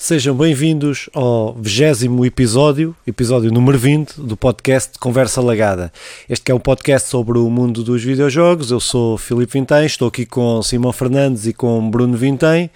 Sejam 0.00 0.34
bem-vindos 0.34 1.10
ao 1.12 1.52
vigésimo 1.52 2.24
episódio, 2.24 2.96
episódio 3.06 3.52
número 3.52 3.78
20 3.78 4.18
do 4.22 4.34
podcast 4.34 4.98
Conversa 4.98 5.42
Lagada. 5.42 5.92
Este 6.26 6.50
é 6.50 6.54
um 6.54 6.58
podcast 6.58 7.06
sobre 7.06 7.36
o 7.36 7.50
mundo 7.50 7.84
dos 7.84 8.02
videojogos. 8.02 8.70
Eu 8.70 8.80
sou 8.80 9.18
Filipe 9.18 9.52
Vintém, 9.52 9.84
estou 9.84 10.08
aqui 10.08 10.24
com 10.24 10.62
Simão 10.62 10.90
Fernandes 10.90 11.46
e 11.46 11.52
com 11.52 11.90
Bruno 11.90 12.16
Vintém. 12.16 12.70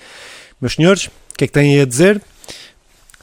Meus 0.60 0.74
senhores, 0.74 1.06
o 1.06 1.10
que 1.38 1.44
é 1.44 1.46
que 1.46 1.52
têm 1.54 1.80
a 1.80 1.86
dizer? 1.86 2.20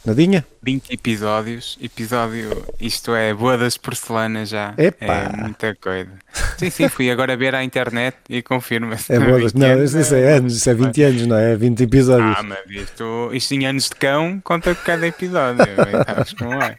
Nadinha? 0.03 0.43
20 0.63 0.93
episódios, 0.93 1.77
episódio, 1.79 2.65
isto 2.79 3.13
é 3.13 3.35
boa 3.35 3.55
das 3.55 3.77
porcelanas 3.77 4.49
já. 4.49 4.73
Epá. 4.75 5.31
É 5.31 5.37
muita 5.37 5.75
coisa. 5.75 6.09
Sim, 6.57 6.71
sim, 6.71 6.89
fui 6.89 7.11
agora 7.11 7.37
ver 7.37 7.53
à 7.53 7.63
internet 7.63 8.17
e 8.27 8.41
confirma-se. 8.41 9.13
É 9.13 9.19
boa 9.19 9.39
das... 9.39 9.53
Não, 9.53 9.67
anos, 9.67 9.93
isso 9.93 10.15
é 10.15 10.33
anos, 10.33 10.55
isso 10.55 10.67
é 10.67 10.73
20 10.73 11.03
anos, 11.03 11.27
não 11.27 11.37
é? 11.37 11.55
20 11.55 11.83
episódios. 11.83 12.35
Ah, 12.35 12.41
mas 12.41 12.59
isto, 12.67 13.29
isto 13.31 13.53
em 13.53 13.67
anos 13.67 13.89
de 13.89 13.95
cão 13.95 14.41
conta 14.43 14.73
cada 14.73 15.05
episódio. 15.05 15.65
Sabes 16.07 16.33
como 16.33 16.53
é? 16.53 16.77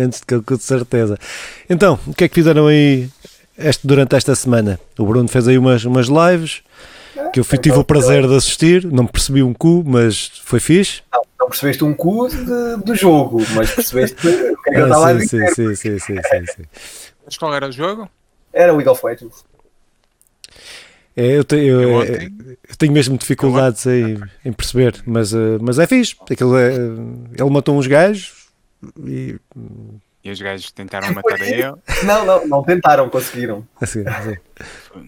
Antes 0.00 0.20
de 0.20 0.26
cão, 0.26 0.40
com 0.40 0.56
certeza. 0.56 1.18
Então, 1.68 1.98
o 2.06 2.14
que 2.14 2.24
é 2.24 2.28
que 2.28 2.34
fizeram 2.36 2.68
aí 2.68 3.08
este, 3.58 3.84
durante 3.84 4.14
esta 4.14 4.36
semana? 4.36 4.78
O 4.96 5.04
Bruno 5.04 5.26
fez 5.28 5.48
aí 5.48 5.58
umas, 5.58 5.84
umas 5.84 6.06
lives 6.06 6.62
que 7.32 7.40
eu 7.40 7.44
fui, 7.44 7.58
tive 7.58 7.76
o 7.76 7.84
prazer 7.84 8.26
de 8.26 8.36
assistir, 8.36 8.84
não 8.84 9.04
percebi 9.04 9.42
um 9.42 9.52
cu, 9.52 9.82
mas 9.84 10.30
foi 10.44 10.60
fixe. 10.60 11.02
Não 11.12 11.29
percebeste 11.50 11.84
um 11.84 11.92
cu 11.94 12.28
de- 12.28 12.76
do 12.84 12.94
jogo, 12.94 13.44
mas 13.54 13.70
percebeste 13.74 14.16
o 14.26 14.56
que 14.62 14.70
é 14.70 14.72
que 14.72 14.80
eu 14.80 14.84
Ah, 14.84 14.88
estava 14.88 15.08
a 15.10 15.20
sim, 15.20 15.26
dizer. 15.26 15.54
sim, 15.54 15.74
sim, 15.74 15.98
sim, 15.98 16.16
sim, 16.22 16.46
sim. 16.46 16.62
Mas 17.24 17.36
qual 17.36 17.54
era 17.54 17.68
o 17.68 17.72
jogo? 17.72 18.08
Era 18.52 18.72
o 18.72 18.76
League 18.76 18.88
of 18.90 19.04
Legends. 19.06 19.44
É, 21.16 21.26
eu, 21.38 21.44
te- 21.44 21.56
eu- 21.56 21.80
Eu 21.82 22.02
é, 22.02 22.24
eu 22.68 22.76
tenho 22.78 22.92
mesmo 22.92 23.18
dificuldades 23.18 23.84
em, 23.86 24.18
em 24.44 24.52
perceber, 24.52 25.02
mas, 25.04 25.34
eh, 25.34 25.58
mas 25.60 25.78
é 25.78 25.86
fixe. 25.86 26.16
Aquilo 26.30 26.56
é, 26.56 26.74
ele 26.74 27.50
matou 27.50 27.76
uns 27.76 27.86
gajos 27.86 28.48
e. 29.04 29.38
E 30.22 30.30
os 30.30 30.40
gajos 30.40 30.70
tentaram 30.70 31.12
matar 31.14 31.40
a 31.40 31.46
ele. 31.46 31.62
Não, 32.04 32.24
não, 32.24 32.46
não 32.46 32.62
tentaram, 32.62 33.08
conseguiram. 33.10 33.66
Assim, 33.80 34.04
assim. 34.06 34.36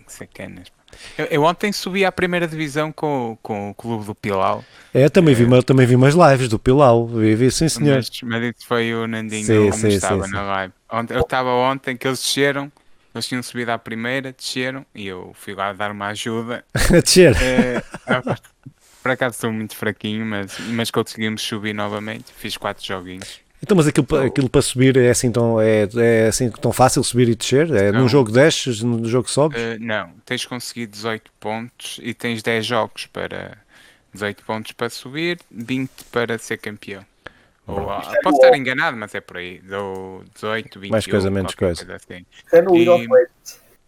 Sacanas. 0.07 0.69
Eu, 1.17 1.27
eu 1.27 1.43
ontem 1.45 1.73
subi 1.73 2.05
à 2.05 2.13
primeira 2.13 2.47
divisão 2.49 2.93
com, 2.93 3.37
com 3.43 3.71
o 3.71 3.75
clube 3.75 4.05
do 4.07 4.15
Pilau. 4.15 4.65
É, 4.95 5.09
também 5.09 5.35
vi, 5.35 5.45
uma- 5.45 5.63
também 5.63 5.87
vi 5.87 5.95
umas 5.97 6.15
lives 6.15 6.49
do 6.49 6.59
Pilau. 6.59 7.07
Vi, 7.07 7.35
vi 7.35 7.51
sim, 7.51 7.69
senhor. 7.69 7.97
Mas, 7.97 8.11
mas 8.23 8.43
isso 8.57 8.67
foi 8.67 8.95
o 8.95 9.07
Nandinho 9.07 9.47
Sim, 9.47 9.69
onde 9.69 9.73
sim, 9.73 9.89
estava 9.89 10.27
sim, 10.27 10.33
na 10.33 10.43
live. 10.43 10.75
Ontem, 10.91 11.15
eu 11.15 11.21
estava 11.21 11.51
ontem 11.51 11.97
que 11.97 12.07
eles 12.07 12.21
desceram, 12.21 12.71
eles 13.15 13.27
tinham 13.27 13.43
subido 13.43 13.73
à 13.73 13.79
primeira, 13.79 14.33
desceram 14.33 14.85
e 14.95 15.07
eu 15.07 15.33
fui 15.35 15.55
lá 15.55 15.73
dar 15.73 15.91
uma 15.91 16.09
ajuda. 16.09 16.65
A 16.75 17.01
descer. 17.01 17.35
Ah, 18.07 18.23
por 19.03 19.11
acaso 19.13 19.35
estou 19.37 19.53
muito 19.53 19.77
fraquinho, 19.77 20.25
mas, 20.27 20.59
mas 20.61 20.91
conseguimos 20.91 21.43
subir 21.43 21.75
novamente. 21.75 22.33
Fiz 22.37 22.57
quatro 22.57 22.85
joguinhos. 22.85 23.41
Então, 23.63 23.77
mas 23.77 23.87
aquilo, 23.87 24.07
pa- 24.07 24.25
aquilo 24.25 24.51
para 24.51 24.61
subir 24.61 24.97
é 24.97 25.11
assim 25.11 25.31
tão, 25.31 25.61
é, 25.61 25.89
é 25.97 26.27
assim 26.27 26.51
tão 26.51 26.73
fácil 26.73 27.03
subir 27.05 27.29
e 27.29 27.35
descer? 27.35 27.71
É 27.73 27.93
num 27.93 28.09
jogo 28.09 28.31
desces, 28.33 28.83
num 28.83 29.05
jogo 29.05 29.31
sobes? 29.31 29.61
Eh, 29.61 29.79
não, 29.79 30.11
tens 30.27 30.45
conseguido 30.45 30.93
18 30.93 31.31
pontos 31.39 32.01
e 32.03 32.13
tens 32.13 32.43
10 32.43 32.67
jogos 32.67 33.07
para 33.07 33.57
18 34.13 34.45
pontos 34.45 34.73
para 34.73 34.91
subir, 34.91 35.39
20 35.51 35.91
para 36.11 36.37
ser 36.39 36.57
campeão. 36.59 37.05
Ou, 37.65 37.89
ah, 37.89 38.03
é 38.13 38.21
posso 38.23 38.37
bom. 38.39 38.45
estar 38.45 38.57
enganado, 38.59 38.97
mas 38.97 39.15
é 39.15 39.21
por 39.21 39.37
aí. 39.37 39.61
Dou 39.61 40.25
18, 40.35 40.81
21. 40.81 40.91
Mais 40.91 41.07
coisa, 41.07 41.31
menos 41.31 41.55
qualquer 41.55 41.77
coisa. 41.77 41.95
assim. 41.95 42.27
É 42.53 42.61
no 42.61 42.77
E-. 42.77 42.99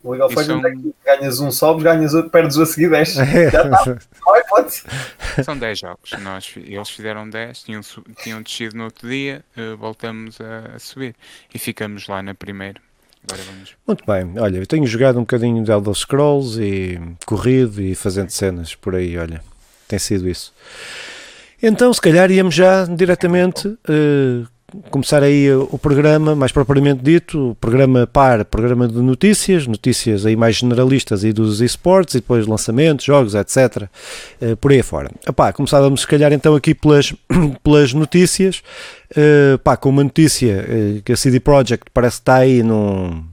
O 0.04 0.12
League 0.12 0.22
of 0.24 0.36
Legends 0.36 0.62
são- 0.62 0.70
é 0.70 0.72
que 0.76 0.94
ganhas 1.04 1.40
um, 1.40 1.50
sobes, 1.50 1.82
ganhas 1.82 2.14
outro, 2.14 2.30
perdes 2.30 2.56
o 2.56 2.62
a 2.62 2.66
seguir 2.66 2.90
10. 2.90 3.08
Já 3.14 3.24
está. 3.24 3.98
São 5.42 5.56
10 5.58 5.78
jogos. 5.78 6.10
Nós, 6.22 6.52
eles 6.56 6.88
fizeram 6.90 7.28
10, 7.28 7.62
tinham, 7.64 7.80
tinham 8.22 8.40
descido 8.42 8.76
no 8.76 8.84
outro 8.84 9.08
dia, 9.08 9.44
eh, 9.56 9.74
voltamos 9.74 10.38
a, 10.40 10.76
a 10.76 10.78
subir. 10.78 11.14
E 11.52 11.58
ficamos 11.58 12.06
lá 12.06 12.22
na 12.22 12.34
primeira. 12.34 12.80
Muito 13.86 14.04
bem. 14.06 14.34
Olha, 14.38 14.58
eu 14.58 14.66
tenho 14.66 14.86
jogado 14.86 15.16
um 15.16 15.22
bocadinho 15.22 15.64
de 15.64 15.70
Elder 15.72 15.94
Scrolls 15.94 16.60
e 16.62 17.00
corrido 17.26 17.80
e 17.82 17.94
fazendo 17.94 18.30
cenas 18.30 18.74
por 18.74 18.94
aí, 18.94 19.16
olha. 19.18 19.42
Tem 19.88 19.98
sido 19.98 20.28
isso. 20.28 20.52
Então, 21.62 21.92
se 21.92 22.00
calhar 22.00 22.30
íamos 22.30 22.54
já 22.54 22.84
diretamente 22.84 23.76
eh, 23.88 24.46
começar 24.90 25.22
aí 25.22 25.52
o 25.52 25.78
programa, 25.78 26.34
mais 26.34 26.50
propriamente 26.50 27.02
dito, 27.02 27.50
o 27.50 27.54
programa 27.54 28.06
par, 28.06 28.44
programa 28.44 28.88
de 28.88 28.98
notícias, 28.98 29.66
notícias 29.66 30.26
aí 30.26 30.34
mais 30.34 30.56
generalistas 30.56 31.22
e 31.22 31.32
dos 31.32 31.60
esportes 31.60 32.14
e 32.14 32.18
depois 32.18 32.46
lançamentos, 32.46 33.04
jogos, 33.04 33.34
etc. 33.34 33.88
eh, 34.40 34.56
por 34.56 34.72
aí 34.72 34.82
fora. 34.82 35.10
Epá, 35.26 35.52
começávamos 35.52 36.00
se 36.00 36.06
calhar 36.06 36.32
então 36.32 36.54
aqui 36.54 36.74
pelas, 36.74 37.14
pelas 37.62 37.92
notícias, 37.92 38.62
eh, 39.16 39.58
pá, 39.62 39.76
com 39.76 39.90
uma 39.90 40.02
notícia 40.02 40.64
eh, 40.68 41.00
que 41.04 41.12
a 41.12 41.16
CD 41.16 41.38
Projekt 41.40 41.86
parece 41.92 42.16
que 42.16 42.22
está 42.22 42.36
aí 42.36 42.62
num... 42.62 43.24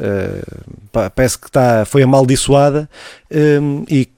eh, 0.00 0.42
pá, 0.90 1.10
parece 1.10 1.38
que 1.38 1.46
está, 1.46 1.84
foi 1.84 2.02
amaldiçoada 2.02 2.88
eh, 3.30 3.60
e 3.88 4.08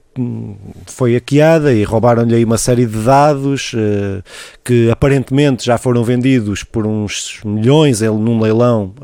foi 0.86 1.14
hackeada 1.14 1.72
e 1.72 1.82
roubaram-lhe 1.84 2.34
aí 2.34 2.44
uma 2.44 2.58
série 2.58 2.86
de 2.86 2.98
dados 2.98 3.72
eh, 3.74 4.22
que 4.64 4.90
aparentemente 4.90 5.64
já 5.64 5.78
foram 5.78 6.02
vendidos 6.04 6.62
por 6.62 6.86
uns 6.86 7.40
milhões 7.44 8.02
ele 8.02 8.16
num 8.16 8.40
leilão 8.40 8.94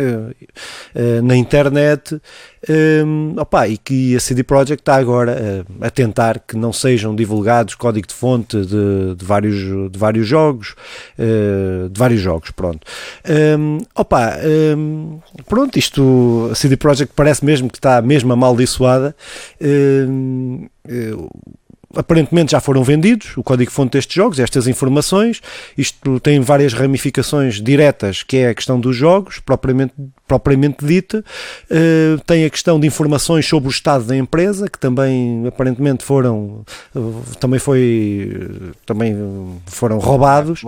eh, 0.00 0.34
eh, 0.94 1.20
na 1.20 1.36
internet 1.36 2.20
um, 2.68 3.34
opa, 3.38 3.68
e 3.68 3.78
que 3.78 4.16
a 4.16 4.20
CD 4.20 4.42
Projekt 4.42 4.82
está 4.82 4.96
agora 4.96 5.32
eh, 5.32 5.64
a 5.80 5.90
tentar 5.90 6.40
que 6.40 6.56
não 6.56 6.72
sejam 6.72 7.14
divulgados 7.14 7.74
código 7.74 8.06
de 8.06 8.14
fonte 8.14 8.56
de, 8.64 9.14
de 9.14 9.24
vários, 9.24 9.90
de 9.90 9.98
vários 9.98 10.26
jogos 10.26 10.74
eh, 11.18 11.88
de 11.90 11.98
vários 11.98 12.20
jogos, 12.20 12.50
pronto. 12.50 12.86
Um, 13.58 13.78
opa, 13.94 14.36
um, 14.76 15.20
pronto, 15.46 15.78
isto 15.78 16.48
a 16.50 16.54
CD 16.54 16.76
Projekt 16.76 17.14
parece 17.14 17.44
mesmo 17.44 17.68
que 17.70 17.78
está 17.78 18.02
mesmo 18.02 18.32
amaldiçoada 18.32 19.14
um, 19.60 20.68
aparentemente 21.96 22.52
já 22.52 22.60
foram 22.60 22.82
vendidos 22.84 23.36
o 23.36 23.42
código-fonte 23.42 23.92
destes 23.92 24.14
jogos, 24.14 24.38
estas 24.38 24.66
informações. 24.66 25.40
Isto 25.76 26.20
tem 26.20 26.40
várias 26.40 26.72
ramificações 26.72 27.60
diretas, 27.60 28.22
que 28.22 28.38
é 28.38 28.48
a 28.48 28.54
questão 28.54 28.78
dos 28.78 28.96
jogos, 28.96 29.40
propriamente, 29.40 29.92
propriamente 30.30 30.86
dita. 30.86 31.24
Eh, 31.68 32.16
tem 32.24 32.44
a 32.44 32.50
questão 32.50 32.78
de 32.78 32.86
informações 32.86 33.44
sobre 33.44 33.68
o 33.68 33.72
estado 33.72 34.04
da 34.04 34.16
empresa, 34.16 34.68
que 34.70 34.78
também 34.78 35.44
aparentemente 35.44 36.04
foram, 36.04 36.64
eh, 36.94 37.00
também 37.40 37.58
foi, 37.58 38.30
eh, 38.32 38.72
também 38.86 39.16
foram 39.66 39.98
roubados. 39.98 40.62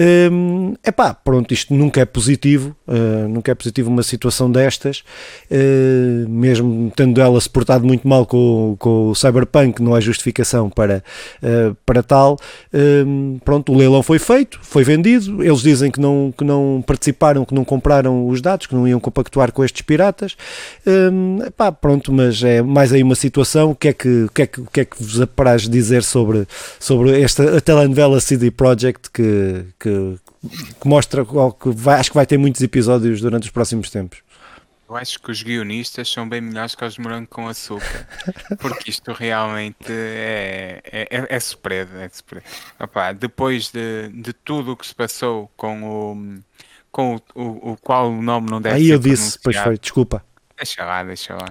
Hum, 0.00 0.72
epá, 0.82 1.12
pronto, 1.12 1.52
isto 1.52 1.74
nunca 1.74 2.00
é 2.00 2.04
positivo, 2.04 2.74
uh, 2.88 3.28
nunca 3.28 3.52
é 3.52 3.54
positivo 3.54 3.90
uma 3.90 4.02
situação 4.02 4.50
destas, 4.50 5.04
uh, 5.50 6.28
mesmo 6.28 6.90
tendo 6.96 7.20
ela 7.20 7.40
se 7.40 7.48
portado 7.48 7.86
muito 7.86 8.08
mal 8.08 8.24
com, 8.26 8.74
com 8.78 9.10
o 9.10 9.14
Cyberpunk, 9.14 9.82
não 9.82 9.94
há 9.94 10.00
justificação 10.00 10.70
para, 10.70 11.04
uh, 11.42 11.76
para 11.84 12.02
tal. 12.02 12.38
Pronto, 13.44 13.72
o 13.72 13.76
leilão 13.76 14.02
foi 14.02 14.18
feito, 14.18 14.58
foi 14.62 14.82
vendido, 14.82 15.44
eles 15.44 15.60
dizem 15.60 15.90
que 15.90 16.00
não, 16.00 16.32
que 16.36 16.42
não 16.42 16.82
participaram, 16.86 17.44
que 17.44 17.54
não 17.54 17.64
compraram 17.64 18.26
os 18.28 18.40
dados, 18.40 18.66
que 18.66 18.74
não 18.74 18.86
iam 18.86 18.93
compactuar 19.00 19.52
com 19.52 19.64
estes 19.64 19.82
piratas. 19.82 20.36
Hum, 20.86 21.38
epá, 21.44 21.70
pronto, 21.72 22.12
mas 22.12 22.42
é 22.42 22.62
mais 22.62 22.92
aí 22.92 23.02
uma 23.02 23.14
situação, 23.14 23.70
o 23.70 23.74
que 23.74 23.88
é 23.88 23.92
que, 23.92 24.24
o 24.24 24.30
que, 24.30 24.42
é 24.42 24.46
que, 24.46 24.60
o 24.60 24.66
que, 24.66 24.80
é 24.80 24.84
que 24.84 25.02
vos 25.02 25.20
apraz 25.20 25.68
dizer 25.68 26.02
sobre, 26.02 26.46
sobre 26.78 27.20
esta 27.20 27.58
a 27.58 27.60
telenovela 27.60 28.20
CD 28.20 28.50
que, 28.50 29.64
que, 29.78 30.18
que 30.80 30.88
mostra 30.88 31.24
que 31.24 31.68
vai, 31.70 32.00
acho 32.00 32.10
que 32.10 32.16
vai 32.16 32.26
ter 32.26 32.38
muitos 32.38 32.60
episódios 32.62 33.20
durante 33.20 33.44
os 33.44 33.50
próximos 33.50 33.90
tempos. 33.90 34.24
Eu 34.88 34.96
acho 34.96 35.18
que 35.18 35.30
os 35.30 35.42
guionistas 35.42 36.08
são 36.10 36.28
bem 36.28 36.42
melhores 36.42 36.74
que 36.74 36.84
os 36.84 36.94
de 36.94 37.00
morango 37.00 37.26
com 37.26 37.48
açúcar. 37.48 38.06
Porque 38.60 38.90
isto 38.90 39.12
realmente 39.12 39.90
é, 39.90 40.80
é, 40.84 41.02
é, 41.10 41.26
é 41.30 41.40
surpresa. 41.40 41.90
É. 42.00 42.84
Opá, 42.84 43.12
depois 43.12 43.70
de, 43.70 44.08
de 44.10 44.32
tudo 44.32 44.72
o 44.72 44.76
que 44.76 44.86
se 44.86 44.94
passou 44.94 45.50
com 45.56 45.82
o. 45.82 46.38
Com 46.94 47.16
o, 47.16 47.20
o, 47.34 47.72
o 47.72 47.76
qual 47.78 48.08
o 48.08 48.22
nome 48.22 48.48
não 48.48 48.62
deve 48.62 48.76
Aí 48.76 48.86
ser 48.86 48.92
eu 48.92 48.98
disse, 49.00 49.36
pois 49.42 49.56
foi, 49.56 49.76
desculpa. 49.76 50.24
Deixa 50.56 50.84
lá, 50.84 51.02
deixa 51.02 51.34
lá. 51.34 51.48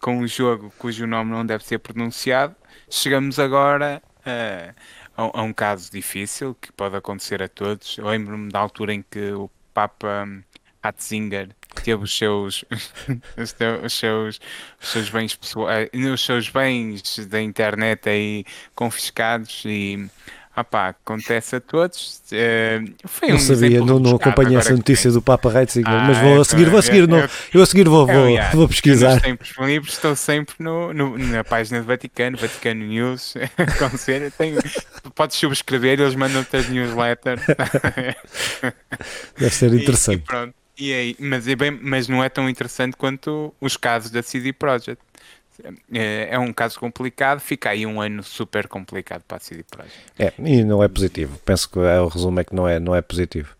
Com 0.00 0.18
um 0.18 0.26
jogo 0.26 0.72
cujo 0.76 1.06
nome 1.06 1.30
não 1.30 1.46
deve 1.46 1.64
ser 1.64 1.78
pronunciado, 1.78 2.56
chegamos 2.90 3.38
agora 3.38 4.02
eh, 4.26 4.74
a, 5.16 5.38
a 5.38 5.42
um 5.42 5.52
caso 5.52 5.92
difícil 5.92 6.56
que 6.60 6.72
pode 6.72 6.96
acontecer 6.96 7.40
a 7.40 7.46
todos. 7.46 7.98
Eu 7.98 8.08
lembro-me 8.08 8.50
da 8.50 8.58
altura 8.58 8.92
em 8.92 9.04
que 9.08 9.30
o 9.30 9.48
Papa 9.72 10.26
Ratzinger 10.82 11.50
teve 11.84 12.02
os 12.02 12.18
seus, 12.18 12.64
os, 13.38 13.92
seus, 13.92 14.40
os 14.82 14.88
seus 14.88 15.08
bens 15.08 15.36
pessoais, 15.36 15.88
os 16.12 16.24
seus 16.24 16.48
bens 16.48 17.16
da 17.28 17.40
internet 17.40 18.08
aí 18.08 18.44
confiscados 18.74 19.62
e 19.64 20.10
Pá, 20.64 20.88
acontece 20.88 21.56
a 21.56 21.60
todos. 21.60 22.22
Uh, 22.32 22.92
foi 23.04 23.28
não 23.28 23.36
um 23.36 23.38
sabia, 23.38 23.80
não, 23.80 23.98
não 23.98 24.16
acompanhei 24.16 24.56
essa 24.56 24.72
notícia 24.72 25.10
do 25.10 25.20
Papa 25.20 25.50
Ratzinger, 25.50 25.88
ah, 25.88 26.04
mas 26.06 26.18
vou 26.18 26.40
a 26.40 26.44
seguir, 26.44 26.68
vou 26.68 26.78
a 26.78 26.82
seguir, 26.82 26.98
eu, 26.98 27.06
não, 27.08 27.28
eu 27.52 27.62
a 27.62 27.66
seguir 27.66 27.88
vou, 27.88 28.06
vou, 28.06 28.28
eu, 28.28 28.42
vou 28.52 28.68
pesquisar. 28.68 29.14
Nos 29.14 29.22
tempos 29.22 29.52
livres 29.58 29.94
estou 29.94 30.14
sempre 30.16 30.54
no, 30.58 30.92
no, 30.92 31.18
na 31.18 31.42
página 31.44 31.80
do 31.80 31.86
Vaticano, 31.86 32.36
Vaticano 32.36 32.84
News, 32.84 33.34
conselho, 33.78 34.32
tenho, 34.36 34.58
podes 35.14 35.36
subscrever, 35.36 36.00
eles 36.00 36.14
mandam-te 36.14 36.56
as 36.56 36.68
newsletters. 36.68 37.42
Deve 39.38 39.54
ser 39.54 39.74
interessante. 39.74 40.20
E, 40.20 40.22
e 40.22 40.26
pronto, 40.26 40.54
e 40.80 40.94
aí, 40.94 41.16
mas, 41.18 41.46
é 41.46 41.54
bem, 41.54 41.70
mas 41.70 42.08
não 42.08 42.24
é 42.24 42.28
tão 42.30 42.48
interessante 42.48 42.96
quanto 42.96 43.54
os 43.60 43.76
casos 43.76 44.10
da 44.10 44.22
CD 44.22 44.50
Projekt. 44.50 45.02
É, 45.92 46.28
é 46.30 46.38
um 46.38 46.52
caso 46.52 46.78
complicado, 46.78 47.40
fica 47.40 47.70
aí 47.70 47.86
um 47.86 48.00
ano 48.00 48.22
super 48.22 48.68
complicado 48.68 49.22
para 49.26 49.36
a 49.36 49.40
CD 49.40 49.62
Projekt. 49.62 49.98
É, 50.18 50.32
e 50.38 50.64
não 50.64 50.82
é 50.82 50.88
positivo. 50.88 51.38
Penso 51.44 51.68
que 51.68 51.78
o 51.78 52.08
resumo 52.08 52.40
é 52.40 52.44
que 52.44 52.54
não 52.54 52.66
é, 52.66 52.78
não 52.78 52.94
é 52.94 53.02
positivo 53.02 53.56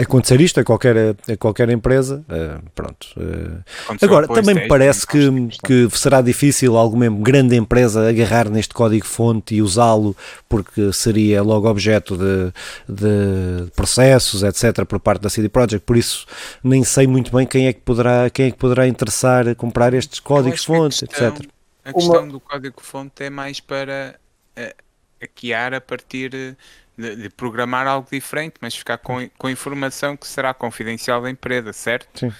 acontecer 0.00 0.40
isto 0.40 0.58
a 0.58 0.64
qualquer, 0.64 0.96
a 1.28 1.36
qualquer 1.38 1.70
empresa, 1.70 2.24
uh, 2.28 2.70
pronto. 2.74 3.06
Uh, 3.16 3.62
agora, 4.02 4.26
também 4.26 4.54
me 4.54 4.68
parece 4.68 5.06
que, 5.06 5.48
que 5.64 5.88
será 5.96 6.20
difícil 6.20 6.76
alguma 6.76 7.08
grande 7.08 7.54
empresa 7.54 8.08
agarrar 8.08 8.50
neste 8.50 8.74
código-fonte 8.74 9.54
e 9.54 9.62
usá-lo 9.62 10.16
porque 10.48 10.92
seria 10.92 11.40
logo 11.42 11.68
objeto 11.68 12.16
de, 12.16 12.52
de, 12.88 13.70
processos, 13.76 14.42
etc., 14.42 14.84
por 14.84 14.98
parte 14.98 15.22
da 15.22 15.30
CD 15.30 15.48
Projekt, 15.48 15.86
por 15.86 15.96
isso 15.96 16.26
nem 16.64 16.82
sei 16.82 17.06
muito 17.06 17.30
bem 17.34 17.46
quem 17.46 17.68
é 17.68 17.72
que 17.72 17.80
poderá, 17.80 18.28
quem 18.28 18.46
é 18.46 18.50
que 18.50 18.58
poderá 18.58 18.88
interessar 18.88 19.46
a 19.48 19.54
comprar 19.54 19.94
estes 19.94 20.18
códigos-fonte, 20.18 21.04
etc. 21.04 21.46
A 21.84 21.92
questão 21.92 22.26
do 22.26 22.40
código-fonte 22.40 23.22
é 23.22 23.30
mais 23.30 23.60
para 23.60 24.18
uh, 24.58 24.74
hackear 25.20 25.74
a 25.74 25.80
partir 25.80 26.56
de, 27.00 27.30
programar 27.30 27.86
algo 27.86 28.06
diferente, 28.10 28.54
mas 28.60 28.74
ficar 28.74 28.98
com, 28.98 29.28
com 29.38 29.48
informação 29.48 30.16
que 30.16 30.26
será 30.26 30.52
confidencial 30.52 31.22
da 31.22 31.30
empresa, 31.30 31.72
certo? 31.72 32.08
Sim. 32.18 32.32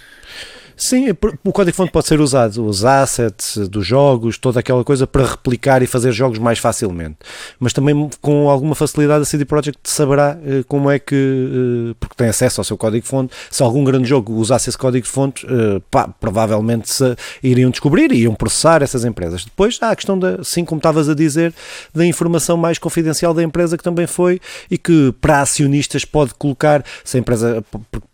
Sim, 0.81 1.09
o 1.43 1.51
código-fonte 1.51 1.91
pode 1.91 2.07
ser 2.07 2.19
usado, 2.19 2.65
os 2.65 2.83
assets 2.83 3.55
dos 3.67 3.85
jogos, 3.85 4.39
toda 4.39 4.59
aquela 4.59 4.83
coisa 4.83 5.05
para 5.05 5.25
replicar 5.25 5.83
e 5.83 5.85
fazer 5.85 6.11
jogos 6.11 6.39
mais 6.39 6.57
facilmente. 6.57 7.17
Mas 7.59 7.71
também 7.71 8.09
com 8.19 8.49
alguma 8.49 8.73
facilidade 8.73 9.21
a 9.21 9.25
CD 9.25 9.45
Projekt 9.45 9.79
saberá 9.83 10.39
eh, 10.43 10.63
como 10.67 10.89
é 10.89 10.97
que, 10.97 11.15
eh, 11.15 11.95
porque 11.99 12.15
tem 12.15 12.29
acesso 12.29 12.61
ao 12.61 12.65
seu 12.65 12.79
código-fonte, 12.79 13.31
se 13.51 13.61
algum 13.61 13.83
grande 13.83 14.09
jogo 14.09 14.33
usasse 14.33 14.69
esse 14.69 14.77
código-fonte, 14.77 15.45
eh, 15.45 15.81
provavelmente 16.19 16.89
se, 16.89 17.15
iriam 17.43 17.69
descobrir 17.69 18.11
e 18.11 18.15
iriam 18.15 18.33
processar 18.33 18.81
essas 18.81 19.05
empresas. 19.05 19.45
Depois 19.45 19.77
há 19.81 19.91
a 19.91 19.95
questão, 19.95 20.17
da, 20.17 20.41
assim 20.41 20.65
como 20.65 20.79
estavas 20.79 21.07
a 21.07 21.13
dizer, 21.13 21.53
da 21.93 22.03
informação 22.03 22.57
mais 22.57 22.79
confidencial 22.79 23.35
da 23.35 23.43
empresa 23.43 23.77
que 23.77 23.83
também 23.83 24.07
foi 24.07 24.41
e 24.69 24.77
que 24.77 25.13
para 25.19 25.41
acionistas 25.41 26.05
pode 26.05 26.33
colocar, 26.33 26.83
se 27.03 27.17
a 27.17 27.19
empresa 27.19 27.63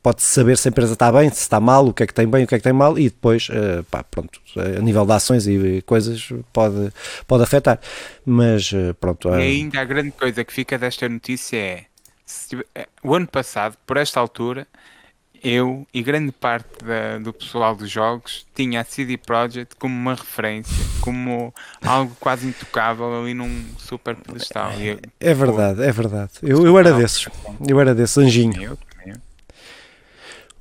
pode 0.01 0.23
saber 0.23 0.57
se 0.57 0.67
a 0.67 0.71
empresa 0.71 0.93
está 0.93 1.11
bem, 1.11 1.29
se 1.29 1.41
está 1.41 1.59
mal, 1.59 1.87
o 1.87 1.93
que 1.93 2.03
é 2.03 2.07
que 2.07 2.13
tem 2.13 2.27
bem, 2.27 2.43
o 2.43 2.47
que 2.47 2.55
é 2.55 2.57
que 2.57 2.63
tem 2.63 2.73
mal, 2.73 2.97
e 2.97 3.03
depois, 3.03 3.49
uh, 3.49 3.83
pá, 3.85 4.03
pronto, 4.03 4.39
a 4.55 4.81
nível 4.81 5.05
de 5.05 5.11
ações 5.11 5.47
e 5.47 5.81
coisas 5.83 6.29
pode, 6.53 6.91
pode 7.27 7.43
afetar. 7.43 7.79
Mas 8.25 8.71
uh, 8.71 8.93
pronto. 8.99 9.29
E 9.29 9.33
ainda 9.33 9.81
a 9.81 9.85
grande 9.85 10.11
coisa 10.11 10.43
que 10.43 10.53
fica 10.53 10.77
desta 10.77 11.07
notícia 11.07 11.57
é 11.57 11.85
se, 12.25 12.57
o 13.03 13.15
ano 13.15 13.27
passado, 13.27 13.77
por 13.85 13.97
esta 13.97 14.19
altura, 14.19 14.67
eu 15.43 15.85
e 15.93 16.01
grande 16.01 16.31
parte 16.31 16.83
da, 16.83 17.17
do 17.19 17.33
pessoal 17.33 17.75
dos 17.75 17.89
jogos 17.89 18.45
tinha 18.55 18.81
a 18.81 18.83
CD 18.83 19.17
Projekt 19.17 19.75
como 19.75 19.93
uma 19.95 20.15
referência, 20.15 20.75
como 21.01 21.53
algo 21.83 22.15
quase 22.19 22.47
intocável 22.47 23.21
ali 23.21 23.33
num 23.33 23.63
super 23.77 24.15
pedestal. 24.15 24.71
É, 24.71 24.97
é 25.19 25.33
verdade, 25.33 25.83
é 25.83 25.91
verdade. 25.91 26.31
Eu, 26.41 26.65
eu 26.65 26.77
era 26.77 26.93
desses, 26.93 27.27
eu 27.67 27.79
era 27.79 27.93
desse 27.93 28.19
anjinho. 28.19 28.61
Eu, 28.61 28.77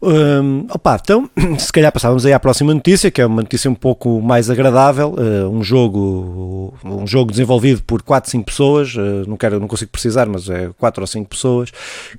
um, 0.02 0.66
opa, 0.70 0.98
então, 1.02 1.30
se 1.58 1.72
calhar 1.72 1.90
passávamos 1.90 2.26
aí 2.26 2.32
à 2.32 2.40
próxima 2.40 2.74
notícia, 2.74 3.10
que 3.10 3.20
é 3.20 3.26
uma 3.26 3.42
notícia 3.42 3.70
um 3.70 3.74
pouco 3.74 4.20
mais 4.20 4.50
agradável, 4.50 5.14
uh, 5.14 5.48
um 5.48 5.62
jogo 5.62 6.74
um 6.84 7.06
jogo 7.06 7.30
desenvolvido 7.30 7.82
por 7.82 8.02
4, 8.02 8.30
5 8.30 8.44
pessoas, 8.44 8.94
uh, 8.94 9.24
não, 9.26 9.36
quero, 9.36 9.58
não 9.58 9.66
consigo 9.66 9.90
precisar, 9.90 10.26
mas 10.26 10.48
é 10.50 10.70
4 10.78 11.02
ou 11.02 11.06
5 11.06 11.28
pessoas, 11.28 11.70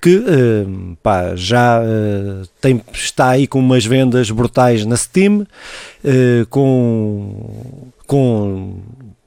que 0.01 0.17
uh, 0.17 0.97
pá, 1.03 1.35
já 1.35 1.81
tem, 2.59 2.81
está 2.91 3.29
aí 3.29 3.47
com 3.47 3.59
umas 3.59 3.85
vendas 3.85 4.31
brutais 4.31 4.85
na 4.85 4.97
Steam, 4.97 5.45
com, 6.49 7.91
com 8.07 8.75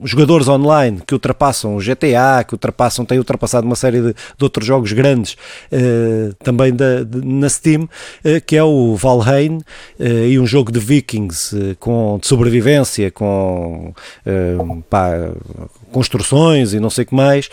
jogadores 0.02 0.48
online 0.48 1.00
que 1.06 1.14
ultrapassam 1.14 1.76
o 1.76 1.78
GTA, 1.78 2.44
que 2.46 2.54
ultrapassam, 2.54 3.04
têm 3.04 3.18
ultrapassado 3.18 3.66
uma 3.66 3.76
série 3.76 4.00
de, 4.00 4.12
de 4.12 4.44
outros 4.44 4.66
jogos 4.66 4.92
grandes 4.92 5.34
uh, 5.72 6.34
também 6.42 6.74
da, 6.74 7.02
de, 7.02 7.24
na 7.24 7.48
Steam, 7.48 7.84
uh, 7.84 8.40
que 8.46 8.56
é 8.56 8.62
o 8.62 8.94
Valheim, 8.96 9.58
uh, 9.58 10.04
e 10.28 10.38
um 10.38 10.46
jogo 10.46 10.72
de 10.72 10.80
vikings 10.80 11.76
com, 11.78 12.18
de 12.20 12.26
sobrevivência, 12.26 13.10
com 13.10 13.92
pá, 14.88 15.32
construções 15.92 16.72
e 16.72 16.80
não 16.80 16.90
sei 16.90 17.04
o 17.04 17.06
que 17.06 17.14
mais, 17.14 17.48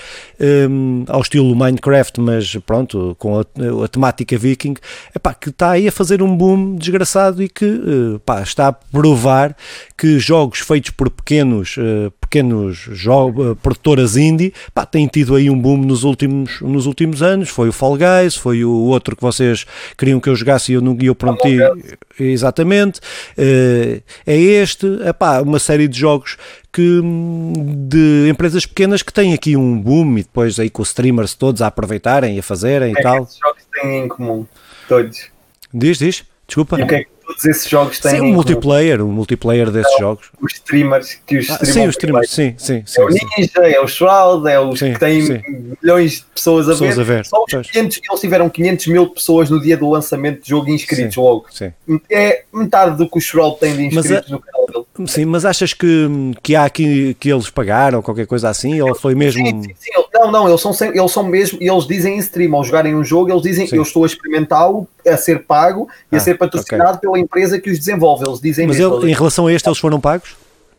um, 0.69 1.03
ao 1.07 1.21
estilo 1.21 1.55
Minecraft, 1.55 2.19
mas 2.21 2.55
pronto, 2.65 3.15
com 3.19 3.39
a, 3.39 3.43
a 3.83 3.87
temática 3.87 4.37
viking, 4.37 4.75
epá, 5.15 5.33
que 5.33 5.49
está 5.49 5.71
aí 5.71 5.87
a 5.87 5.91
fazer 5.91 6.21
um 6.21 6.35
boom 6.35 6.75
desgraçado 6.75 7.41
e 7.43 7.49
que 7.49 7.81
epá, 8.15 8.41
está 8.41 8.67
a 8.67 8.73
provar 8.73 9.55
que 9.97 10.19
jogos 10.19 10.59
feitos 10.59 10.91
por 10.91 11.09
pequenos, 11.09 11.77
uh, 11.77 12.11
pequenos 12.21 12.87
uh, 12.87 13.55
produtoras 13.61 14.17
indie 14.17 14.53
pá, 14.73 14.85
têm 14.85 15.07
tido 15.07 15.35
aí 15.35 15.49
um 15.49 15.59
boom 15.59 15.77
nos 15.77 16.03
últimos, 16.03 16.61
nos 16.61 16.85
últimos 16.85 17.21
anos. 17.21 17.49
Foi 17.49 17.69
o 17.69 17.73
Fall 17.73 17.97
Guys, 17.97 18.35
foi 18.35 18.63
o 18.63 18.71
outro 18.71 19.15
que 19.15 19.21
vocês 19.21 19.65
queriam 19.97 20.19
que 20.19 20.29
eu 20.29 20.35
jogasse 20.35 20.71
e 20.71 20.75
eu, 20.75 20.81
não, 20.81 20.97
eu 21.01 21.15
prometi. 21.15 21.57
Exatamente. 22.19 22.99
Uh, 23.37 24.01
é 24.25 24.35
este, 24.35 24.85
epá, 25.07 25.41
uma 25.41 25.59
série 25.59 25.87
de 25.87 25.99
jogos 25.99 26.37
que, 26.71 27.01
de 27.87 28.29
empresas 28.29 28.65
pequenas 28.65 29.01
que 29.01 29.11
têm 29.11 29.33
aqui 29.33 29.55
um 29.55 29.79
boom 29.79 30.17
e 30.17 30.23
depois 30.23 30.59
aí 30.59 30.69
com 30.69 30.81
os 30.81 30.89
streamers 30.89 31.33
todos 31.33 31.61
a 31.61 31.67
aproveitarem 31.67 32.35
e 32.35 32.39
a 32.39 32.43
fazerem 32.43 32.93
é 32.95 32.99
e 32.99 33.03
tal. 33.03 33.23
Esses 33.23 33.39
jogos 33.39 33.63
têm 33.71 34.05
em 34.05 34.07
comum, 34.07 34.45
todos. 34.87 35.27
Diz, 35.73 35.97
diz, 35.97 36.23
desculpa. 36.47 36.79
E 36.79 36.83
o 36.83 36.87
que 36.87 36.95
é 36.95 37.03
que 37.03 37.16
todos 37.37 37.45
esses 37.45 37.69
jogos 37.69 37.99
têm. 37.99 38.11
Sim, 38.11 38.21
o 38.21 38.33
multiplayer, 38.33 39.01
o 39.01 39.07
multiplayer 39.07 39.69
desses 39.69 39.93
é, 39.93 39.99
jogos. 39.99 40.29
Os 40.41 40.53
streamers 40.53 41.19
que 41.25 41.37
os 41.37 41.49
ah, 41.49 41.63
Sim, 41.63 41.87
os 41.87 41.95
streamers, 41.95 42.29
sim, 42.29 42.55
sim, 42.57 42.83
sim. 42.85 43.01
É 43.01 43.03
o 43.03 43.07
Ninja, 43.07 43.51
é 43.63 43.79
o 43.79 43.87
Shroud, 43.87 44.49
é 44.49 44.59
os 44.59 44.79
sim, 44.79 44.93
que 44.93 44.99
têm 44.99 45.21
sim. 45.21 45.41
milhões 45.81 46.13
de 46.13 46.25
pessoas 46.33 46.67
a 46.67 46.71
pessoas 46.71 46.95
ver. 46.95 47.01
A 47.01 47.05
ver. 47.05 47.25
Só 47.25 47.43
os 47.43 47.71
500, 47.71 48.01
eles 48.09 48.19
tiveram 48.19 48.49
500 48.49 48.87
mil 48.87 49.09
pessoas 49.09 49.49
no 49.49 49.61
dia 49.61 49.77
do 49.77 49.89
lançamento 49.89 50.43
de 50.43 50.49
jogo 50.49 50.69
inscritos 50.69 51.13
sim, 51.13 51.21
logo. 51.21 51.45
Sim. 51.51 51.71
É 52.09 52.43
metade 52.51 52.97
do 52.97 53.09
que 53.09 53.17
o 53.17 53.21
Shroud 53.21 53.59
tem 53.59 53.75
de 53.75 53.85
inscritos 53.85 54.31
a, 54.31 54.33
no 54.33 54.39
canal 54.39 54.67
dele. 54.67 55.07
Sim, 55.07 55.25
mas 55.25 55.45
achas 55.45 55.73
que, 55.73 56.07
que 56.41 56.55
há 56.55 56.65
aqui 56.65 57.15
que 57.19 57.31
eles 57.31 57.49
pagaram 57.49 58.01
qualquer 58.01 58.25
coisa 58.25 58.49
assim? 58.49 58.81
Ou 58.81 58.95
foi 58.95 59.13
mesmo. 59.13 59.45
Sim, 59.45 59.61
sim, 59.61 59.73
sim. 59.77 60.06
Não, 60.19 60.31
não, 60.31 60.47
eles 60.47 60.61
são, 60.61 60.71
eles 60.93 61.11
são 61.11 61.23
mesmo, 61.23 61.59
eles 61.61 61.85
dizem 61.85 62.15
em 62.15 62.19
stream, 62.19 62.55
ao 62.55 62.63
jogarem 62.63 62.95
um 62.95 63.03
jogo, 63.03 63.31
eles 63.31 63.43
dizem 63.43 63.67
eu 63.71 63.83
estou 63.83 64.03
a 64.03 64.07
experimentá-lo, 64.07 64.87
a 65.07 65.15
ser 65.15 65.45
pago 65.45 65.87
e 66.11 66.15
ah, 66.15 66.17
a 66.17 66.19
ser 66.19 66.37
patrocinado 66.37 66.97
okay. 66.97 67.01
pela 67.01 67.19
empresa 67.19 67.59
que 67.59 67.69
os 67.69 67.77
desenvolve. 67.77 68.25
Eles 68.25 68.41
dizem 68.41 68.67
Mas 68.67 68.79
ele, 68.79 69.11
em 69.11 69.13
relação 69.13 69.47
a 69.47 69.53
este, 69.53 69.67
eles 69.67 69.77
foram 69.77 69.99
pagos? 69.99 70.35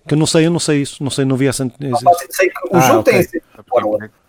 Que 0.07 0.15
eu 0.15 0.19
não 0.19 0.27
sei, 0.27 0.47
eu 0.47 0.51
não 0.51 0.59
sei 0.59 0.83
isso, 0.83 1.03
não 1.03 1.11
sei, 1.11 1.25
não 1.25 1.37
vi 1.37 1.47
essa. 1.47 1.65
Não, 1.65 1.99
sei 2.31 2.49
que 2.49 2.69
o 2.71 2.77
ah, 2.77 2.81
jogo 2.81 3.01
okay. 3.01 3.25
tem 3.25 3.41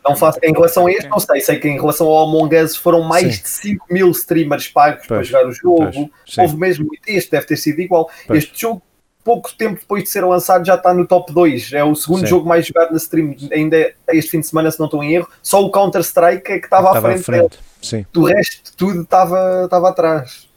não 0.03 0.15
faço, 0.15 0.39
em 0.43 0.51
relação 0.51 0.87
a 0.87 0.91
este, 0.91 1.07
não 1.07 1.19
sei. 1.19 1.41
Sei 1.41 1.57
que 1.57 1.67
em 1.67 1.79
relação 1.79 2.07
ao 2.07 2.27
Among 2.27 2.55
Us 2.55 2.75
foram 2.75 3.01
mais 3.01 3.35
Sim. 3.35 3.41
de 3.41 3.49
5 3.49 3.85
mil 3.89 4.11
streamers 4.11 4.67
pagos 4.67 5.05
pois, 5.07 5.29
para 5.29 5.39
jogar 5.39 5.49
o 5.49 5.51
jogo. 5.51 5.91
Pois, 5.91 6.37
Houve 6.37 6.57
mesmo 6.57 6.85
muito. 6.85 7.01
Este 7.07 7.31
deve 7.31 7.45
ter 7.45 7.57
sido 7.57 7.79
igual. 7.79 8.09
Pois. 8.27 8.43
Este 8.43 8.61
jogo 8.61 8.81
pouco 9.23 9.53
tempo 9.53 9.79
depois 9.79 10.03
de 10.03 10.09
ser 10.09 10.25
lançado 10.25 10.65
já 10.65 10.75
está 10.75 10.93
no 10.93 11.05
top 11.05 11.33
2. 11.33 11.73
É 11.73 11.83
o 11.83 11.95
segundo 11.95 12.21
Sim. 12.21 12.27
jogo 12.27 12.47
mais 12.47 12.65
jogado 12.65 12.91
na 12.91 12.97
stream 12.97 13.35
ainda 13.51 13.77
é 13.77 13.95
este 14.13 14.31
fim 14.31 14.39
de 14.39 14.47
semana, 14.47 14.71
se 14.71 14.79
não 14.79 14.85
estou 14.85 15.03
em 15.03 15.13
erro. 15.13 15.27
Só 15.41 15.63
o 15.63 15.69
Counter-Strike 15.69 16.51
é 16.51 16.59
que 16.59 16.65
estava 16.65 16.97
à 16.97 17.01
frente, 17.01 17.21
à 17.21 17.23
frente. 17.23 17.59
Sim. 17.81 18.05
Do 18.11 18.23
resto, 18.23 18.75
tudo 18.75 19.01
estava, 19.01 19.63
estava 19.65 19.89
atrás. 19.89 20.47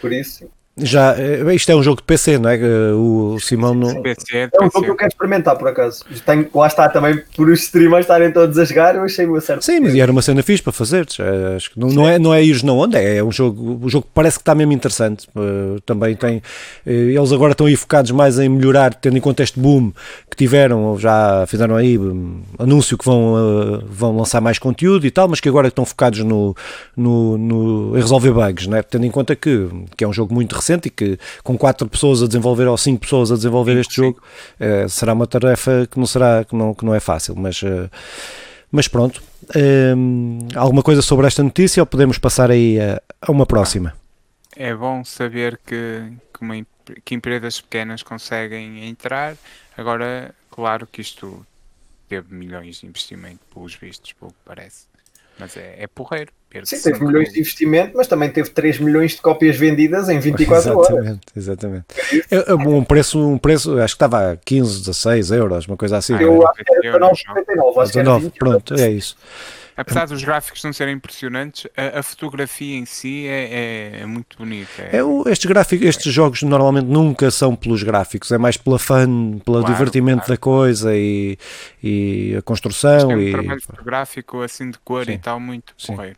Por 0.00 0.12
isso. 0.12 0.48
Já, 0.80 1.14
eh, 1.18 1.54
isto 1.54 1.70
é 1.70 1.76
um 1.76 1.82
jogo 1.82 1.98
de 1.98 2.02
PC, 2.04 2.38
não 2.38 2.50
é? 2.50 2.56
Eh, 2.56 2.92
o 2.92 3.38
Simão 3.40 3.74
não. 3.74 4.02
PC, 4.02 4.36
é, 4.36 4.48
é 4.52 4.64
um 4.64 4.70
jogo 4.70 4.84
que 4.84 4.90
eu 4.90 4.96
quero 4.96 5.08
experimentar, 5.08 5.56
por 5.56 5.68
acaso. 5.68 6.04
Tenho, 6.24 6.48
lá 6.54 6.66
está 6.66 6.88
também 6.88 7.22
por 7.36 7.48
os 7.48 7.60
streamers 7.60 8.04
estarem 8.04 8.32
todos 8.32 8.58
a 8.58 8.64
jogar, 8.64 8.94
eu 8.94 9.02
achei 9.02 9.26
uma 9.26 9.40
certa. 9.40 9.62
Sim, 9.62 9.80
mas 9.80 9.94
era 9.94 10.10
uma 10.10 10.22
cena 10.22 10.42
fixe 10.42 10.62
para 10.62 10.72
fazer. 10.72 11.06
É, 11.18 11.56
acho 11.56 11.70
que 11.70 11.80
não, 11.80 11.88
não, 11.88 12.08
é, 12.08 12.18
não 12.18 12.34
é 12.34 12.42
ir 12.42 12.62
na 12.62 12.72
onda, 12.72 12.98
é 12.98 13.22
um 13.22 13.32
jogo, 13.32 13.80
um 13.84 13.88
jogo 13.88 14.06
que 14.06 14.12
parece 14.14 14.38
que 14.38 14.42
está 14.42 14.54
mesmo 14.54 14.72
interessante. 14.72 15.28
Uh, 15.34 15.80
também 15.82 16.14
tem. 16.14 16.42
Eles 16.86 17.32
agora 17.32 17.52
estão 17.52 17.66
aí 17.66 17.76
focados 17.76 18.10
mais 18.10 18.38
em 18.38 18.48
melhorar, 18.48 18.94
tendo 18.94 19.16
em 19.16 19.20
conta 19.20 19.42
este 19.42 19.58
boom 19.58 19.92
que 20.30 20.36
tiveram, 20.36 20.98
já 20.98 21.44
fizeram 21.46 21.76
aí 21.76 21.98
um, 21.98 22.42
anúncio 22.58 22.96
que 22.96 23.04
vão, 23.04 23.82
vão 23.88 24.16
lançar 24.16 24.40
mais 24.40 24.58
conteúdo 24.58 25.06
e 25.06 25.10
tal, 25.10 25.28
mas 25.28 25.40
que 25.40 25.48
agora 25.48 25.68
estão 25.68 25.84
focados 25.84 26.20
no, 26.20 26.54
no, 26.96 27.38
no 27.38 27.96
em 27.96 28.00
resolver 28.00 28.32
bugs, 28.32 28.66
né? 28.66 28.82
tendo 28.82 29.06
em 29.06 29.10
conta 29.10 29.34
que, 29.34 29.68
que 29.96 30.04
é 30.04 30.08
um 30.08 30.12
jogo 30.12 30.34
muito 30.34 30.54
recente 30.54 30.67
recente 30.68 30.88
e 30.88 30.90
que 30.90 31.18
com 31.42 31.56
quatro 31.56 31.88
pessoas 31.88 32.22
a 32.22 32.26
desenvolver 32.26 32.66
ou 32.66 32.76
cinco 32.76 33.00
pessoas 33.00 33.32
a 33.32 33.36
desenvolver 33.36 33.74
sim, 33.74 33.80
este 33.80 33.94
sim. 33.94 34.02
jogo 34.02 34.22
uh, 34.60 34.88
será 34.88 35.12
uma 35.14 35.26
tarefa 35.26 35.88
que 35.90 35.98
não 35.98 36.06
será 36.06 36.44
que 36.44 36.54
não, 36.54 36.74
que 36.74 36.84
não 36.84 36.94
é 36.94 37.00
fácil, 37.00 37.34
mas 37.36 37.62
uh, 37.62 37.90
Mas 38.70 38.86
pronto, 38.86 39.22
um, 39.96 40.40
alguma 40.54 40.82
coisa 40.82 41.00
sobre 41.00 41.26
esta 41.26 41.42
notícia 41.42 41.82
ou 41.82 41.86
podemos 41.86 42.18
passar 42.18 42.50
aí 42.50 42.78
a, 42.78 43.00
a 43.22 43.32
uma 43.32 43.46
próxima? 43.46 43.96
É 44.54 44.74
bom 44.74 45.02
saber 45.04 45.58
que, 45.64 46.12
que, 46.34 46.42
uma, 46.42 46.54
que 47.04 47.14
empresas 47.14 47.60
pequenas 47.60 48.02
conseguem 48.02 48.86
entrar. 48.86 49.36
Agora, 49.76 50.34
claro 50.50 50.86
que 50.86 51.00
isto 51.00 51.46
teve 52.08 52.34
milhões 52.34 52.80
de 52.80 52.86
investimento, 52.86 53.40
pelos 53.52 53.74
vistos, 53.74 54.12
pelo 54.12 54.32
que 54.32 54.38
parece. 54.44 54.87
Mas 55.38 55.56
é, 55.56 55.76
é 55.78 55.86
porreiro. 55.86 56.32
Sim, 56.64 56.80
teve 56.80 57.04
milhões 57.04 57.30
de 57.30 57.40
investimento, 57.40 57.92
mas 57.94 58.06
também 58.06 58.30
teve 58.30 58.48
3 58.48 58.78
milhões 58.78 59.12
de 59.12 59.20
cópias 59.20 59.54
vendidas 59.54 60.08
em 60.08 60.18
24 60.18 60.70
exatamente, 60.70 60.94
horas. 60.94 61.18
Exatamente, 61.36 61.84
é, 62.30 62.50
é 62.50 62.54
um 62.54 62.82
preço, 62.82 63.20
um 63.20 63.36
preço, 63.36 63.78
acho 63.78 63.94
que 63.94 64.04
estava 64.04 64.32
a 64.32 64.36
15, 64.36 64.78
16 64.80 65.30
euros, 65.30 65.66
uma 65.66 65.76
coisa 65.76 65.98
assim. 65.98 66.14
Eu 66.18 66.48
acho 66.48 66.64
que 66.64 66.86
era 66.86 66.98
para 66.98 67.10
9,99, 67.10 67.82
acho 67.82 67.92
que 67.92 67.98
era 67.98 68.18
20, 68.18 68.38
Pronto, 68.38 68.74
é 68.74 68.90
isso. 68.90 69.14
Apesar 69.78 70.06
dos 70.06 70.24
gráficos 70.24 70.64
não 70.64 70.72
serem 70.72 70.96
impressionantes, 70.96 71.68
a, 71.76 72.00
a 72.00 72.02
fotografia 72.02 72.76
em 72.76 72.84
si 72.84 73.28
é, 73.28 73.44
é, 73.44 74.00
é 74.00 74.06
muito 74.06 74.36
bonita. 74.36 74.82
É... 74.82 74.96
é 74.96 75.30
estes, 75.30 75.46
gráficos, 75.46 75.86
estes 75.86 76.12
jogos 76.12 76.42
normalmente 76.42 76.86
nunca 76.86 77.30
são 77.30 77.54
pelos 77.54 77.84
gráficos, 77.84 78.32
é 78.32 78.38
mais 78.38 78.56
pela 78.56 78.76
fun, 78.76 79.38
pelo 79.38 79.60
claro, 79.60 79.72
divertimento 79.72 80.24
claro. 80.24 80.32
da 80.32 80.36
coisa 80.36 80.96
e, 80.96 81.38
e 81.80 82.34
a 82.36 82.42
construção. 82.42 83.06
Tem 83.06 83.16
um 83.16 83.20
e... 83.20 83.30
trabalho 83.30 83.62
fotográfico 83.62 84.42
assim 84.42 84.68
de 84.68 84.78
cor 84.80 85.04
Sim. 85.04 85.12
e 85.12 85.18
tal, 85.18 85.38
muito 85.38 85.72
porreiro. 85.86 86.16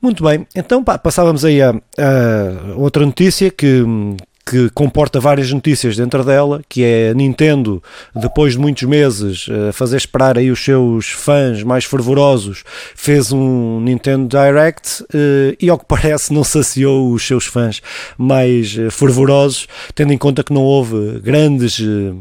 Muito 0.00 0.22
bem, 0.22 0.46
então 0.54 0.84
pá, 0.84 0.98
passávamos 0.98 1.44
aí 1.44 1.60
a, 1.60 1.70
a 1.70 2.74
outra 2.76 3.04
notícia 3.04 3.50
que, 3.50 3.84
que 4.44 4.68
comporta 4.70 5.20
várias 5.20 5.50
notícias 5.52 5.96
dentro 5.96 6.24
dela, 6.24 6.62
que 6.68 6.82
é 6.84 7.10
a 7.10 7.14
Nintendo, 7.14 7.82
depois 8.14 8.54
de 8.54 8.58
muitos 8.58 8.82
meses 8.82 9.46
a 9.68 9.72
fazer 9.72 9.96
esperar 9.96 10.36
aí 10.36 10.50
os 10.50 10.62
seus 10.62 11.06
fãs 11.10 11.62
mais 11.62 11.84
fervorosos, 11.84 12.64
fez 12.94 13.32
um 13.32 13.80
Nintendo 13.80 14.28
Direct 14.28 15.04
eh, 15.14 15.56
e 15.60 15.70
ao 15.70 15.78
que 15.78 15.84
parece 15.86 16.32
não 16.32 16.42
saciou 16.44 17.12
os 17.12 17.26
seus 17.26 17.46
fãs 17.46 17.80
mais 18.18 18.76
eh, 18.76 18.90
fervorosos, 18.90 19.66
tendo 19.94 20.12
em 20.12 20.18
conta 20.18 20.42
que 20.42 20.52
não 20.52 20.62
houve 20.62 21.20
grandes 21.20 21.80
eh, 21.80 22.12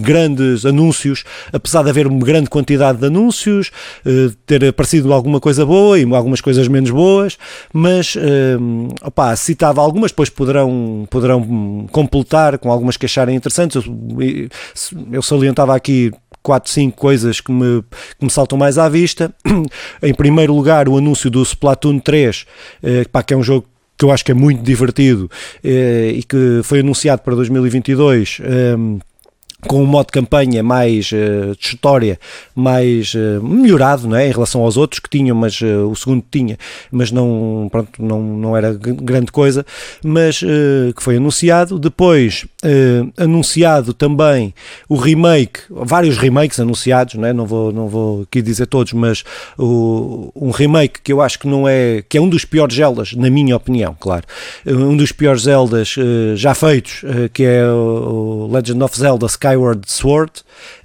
grandes 0.00 0.64
anúncios, 0.64 1.24
apesar 1.52 1.82
de 1.82 1.90
haver 1.90 2.06
uma 2.06 2.24
grande 2.24 2.48
quantidade 2.48 2.98
de 2.98 3.06
anúncios, 3.06 3.70
eh, 4.04 4.30
ter 4.46 4.64
aparecido 4.64 5.12
alguma 5.12 5.40
coisa 5.40 5.64
boa 5.64 5.98
e 5.98 6.14
algumas 6.14 6.40
coisas 6.40 6.68
menos 6.68 6.90
boas, 6.90 7.38
mas 7.72 8.16
eh, 8.16 8.56
opa, 9.02 9.34
citava 9.36 9.80
algumas, 9.80 10.10
depois 10.10 10.28
poderão, 10.28 11.06
poderão 11.10 11.86
completar 11.90 12.58
com 12.58 12.70
algumas 12.70 12.96
que 12.96 13.06
acharem 13.06 13.36
interessantes. 13.36 13.84
Eu, 13.84 14.48
eu 15.12 15.22
salientava 15.22 15.74
aqui 15.74 16.10
quatro, 16.42 16.70
cinco 16.70 16.96
coisas 16.96 17.40
que 17.40 17.52
me, 17.52 17.82
que 18.18 18.24
me 18.24 18.30
saltam 18.30 18.58
mais 18.58 18.76
à 18.78 18.88
vista. 18.88 19.32
em 20.02 20.14
primeiro 20.14 20.54
lugar, 20.54 20.88
o 20.88 20.98
anúncio 20.98 21.30
do 21.30 21.42
Splatoon 21.42 21.98
3, 22.00 22.46
eh, 22.82 23.04
pá, 23.10 23.22
que 23.22 23.32
é 23.32 23.36
um 23.36 23.42
jogo 23.42 23.66
que 23.96 24.04
eu 24.04 24.10
acho 24.10 24.24
que 24.24 24.32
é 24.32 24.34
muito 24.34 24.62
divertido 24.62 25.30
eh, 25.62 26.12
e 26.16 26.22
que 26.24 26.60
foi 26.64 26.80
anunciado 26.80 27.22
para 27.22 27.36
2022. 27.36 28.40
Eh, 28.42 28.76
com 29.66 29.82
um 29.82 29.86
modo 29.86 30.06
de 30.06 30.12
campanha 30.12 30.62
mais 30.62 31.10
uh, 31.12 31.56
de 31.56 31.66
história, 31.66 32.18
mais 32.54 33.14
uh, 33.14 33.42
melhorado 33.42 34.08
não 34.08 34.16
é? 34.16 34.28
em 34.28 34.32
relação 34.32 34.62
aos 34.62 34.76
outros 34.76 34.98
que 34.98 35.08
tinham, 35.08 35.36
mas 35.36 35.60
uh, 35.60 35.88
o 35.88 35.94
segundo 35.94 36.24
tinha, 36.30 36.58
mas 36.90 37.12
não, 37.12 37.68
pronto, 37.70 38.02
não, 38.02 38.20
não 38.22 38.56
era 38.56 38.72
grande 38.74 39.30
coisa, 39.30 39.64
mas 40.04 40.40
que 40.40 41.02
foi 41.02 41.16
anunciado. 41.16 41.78
Depois, 41.78 42.46
anunciado 43.16 43.94
também 43.94 44.52
o 44.88 44.96
remake, 44.96 45.60
vários 45.70 46.18
remakes 46.18 46.58
anunciados, 46.58 47.14
não, 47.14 47.26
é? 47.26 47.32
não, 47.32 47.46
vou, 47.46 47.72
não 47.72 47.88
vou 47.88 48.22
aqui 48.22 48.42
dizer 48.42 48.66
todos, 48.66 48.92
mas 48.92 49.22
o, 49.58 50.32
um 50.34 50.50
remake 50.50 51.00
que 51.02 51.12
eu 51.12 51.20
acho 51.20 51.38
que 51.38 51.46
não 51.46 51.68
é, 51.68 52.02
que 52.08 52.18
é 52.18 52.20
um 52.20 52.28
dos 52.28 52.44
piores 52.44 52.74
Zeldas, 52.76 53.12
na 53.12 53.30
minha 53.30 53.56
opinião, 53.56 53.96
claro, 53.98 54.24
um 54.66 54.96
dos 54.96 55.12
piores 55.12 55.42
Zeldas 55.42 55.94
já 56.34 56.54
feitos, 56.54 57.02
que 57.32 57.44
é 57.44 57.64
o 57.66 58.48
Legend 58.50 58.82
of 58.82 58.98
Zelda 58.98 59.26
Sky 59.26 59.51
Skyward 59.52 59.90
Sword, 59.90 60.32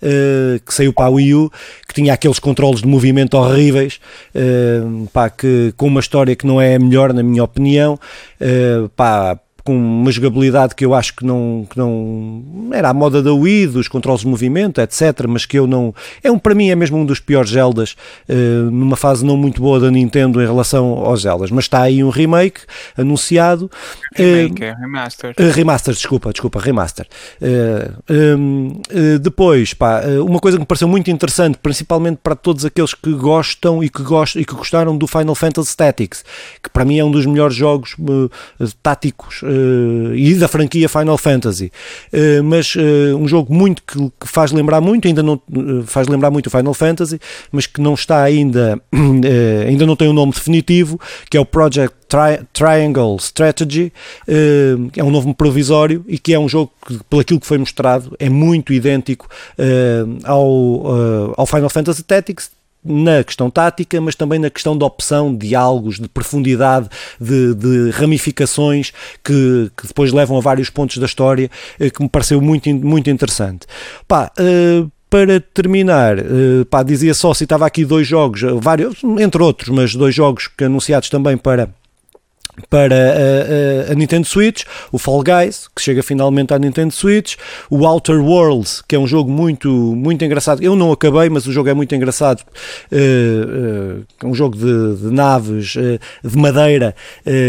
uh, 0.02 0.60
que 0.66 0.74
saiu 0.74 0.94
para 0.94 1.06
a 1.06 1.10
Wii 1.10 1.34
U, 1.34 1.52
que 1.88 1.94
tinha 1.94 2.14
aqueles 2.14 2.40
controles 2.40 2.82
de 2.82 2.88
movimento 2.88 3.36
horríveis, 3.36 4.00
uh, 4.36 5.08
pá, 5.08 5.30
que, 5.30 5.74
com 5.78 5.88
uma 5.88 6.00
história 6.00 6.36
que 6.36 6.46
não 6.46 6.60
é 6.60 6.76
a 6.76 6.80
melhor, 6.80 7.14
na 7.14 7.24
minha 7.24 7.44
opinião, 7.44 8.00
uh, 8.42 8.90
pá, 8.90 9.40
com 9.68 9.76
uma 9.76 10.10
jogabilidade 10.10 10.74
que 10.74 10.86
eu 10.86 10.94
acho 10.94 11.14
que 11.14 11.26
não, 11.26 11.68
que 11.70 11.78
não 11.78 12.70
era 12.72 12.88
a 12.88 12.94
moda 12.94 13.22
da 13.22 13.34
Wii, 13.34 13.68
dos 13.68 13.90
controles 13.90 14.22
de 14.22 14.28
movimento, 14.28 14.80
etc. 14.80 15.26
Mas 15.28 15.46
que 15.46 15.60
eu 15.60 15.68
não. 15.68 15.94
É 16.24 16.32
um, 16.32 16.40
para 16.40 16.56
mim 16.56 16.70
é 16.70 16.76
mesmo 16.76 16.98
um 16.98 17.06
dos 17.06 17.20
piores 17.20 17.52
Zeldas, 17.52 17.98
uh, 18.30 18.72
numa 18.72 18.96
fase 18.96 19.26
não 19.26 19.36
muito 19.36 19.62
boa 19.62 19.78
da 19.78 19.92
Nintendo 19.92 20.42
em 20.42 20.46
relação 20.46 20.86
aos 20.86 21.24
Zeldas. 21.24 21.52
Mas 21.52 21.66
está 21.66 21.82
aí 21.82 22.02
um 22.02 22.10
remake 22.10 22.62
anunciado. 22.98 23.70
Remake, 24.16 24.64
uh, 24.64 24.80
remaster. 24.80 25.36
Uh, 25.38 25.52
remaster, 25.52 25.94
desculpa, 25.94 26.32
desculpa, 26.32 26.62
remaster. 26.62 27.06
Um, 28.10 28.72
depois, 29.20 29.74
pá, 29.74 30.02
uma 30.26 30.40
coisa 30.40 30.56
que 30.58 30.62
me 30.62 30.66
pareceu 30.66 30.88
muito 30.88 31.12
interessante, 31.12 31.58
principalmente 31.62 32.20
para 32.24 32.38
todos 32.38 32.64
aqueles 32.64 32.94
que 32.94 33.12
gostam 33.12 33.84
e 33.84 33.90
que, 33.90 34.02
gostam, 34.02 34.42
e 34.42 34.46
que 34.46 34.56
gostaram 34.56 34.98
do 34.98 35.08
Final 35.08 35.36
Fantasy 35.36 35.76
Tactics, 35.76 36.24
que 36.64 36.70
para 36.70 36.86
mim 36.86 37.00
é 37.00 37.04
um 37.04 37.12
dos 37.12 37.26
melhores 37.26 37.56
jogos 37.56 37.98
táticos 38.82 39.44
e 40.16 40.36
da 40.36 40.48
franquia 40.48 40.90
Final 40.90 41.18
Fantasy. 41.18 41.72
Uh, 42.14 42.44
mas 42.44 42.76
uh, 42.76 43.18
um 43.18 43.28
jogo 43.28 43.54
muito 43.54 43.82
que, 43.84 43.98
que, 43.98 44.28
faz 44.28 44.52
lembrar 44.52 44.82
muito, 44.82 45.08
ainda 45.08 45.24
não 45.24 45.42
faz 45.86 46.08
lembrar 46.08 46.32
muito 46.32 46.48
o 46.48 46.50
Final 46.50 46.74
Fantasy, 46.74 47.20
mas 47.52 47.66
que 47.66 47.82
não 47.82 47.94
está 47.94 48.22
ainda, 48.24 48.80
ainda 49.68 49.86
não 49.86 49.96
tem 49.96 50.08
um 50.08 50.14
nome 50.14 50.32
definitivo, 50.32 51.00
que 51.30 51.38
é 51.38 51.40
o 51.40 51.46
Project 51.46 51.96
Tri 52.08 52.46
Triangle 52.54 53.18
Strategy, 53.18 53.92
é 54.96 55.04
um 55.04 55.12
novo 55.12 55.34
provisório 55.34 56.06
e 56.08 56.18
que 56.18 56.34
é 56.34 56.40
um 56.40 56.48
jogo 56.48 56.72
que, 56.86 57.00
pelo 57.10 57.24
que 57.24 57.48
foi 57.48 57.58
mostrado, 57.58 58.16
é 58.18 58.30
muito 58.30 58.72
idêntico 58.72 59.28
ao, 60.24 61.34
ao 61.36 61.46
Final 61.46 61.70
Fantasy 61.70 62.04
Tactics, 62.04 62.50
na 62.88 63.24
questão 63.24 63.50
tática, 63.50 64.00
mas 64.02 64.16
também 64.16 64.40
na 64.40 64.50
questão 64.50 64.78
de 64.78 64.84
opção, 64.84 65.36
diálogos, 65.36 66.00
de 66.00 66.08
profundidade, 66.08 66.90
de, 67.20 67.54
de 67.54 67.90
ramificações 67.92 68.92
que, 69.24 69.72
que, 69.76 69.88
depois 69.88 70.12
levam 70.12 70.38
a 70.38 70.42
vários 70.42 70.70
pontos 70.70 70.98
da 70.98 71.06
história, 71.06 71.50
eh, 71.80 71.90
que 71.90 72.02
me 72.02 72.10
pareceu 72.10 72.42
muito, 72.42 72.74
muito 72.74 73.10
interessante. 73.10 73.68
Pá, 74.08 74.32
uh, 74.40 74.92
para 75.10 75.40
terminar, 75.40 76.20
uh, 76.20 76.66
pá, 76.70 76.84
dizia 76.84 77.14
só, 77.14 77.34
citava 77.34 77.66
aqui 77.66 77.86
dois 77.86 78.08
jogos, 78.08 78.42
vários, 78.60 79.04
entre 79.20 79.42
outros, 79.42 79.70
mas 79.70 79.96
dois 79.96 80.14
jogos 80.14 80.48
que 80.48 80.66
anunciados 80.66 81.10
também 81.10 81.38
para 81.38 81.70
para 82.70 82.96
a, 82.96 83.90
a, 83.90 83.92
a, 83.92 83.96
Nintendo 83.96 84.26
Switch, 84.26 84.64
o 84.92 84.98
Fall 84.98 85.24
Guys, 85.24 85.68
que 85.76 85.82
chega 85.82 86.02
finalmente 86.02 86.54
à 86.54 86.60
Nintendo 86.60 86.92
Switch, 86.92 87.36
o 87.70 87.86
Outer 87.86 88.20
Worlds, 88.20 88.82
que 88.88 88.96
é 88.96 89.00
um 89.00 89.06
jogo 89.06 89.32
muito, 89.32 89.70
muito 89.70 90.26
engraçado. 90.26 90.64
Eu 90.64 90.76
não 90.76 90.92
acabei, 90.92 91.30
mas 91.30 91.46
o 91.46 91.52
jogo 91.52 91.70
é 91.70 91.74
muito 91.74 91.94
engraçado. 91.94 92.42
Uh, 92.92 94.06
uh, 94.24 94.28
um 94.28 94.34
jogo 94.34 94.58
de, 94.58 94.96
de 94.98 95.14
naves 95.14 95.76
de 96.24 96.38
madeira 96.38 96.96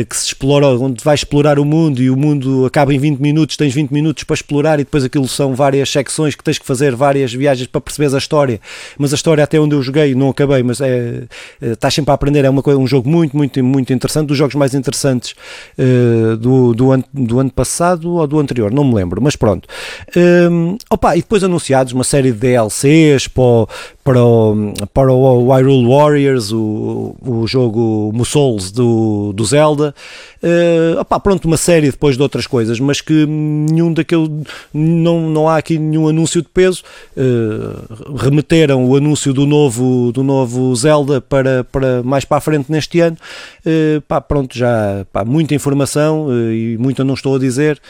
que 0.08 0.16
se 0.16 0.26
explora, 0.26 0.68
onde 0.68 1.02
vai 1.02 1.14
explorar 1.14 1.58
o 1.58 1.64
mundo 1.64 2.02
e 2.02 2.10
o 2.10 2.16
mundo 2.16 2.66
acaba 2.66 2.92
em 2.92 2.98
20 2.98 3.18
minutos, 3.18 3.56
tens 3.56 3.72
20 3.72 3.90
minutos 3.90 4.24
para 4.24 4.34
explorar 4.34 4.74
e 4.80 4.84
depois 4.84 5.04
aquilo 5.04 5.26
são 5.26 5.54
várias 5.54 5.88
secções 5.90 6.34
que 6.34 6.44
tens 6.44 6.58
que 6.58 6.66
fazer 6.66 6.94
várias 6.94 7.32
viagens 7.32 7.66
para 7.66 7.80
perceberes 7.80 8.14
a 8.14 8.18
história. 8.18 8.60
Mas 8.98 9.12
a 9.12 9.16
história 9.16 9.42
até 9.42 9.58
onde 9.58 9.74
eu 9.74 9.82
joguei, 9.82 10.14
não 10.14 10.30
acabei, 10.30 10.62
mas 10.62 10.80
é, 10.80 11.24
estás 11.60 11.94
sempre 11.94 12.10
a 12.10 12.14
aprender, 12.14 12.44
é 12.44 12.50
uma, 12.50 12.62
um 12.76 12.86
jogo 12.86 13.08
muito, 13.08 13.36
muito, 13.36 13.62
muito 13.62 13.92
interessante, 13.92 14.28
dos 14.28 14.36
jogos 14.36 14.54
mais 14.54 14.74
interessantes 14.74 14.97
interessantes 14.98 15.34
uh, 15.78 16.36
do, 16.36 16.74
do, 16.74 16.92
an 16.92 17.02
do 17.12 17.38
ano 17.38 17.50
passado 17.50 18.14
ou 18.14 18.26
do 18.26 18.38
anterior, 18.38 18.72
não 18.72 18.84
me 18.84 18.94
lembro, 18.94 19.22
mas 19.22 19.36
pronto. 19.36 19.68
Um, 20.16 20.20
ehm, 20.20 20.76
opa, 20.90 21.16
e 21.16 21.20
depois 21.20 21.44
anunciados 21.44 21.92
uma 21.92 22.04
série 22.04 22.32
de 22.32 22.38
DLCs 22.38 23.28
para 23.28 23.42
o, 23.42 23.68
para 24.02 24.24
o, 24.24 24.72
para 24.92 25.12
o 25.12 25.52
Hyrule 25.52 25.88
Warriors, 25.88 26.52
o, 26.52 27.14
o 27.24 27.46
jogo 27.46 28.10
Musouls 28.12 28.70
do, 28.70 29.32
do 29.32 29.44
Zelda. 29.44 29.94
Uh, 30.42 31.00
opa, 31.00 31.18
pronto, 31.18 31.46
uma 31.46 31.56
série 31.56 31.90
depois 31.90 32.16
de 32.16 32.22
outras 32.22 32.46
coisas, 32.46 32.78
mas 32.78 33.00
que 33.00 33.26
nenhum 33.26 33.92
daquele. 33.92 34.44
Não, 34.72 35.28
não 35.28 35.48
há 35.48 35.56
aqui 35.56 35.78
nenhum 35.78 36.08
anúncio 36.08 36.40
de 36.42 36.48
peso. 36.48 36.82
Uh, 37.16 38.14
remeteram 38.14 38.84
o 38.84 38.96
anúncio 38.96 39.32
do 39.32 39.46
novo, 39.46 40.12
do 40.12 40.22
novo 40.22 40.74
Zelda 40.76 41.20
para, 41.20 41.64
para 41.64 42.02
mais 42.02 42.24
para 42.24 42.36
a 42.38 42.40
frente 42.40 42.70
neste 42.70 43.00
ano. 43.00 43.16
Uh, 43.66 44.00
pá, 44.02 44.20
pronto, 44.20 44.56
já 44.56 45.04
pá, 45.12 45.24
muita 45.24 45.54
informação 45.54 46.28
e 46.52 46.76
muita 46.78 47.04
não 47.04 47.14
estou 47.14 47.34
a 47.34 47.38
dizer. 47.38 47.80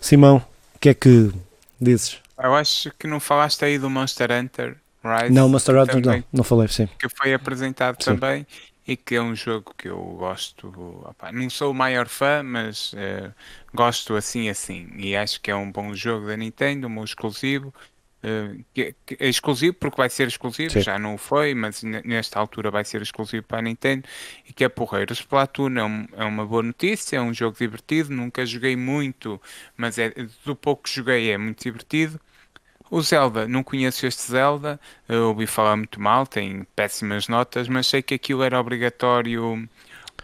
Simão, 0.00 0.36
o 0.74 0.78
que 0.78 0.88
é 0.88 0.94
que 0.94 1.30
dizes? 1.80 2.16
Eu 2.42 2.54
acho 2.54 2.90
que 2.98 3.06
não 3.06 3.20
falaste 3.20 3.62
aí 3.64 3.78
do 3.78 3.90
Monster 3.90 4.30
Hunter 4.32 4.76
Rise. 5.04 5.32
Não, 5.32 5.48
Monster 5.48 5.76
Hunter 5.76 6.00
não, 6.04 6.24
não 6.32 6.44
falei, 6.44 6.68
sim. 6.68 6.88
Que 6.98 7.08
foi 7.08 7.34
apresentado 7.34 8.02
sim. 8.02 8.14
também 8.14 8.46
e 8.86 8.96
que 8.96 9.14
é 9.14 9.22
um 9.22 9.34
jogo 9.34 9.74
que 9.76 9.88
eu 9.88 9.98
gosto. 10.18 10.68
Opa, 11.04 11.30
não 11.32 11.48
sou 11.50 11.70
o 11.70 11.74
maior 11.74 12.08
fã, 12.08 12.42
mas 12.42 12.92
uh, 12.92 13.32
gosto 13.74 14.16
assim 14.16 14.48
assim. 14.48 14.88
E 14.96 15.14
acho 15.16 15.40
que 15.40 15.50
é 15.50 15.56
um 15.56 15.70
bom 15.70 15.94
jogo 15.94 16.26
da 16.26 16.36
Nintendo, 16.36 16.88
um 16.88 17.04
exclusivo. 17.04 17.72
Uh, 18.22 18.62
que, 18.74 18.94
que 19.06 19.16
é 19.18 19.28
exclusivo, 19.28 19.74
porque 19.74 19.96
vai 19.96 20.10
ser 20.10 20.28
exclusivo, 20.28 20.72
Sim. 20.72 20.82
já 20.82 20.98
não 20.98 21.16
foi, 21.16 21.54
mas 21.54 21.82
nesta 21.82 22.38
altura 22.38 22.70
vai 22.70 22.84
ser 22.84 23.00
exclusivo 23.00 23.46
para 23.46 23.60
a 23.60 23.62
Nintendo 23.62 24.06
e 24.46 24.52
que 24.52 24.62
é 24.62 24.68
porreiro. 24.68 25.14
Splatoon 25.14 25.78
é, 25.78 25.84
um, 25.84 26.06
é, 26.12 26.24
uma 26.24 26.44
boa 26.44 26.62
notícia, 26.62 27.16
é 27.16 27.20
um 27.20 27.32
jogo 27.32 27.56
divertido, 27.56 28.12
nunca 28.12 28.44
joguei 28.44 28.76
muito, 28.76 29.40
mas 29.74 29.98
é, 29.98 30.12
do 30.44 30.54
pouco 30.54 30.82
que 30.82 30.90
joguei 30.90 31.30
é 31.30 31.38
muito 31.38 31.62
divertido. 31.62 32.20
O 32.90 33.00
Zelda, 33.00 33.46
não 33.46 33.62
conheço 33.62 34.04
este 34.04 34.22
Zelda, 34.22 34.80
eu 35.08 35.28
ouvi 35.28 35.46
falar 35.46 35.76
muito 35.76 36.00
mal, 36.00 36.26
tem 36.26 36.66
péssimas 36.74 37.28
notas, 37.28 37.68
mas 37.68 37.86
sei 37.86 38.02
que 38.02 38.14
aquilo 38.14 38.42
era 38.42 38.58
obrigatório 38.58 39.68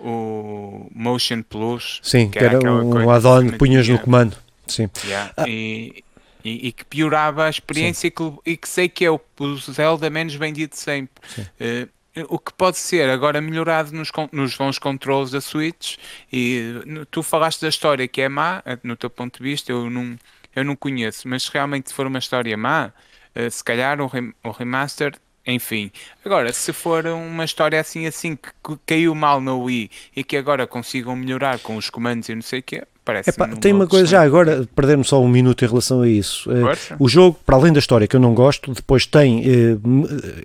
o 0.00 0.90
Motion 0.94 1.42
Plus. 1.42 2.00
Sim, 2.02 2.28
que, 2.28 2.38
era, 2.38 2.56
era 2.56 2.72
um 2.72 3.10
add-on 3.10 3.50
que 3.50 3.56
punhas 3.56 3.88
no 3.88 3.98
comando. 3.98 4.36
Sim. 4.66 4.90
Yeah. 5.04 5.32
Ah. 5.36 5.48
E, 5.48 6.02
e, 6.44 6.68
e, 6.68 6.72
que 6.72 6.84
piorava 6.84 7.44
a 7.44 7.50
experiência 7.50 8.10
que, 8.10 8.32
e 8.44 8.56
que 8.56 8.68
sei 8.68 8.88
que 8.88 9.04
é 9.04 9.10
o, 9.10 9.20
o 9.38 9.56
Zelda 9.56 10.10
menos 10.10 10.34
vendido 10.34 10.76
sempre. 10.76 11.22
Uh, 11.38 11.88
o 12.28 12.38
que 12.38 12.52
pode 12.52 12.78
ser 12.78 13.10
agora 13.10 13.40
melhorado 13.40 13.92
nos, 13.92 14.10
nos 14.32 14.56
bons 14.56 14.78
controles 14.78 15.30
da 15.30 15.40
Switch 15.40 15.96
e 16.32 16.82
tu 17.10 17.22
falaste 17.22 17.60
da 17.60 17.68
história 17.68 18.08
que 18.08 18.22
é 18.22 18.28
má, 18.28 18.62
eh, 18.64 18.78
no 18.82 18.96
teu 18.96 19.10
ponto 19.10 19.36
de 19.36 19.44
vista, 19.44 19.70
eu 19.70 19.90
não, 19.90 20.18
eu 20.56 20.64
não 20.64 20.74
conheço, 20.74 21.28
mas 21.28 21.46
realmente 21.48 21.90
se 21.90 21.94
for 21.94 22.06
uma 22.06 22.18
história 22.18 22.56
má, 22.56 22.92
uh, 23.36 23.50
se 23.50 23.62
calhar 23.62 24.00
o, 24.00 24.06
rem, 24.06 24.34
o 24.42 24.50
remaster 24.50 25.14
enfim, 25.46 25.92
agora 26.24 26.52
se 26.52 26.72
for 26.72 27.06
uma 27.06 27.44
história 27.44 27.80
assim 27.80 28.06
assim 28.06 28.34
que 28.34 28.50
caiu 28.84 29.14
mal 29.14 29.40
no 29.40 29.62
Wii 29.62 29.90
e 30.16 30.24
que 30.24 30.36
agora 30.36 30.66
consigam 30.66 31.14
melhorar 31.14 31.60
com 31.60 31.76
os 31.76 31.88
comandos 31.88 32.28
e 32.28 32.34
não 32.34 32.42
sei 32.42 32.58
o 32.58 32.62
que, 32.64 32.82
Parece 33.06 33.30
Epá, 33.30 33.46
tem 33.46 33.72
uma 33.72 33.86
coisa 33.86 34.04
já 34.04 34.20
agora, 34.20 34.66
perder-me 34.74 35.04
só 35.04 35.22
um 35.22 35.28
minuto 35.28 35.64
em 35.64 35.68
relação 35.68 36.02
a 36.02 36.08
isso. 36.08 36.50
Uh, 36.50 36.96
o 36.98 37.08
jogo, 37.08 37.38
para 37.46 37.54
além 37.54 37.72
da 37.72 37.78
história 37.78 38.04
que 38.08 38.16
eu 38.16 38.20
não 38.20 38.34
gosto, 38.34 38.74
depois 38.74 39.06
tem 39.06 39.44
uh, 39.46 39.80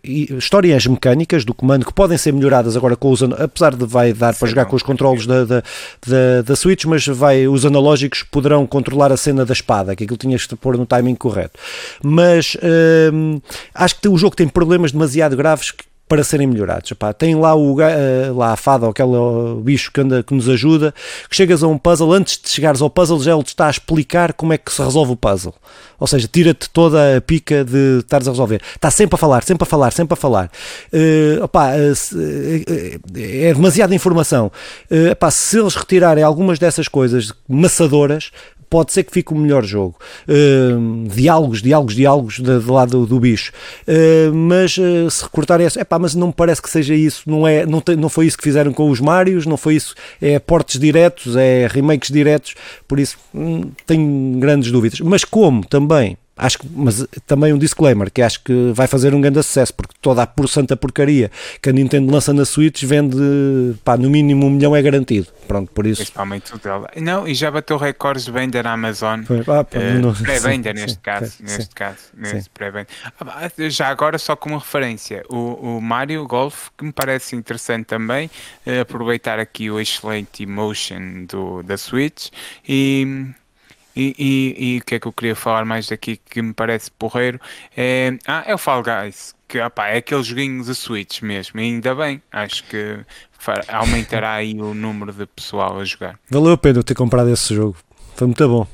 histórias 0.04 0.86
mecânicas 0.86 1.44
do 1.44 1.56
comando 1.56 1.84
que 1.84 1.92
podem 1.92 2.20
ser 2.20 2.32
melhoradas 2.32 2.78
agora 2.78 2.96
com 2.96 3.10
os 3.10 3.24
apesar 3.24 3.76
de 3.76 3.84
vai 3.84 4.14
dar 4.14 4.36
para 4.36 4.48
jogar 4.48 4.66
com 4.66 4.76
os 4.76 4.84
controles 4.84 5.26
da, 5.26 5.44
da, 5.44 5.64
da, 6.06 6.42
da, 6.46 6.56
Switch, 6.56 6.86
mas 6.86 7.08
vai, 7.08 7.48
os 7.48 7.66
analógicos 7.66 8.22
poderão 8.22 8.68
controlar 8.68 9.12
a 9.12 9.18
cena 9.18 9.44
da 9.44 9.54
espada, 9.54 9.96
que 9.96 10.04
aquilo 10.04 10.18
tinhas 10.18 10.46
de 10.48 10.56
pôr 10.56 10.78
no 10.78 10.86
timing 10.86 11.16
correto. 11.16 11.60
Mas 12.04 12.54
uh, 12.54 13.42
acho 13.74 14.00
que 14.00 14.08
o 14.08 14.16
jogo 14.20 14.36
tem 14.36 14.48
problemas 14.48 14.92
demasiado 14.92 15.36
graves 15.36 15.72
que 15.72 15.91
para 16.12 16.26
serem 16.26 16.46
melhorados. 16.46 16.92
Epá, 16.92 17.14
tem 17.14 17.36
lá, 17.36 17.56
o, 17.56 17.76
uh, 17.76 18.36
lá 18.36 18.52
a 18.52 18.58
fada, 18.58 18.86
ou 18.86 18.92
aquele 18.92 19.12
bicho 19.64 19.90
que, 19.94 20.02
anda, 20.02 20.22
que 20.22 20.34
nos 20.34 20.50
ajuda, 20.50 20.94
que 21.30 21.34
chegas 21.34 21.64
a 21.64 21.68
um 21.70 21.78
puzzle, 21.78 22.12
antes 22.12 22.38
de 22.38 22.50
chegares 22.50 22.82
ao 22.82 22.90
puzzle 22.90 23.18
já 23.22 23.34
ele 23.34 23.44
te 23.44 23.48
está 23.48 23.68
a 23.68 23.70
explicar 23.70 24.34
como 24.34 24.52
é 24.52 24.58
que 24.58 24.74
se 24.74 24.84
resolve 24.84 25.14
o 25.14 25.16
puzzle. 25.16 25.54
Ou 25.98 26.06
seja, 26.06 26.28
tira-te 26.28 26.70
toda 26.70 27.16
a 27.16 27.22
pica 27.22 27.64
de 27.64 28.00
estares 28.00 28.28
a 28.28 28.32
resolver. 28.32 28.62
Está 28.76 28.92
sempre 28.92 29.16
a 29.16 29.18
falar, 29.18 29.42
sempre 29.44 29.64
a 29.64 29.66
falar, 29.66 29.92
sempre 29.92 30.14
a 30.14 30.18
falar. 30.18 30.52
Uh, 30.92 31.46
opá, 31.46 31.72
é 31.76 33.54
demasiada 33.54 33.96
informação. 33.96 34.52
Uh, 34.92 35.14
opá, 35.14 35.32
se 35.32 35.60
eles 35.60 35.76
retirarem 35.76 36.26
algumas 36.26 36.60
dessas 36.60 36.90
coisas 36.90 37.32
maçadoras, 37.48 38.32
pode 38.72 38.94
ser 38.94 39.04
que 39.04 39.12
fique 39.12 39.34
o 39.34 39.38
melhor 39.38 39.66
jogo. 39.66 39.98
Uh, 40.28 41.08
diálogos, 41.10 41.62
diálogos, 41.62 41.94
diálogos 41.94 42.40
de 42.40 42.72
lado 42.72 43.02
do, 43.02 43.06
do 43.06 43.20
bicho. 43.20 43.52
Uh, 43.86 44.34
mas 44.34 44.78
uh, 44.78 45.12
se 45.12 45.24
recortarem 45.24 45.68
essa, 45.68 45.82
mas 46.02 46.16
não 46.16 46.28
me 46.28 46.34
parece 46.34 46.62
que 46.62 46.70
seja 46.70 46.96
isso, 46.96 47.24
não, 47.30 47.48
é, 47.48 47.66
não, 47.66 47.82
não 47.98 48.10
foi 48.10 48.26
isso 48.26 48.38
que 48.38 48.44
fizeram 48.44 48.74
com 48.74 48.90
os 48.90 49.00
Marios, 49.00 49.46
não 49.46 49.58
foi 49.58 49.76
isso, 49.76 49.94
é 50.22 50.40
portes 50.40 50.80
diretos, 50.80 51.36
é 51.36 51.68
remakes 51.68 52.12
diretos, 52.12 52.56
por 52.88 53.00
isso 53.00 53.18
hum, 53.34 53.72
tenho 53.86 54.40
grandes 54.40 54.72
dúvidas. 54.72 55.00
Mas 55.00 55.24
como 55.24 55.66
também 55.66 56.18
acho 56.42 56.58
que, 56.58 56.68
mas 56.76 57.06
também 57.28 57.54
um 57.54 57.58
disclaimer, 57.58 58.12
que 58.12 58.22
acho 58.22 58.44
que 58.44 58.72
vai 58.74 58.88
fazer 58.88 59.14
um 59.14 59.22
grande 59.22 59.42
sucesso, 59.44 59.74
porque 59.74 59.94
toda 60.02 60.24
a 60.24 60.28
por 60.28 60.50
santa 60.50 60.76
porcaria 60.76 61.30
que 61.62 61.70
a 61.70 61.72
Nintendo 61.72 62.12
lança 62.12 62.34
na 62.34 62.46
Switch 62.46 62.84
vende, 62.84 63.16
pá, 63.84 63.96
no 63.96 64.10
mínimo 64.10 64.48
um 64.48 64.50
milhão 64.50 64.76
é 64.76 64.82
garantido. 64.82 65.28
Pronto, 65.48 65.72
por 65.72 65.86
isso. 65.86 66.02
Principalmente 66.02 66.56
o 66.56 66.58
dela. 66.58 66.90
Não, 66.96 67.28
e 67.28 67.36
já 67.36 67.52
bateu 67.52 67.78
recordes 67.78 68.26
de 68.26 68.32
venda 68.32 68.64
na 68.64 68.74
Amazon. 68.74 69.22
Ah, 69.48 69.62
uh, 69.62 70.24
pré-venda 70.24 70.74
neste 70.74 71.00
caso, 71.00 71.32
sim, 71.32 71.44
neste 71.44 71.64
sim. 71.64 71.70
caso, 71.76 71.98
neste 72.16 72.50
pré-venda. 72.50 72.88
Ah, 73.20 73.52
já 73.70 73.90
agora 73.90 74.18
só 74.18 74.36
como 74.36 74.58
referência, 74.58 75.24
o, 75.30 75.78
o 75.78 75.82
Mario 75.82 76.26
Golf, 76.26 76.70
que 76.76 76.84
me 76.84 76.92
parece 76.92 77.36
interessante 77.36 77.86
também, 77.86 78.32
uh, 78.66 78.82
aproveitar 78.82 79.38
aqui 79.38 79.70
o 79.70 79.80
excelente 79.80 80.42
emotion 80.42 81.26
do, 81.28 81.62
da 81.62 81.78
Switch 81.78 82.30
e 82.68 83.32
e, 84.02 84.16
e, 84.18 84.76
e, 84.76 84.78
o 84.80 84.84
que 84.84 84.96
é 84.96 85.00
que 85.00 85.08
eu 85.08 85.14
queria 85.14 85.36
falar 85.36 85.66
mais 85.66 85.88
daqui 85.88 86.18
que 86.18 86.42
me 86.42 86.54
parece 86.54 86.90
porreiro 86.92 87.40
é, 87.76 88.18
ah, 88.28 88.44
é 88.46 88.54
o 88.54 88.58
Fall 88.58 88.84
Guys, 88.84 89.36
que 89.48 89.60
opa, 89.60 89.88
é 89.88 89.98
aquele 89.98 90.24
joguinho 90.24 90.64
de 90.64 90.74
Switch 90.74 91.22
mesmo, 91.22 91.60
e 91.60 91.64
ainda 91.64 91.94
bem, 91.94 92.22
acho 92.32 92.64
que 92.66 93.00
aumentará 93.68 94.34
aí 94.36 94.60
o 94.60 94.74
número 94.74 95.12
de 95.12 95.26
pessoal 95.26 95.80
a 95.80 95.86
jogar. 95.86 96.20
Valeu 96.30 96.54
a 96.54 96.58
pena 96.58 96.84
ter 96.84 96.96
comprado 96.96 97.30
esse 97.30 97.54
jogo, 97.54 97.78
foi 98.16 98.28
muito 98.28 98.48
bom. 98.48 98.68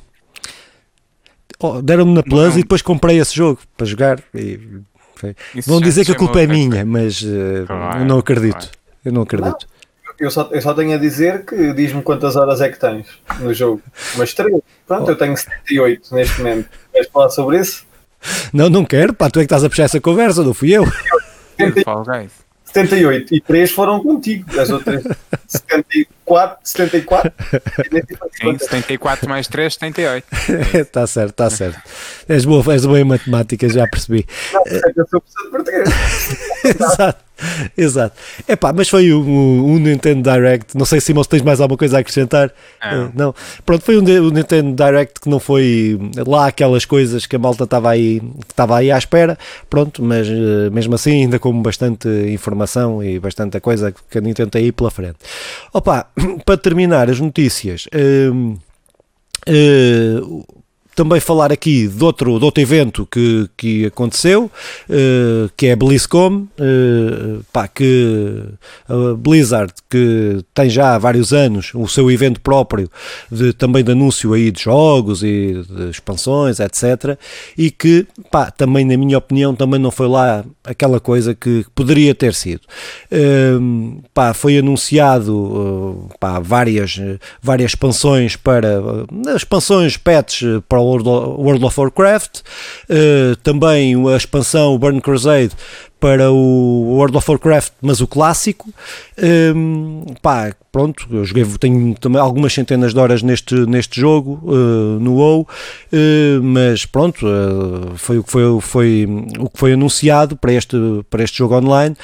Oh, 1.60 1.82
Deram-me 1.82 2.14
na 2.14 2.24
Plus 2.24 2.54
não, 2.54 2.60
e 2.60 2.62
depois 2.62 2.82
comprei 2.82 3.20
esse 3.20 3.36
jogo 3.36 3.60
para 3.76 3.86
jogar. 3.86 4.22
E, 4.34 4.60
Vão 5.66 5.82
dizer 5.82 6.06
que 6.06 6.12
a 6.12 6.16
culpa 6.16 6.42
é 6.42 6.48
minha, 6.48 6.86
mas 6.86 7.22
uh, 7.22 7.66
claro, 7.66 8.00
eu 8.00 8.06
não 8.06 8.20
acredito. 8.20 8.54
Claro. 8.54 8.78
Eu 9.04 9.12
não 9.12 9.22
acredito. 9.24 9.68
Eu 10.20 10.32
só, 10.32 10.50
eu 10.52 10.62
só 10.62 10.74
tenho 10.74 10.96
a 10.96 10.98
dizer 10.98 11.46
que 11.46 11.74
diz-me 11.74 12.02
quantas 12.02 12.36
horas 12.36 12.60
é 12.60 12.70
que 12.70 12.80
tens 12.80 13.06
no 13.40 13.54
jogo. 13.54 13.82
Mas 14.16 14.34
três. 14.34 14.62
Pronto, 14.88 15.08
oh. 15.08 15.12
eu 15.12 15.16
tenho 15.16 15.38
78 15.38 16.16
neste 16.16 16.40
momento. 16.40 16.70
Queres 16.92 17.10
falar 17.10 17.30
sobre 17.30 17.60
isso? 17.60 17.86
Não, 18.52 18.70
não 18.70 18.84
quero, 18.84 19.14
pá, 19.14 19.30
tu 19.30 19.40
é 19.40 19.44
que 19.44 19.46
estás 19.46 19.64
a 19.64 19.70
puxar 19.70 19.84
essa 19.84 20.02
conversa, 20.02 20.44
não 20.44 20.54
fui 20.54 20.72
eu. 20.72 20.86
78 22.66 23.36
e 23.36 23.42
3 23.42 23.72
foram 23.72 24.00
contigo, 24.00 24.60
as 24.60 24.70
outras 24.70 25.04
74, 25.48 26.58
74. 26.64 27.34
Sim, 28.34 28.58
74 28.58 29.30
mais 29.30 29.48
3, 29.48 29.74
78. 29.74 30.28
Está 30.74 31.08
certo, 31.08 31.30
está 31.30 31.50
certo. 31.50 31.80
És 32.28 32.46
boa, 32.46 32.74
és 32.74 32.86
boa 32.86 33.00
em 33.00 33.04
matemática, 33.04 33.70
já 33.70 33.88
percebi. 33.88 34.26
Não, 34.54 34.62
é 34.62 34.94
que 34.94 35.00
eu 35.00 35.08
sou 35.08 35.22
professor 35.22 35.44
de 35.44 35.50
português. 35.50 35.90
Exato. 36.66 37.27
Exato. 37.78 38.16
Epá, 38.48 38.74
mas 38.74 38.90
foi 38.90 39.14
um, 39.14 39.74
um, 39.74 39.80
Nintendo 39.80 40.32
Direct. 40.32 40.78
Não 40.78 40.86
sei 40.86 41.00
se 41.00 41.14
tens 41.28 41.42
mais 41.42 41.62
alguma 41.62 41.78
coisa 41.78 41.98
a 41.98 42.00
acrescentar. 42.00 42.52
Não. 42.82 43.06
Uh, 43.06 43.12
não. 43.14 43.36
Pronto, 43.66 43.84
foi 43.84 43.98
um, 43.98 44.02
um, 44.02 44.30
Nintendo 44.30 44.76
Direct 44.76 45.22
que 45.22 45.30
não 45.30 45.40
foi 45.40 46.00
lá 46.26 46.48
aquelas 46.48 46.86
coisas 46.86 47.26
que 47.26 47.36
a 47.36 47.40
malta 47.40 47.64
estava 47.64 47.90
aí, 47.90 48.22
estava 48.48 48.78
aí 48.78 48.92
à 48.92 48.98
espera. 48.98 49.38
Pronto, 49.70 50.04
mas 50.04 50.28
uh, 50.28 50.72
mesmo 50.72 50.96
assim, 50.96 51.24
ainda 51.24 51.40
com 51.40 51.62
bastante 51.62 52.08
informação 52.08 53.04
e 53.04 53.20
bastante 53.20 53.60
coisa 53.60 53.94
que 54.10 54.18
a 54.18 54.22
Nintendo 54.22 54.52
tem 54.52 54.66
aí 54.66 54.72
pela 54.72 54.92
frente. 54.92 55.18
Opa, 55.74 56.08
para 56.46 56.58
terminar 56.58 57.10
as 57.10 57.20
notícias. 57.20 57.88
Uh, 57.88 58.58
uh, 59.48 60.57
também 60.98 61.20
falar 61.20 61.52
aqui 61.52 61.88
de 61.88 62.04
outro, 62.04 62.40
de 62.40 62.44
outro 62.44 62.60
evento 62.60 63.06
que, 63.06 63.48
que 63.56 63.86
aconteceu, 63.86 64.46
uh, 64.90 65.48
que 65.56 65.68
é 65.68 65.74
a 65.74 65.76
BlizzCon, 65.76 66.48
uh, 66.60 67.46
pá, 67.54 67.68
que 67.68 68.44
a 68.90 69.14
Blizzard, 69.16 69.72
que 69.88 70.44
tem 70.56 70.72
já 70.72 70.96
há 70.96 70.98
vários 70.98 71.32
anos 71.32 71.72
o 71.76 71.88
seu 71.88 72.10
evento 72.10 72.42
próprio 72.42 72.90
de, 73.32 73.54
também 73.54 73.84
de 73.84 73.92
anúncio 73.92 74.34
aí 74.34 74.50
de 74.50 74.60
jogos 74.60 75.22
e 75.22 75.64
de 75.70 75.92
expansões, 75.92 76.60
etc. 76.60 77.16
E 77.56 77.70
que, 77.70 78.08
pá, 78.32 78.50
também 78.50 78.84
na 78.84 78.98
minha 78.98 79.20
opinião, 79.20 79.54
também 79.54 79.80
não 79.80 79.92
foi 79.92 80.08
lá 80.08 80.44
aquela 80.64 81.00
coisa 81.00 81.36
que 81.36 81.64
poderia 81.76 82.16
ter 82.16 82.34
sido. 82.34 82.62
Uh, 83.12 84.02
pá, 84.16 84.34
foi 84.34 84.58
anunciado 84.58 86.10
pá, 86.20 86.40
várias, 86.40 87.00
várias 87.40 87.74
expansões 87.74 88.36
para, 88.36 88.82
expansões, 89.36 89.96
patches 89.96 90.60
para 90.68 90.80
o 90.80 90.87
World 90.88 91.66
of 91.66 91.80
Warcraft, 91.80 92.40
uh, 92.90 93.36
também 93.44 93.96
a 94.10 94.16
expansão 94.18 94.78
Burn 94.78 95.02
Crusade 95.02 95.52
para 96.00 96.32
o 96.32 96.96
World 96.96 97.18
of 97.18 97.30
Warcraft, 97.30 97.74
mas 97.82 98.02
o 98.02 98.08
clássico. 98.08 98.72
Um, 99.56 100.06
pá, 100.22 100.54
pronto, 100.72 101.08
eu 101.12 101.26
joguei, 101.26 101.46
tenho 101.60 101.96
também 101.96 102.22
algumas 102.22 102.54
centenas 102.54 102.94
de 102.94 103.00
horas 103.00 103.24
neste, 103.24 103.56
neste 103.66 104.00
jogo, 104.00 104.40
uh, 104.44 105.00
no 105.00 105.16
WoW, 105.16 105.42
uh, 105.42 106.44
mas 106.44 106.86
pronto, 106.86 107.26
uh, 107.26 107.96
foi, 107.96 108.20
o 108.20 108.24
que 108.24 108.32
foi, 108.32 108.62
foi, 108.62 109.08
o 109.40 109.50
que 109.50 109.60
foi 109.60 109.74
anunciado 109.74 110.36
para 110.36 110.54
este, 110.54 110.78
para 111.10 111.24
este 111.24 111.40
jogo 111.40 111.56
online. 111.56 111.96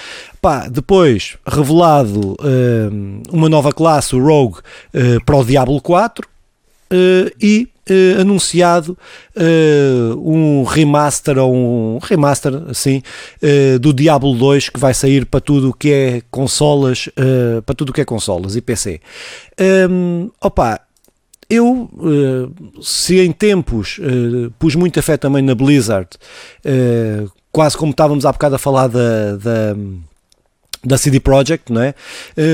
Pá, 0.42 0.68
depois, 0.68 1.38
revelado 1.48 2.36
uma 3.32 3.48
nova 3.48 3.72
classe, 3.72 4.14
o 4.14 4.22
Rogue, 4.22 4.58
para 5.26 5.38
o 5.38 5.46
Diablo 5.46 5.80
4, 5.80 6.28
e 7.42 7.68
uh, 7.90 8.22
anunciado 8.22 8.98
uh, 9.36 10.30
um 10.30 10.64
remaster 10.64 11.38
ou 11.38 11.54
um 11.54 12.00
remaster 12.02 12.54
assim 12.70 13.02
uh, 13.42 13.80
do 13.80 13.94
Diablo 13.94 14.34
2 14.36 14.70
que 14.70 14.80
vai 14.80 14.94
sair 14.94 15.26
para 15.26 15.40
tudo 15.40 15.70
o 15.70 15.74
que 15.74 15.92
é 15.92 16.22
consolas, 16.32 17.10
para 17.66 17.76
tudo 17.76 17.90
o 17.90 17.94
que 17.94 18.02
é 18.02 18.06
consolas 18.06 18.56
e 18.56 18.62
PC. 18.62 19.00
Um, 19.60 19.64
ehm, 19.64 20.30
opa, 20.42 20.80
eu, 21.50 21.90
se 22.82 23.20
em 23.20 23.32
tempos 23.32 24.00
pus 24.58 24.76
muita 24.76 25.02
fé 25.02 25.18
também 25.18 25.44
na 25.44 25.54
Blizzard, 25.54 26.10
quase 27.52 27.78
como 27.78 27.92
estávamos 27.92 28.26
há 28.26 28.32
bocado 28.32 28.56
a 28.56 28.60
falar 28.60 28.88
da, 28.88 29.36
da 29.36 29.76
da 30.84 30.98
CD 30.98 31.20
Projekt, 31.20 31.72
não 31.72 31.82
é? 31.82 31.96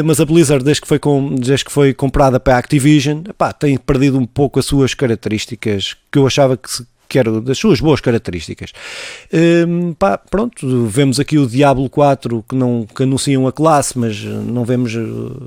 Mas 0.05 0.19
a 0.19 0.25
Blizzard, 0.25 0.63
desde 0.63 0.81
que 0.81 0.87
foi, 0.87 0.99
com, 0.99 1.35
desde 1.35 1.65
que 1.65 1.71
foi 1.71 1.93
comprada 1.93 2.39
para 2.39 2.55
a 2.55 2.59
Activision, 2.59 3.21
epá, 3.27 3.51
tem 3.51 3.77
perdido 3.77 4.17
um 4.17 4.25
pouco 4.25 4.59
as 4.59 4.65
suas 4.65 4.93
características 4.93 5.95
que 6.11 6.19
eu 6.19 6.27
achava 6.27 6.55
que, 6.57 6.69
que 7.09 7.17
era 7.17 7.41
das 7.41 7.57
suas 7.57 7.81
boas 7.81 7.99
características. 7.99 8.71
Pá, 9.97 10.17
pronto, 10.17 10.85
vemos 10.85 11.19
aqui 11.19 11.39
o 11.39 11.47
Diablo 11.47 11.89
4 11.89 12.45
que, 12.47 12.55
não, 12.55 12.85
que 12.85 13.03
anunciam 13.03 13.47
a 13.47 13.51
classe, 13.51 13.97
mas 13.97 14.23
não 14.23 14.63
vemos 14.63 14.95
eh, 14.95 14.99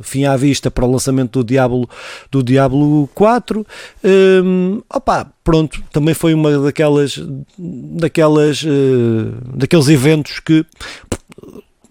fim 0.02 0.24
à 0.24 0.36
vista 0.36 0.70
para 0.70 0.84
o 0.84 0.90
lançamento 0.90 1.38
do 1.38 1.44
Diablo, 1.44 1.88
do 2.30 2.42
Diablo 2.42 3.08
4. 3.14 3.64
Um, 4.04 4.82
opa, 4.92 5.32
pronto, 5.44 5.80
também 5.92 6.14
foi 6.14 6.34
uma 6.34 6.58
daquelas, 6.58 7.20
daquelas, 7.56 8.64
uh, 8.64 9.56
daqueles 9.56 9.88
eventos 9.88 10.40
que 10.40 10.66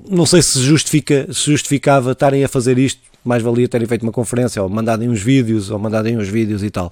não 0.10 0.26
sei 0.26 0.42
se, 0.42 0.60
justifica, 0.60 1.28
se 1.32 1.52
justificava 1.52 2.12
estarem 2.12 2.44
a 2.44 2.48
fazer 2.48 2.78
isto 2.78 3.12
mais 3.24 3.44
valia 3.44 3.68
terem 3.68 3.88
feito 3.88 4.04
uma 4.04 4.12
conferência 4.12 4.62
ou 4.62 4.70
mandarem 4.70 5.08
uns 5.08 5.22
vídeos 5.22 5.70
ou 5.70 5.78
mandarem 5.78 6.18
uns 6.18 6.28
vídeos 6.28 6.64
e 6.64 6.70
tal. 6.70 6.92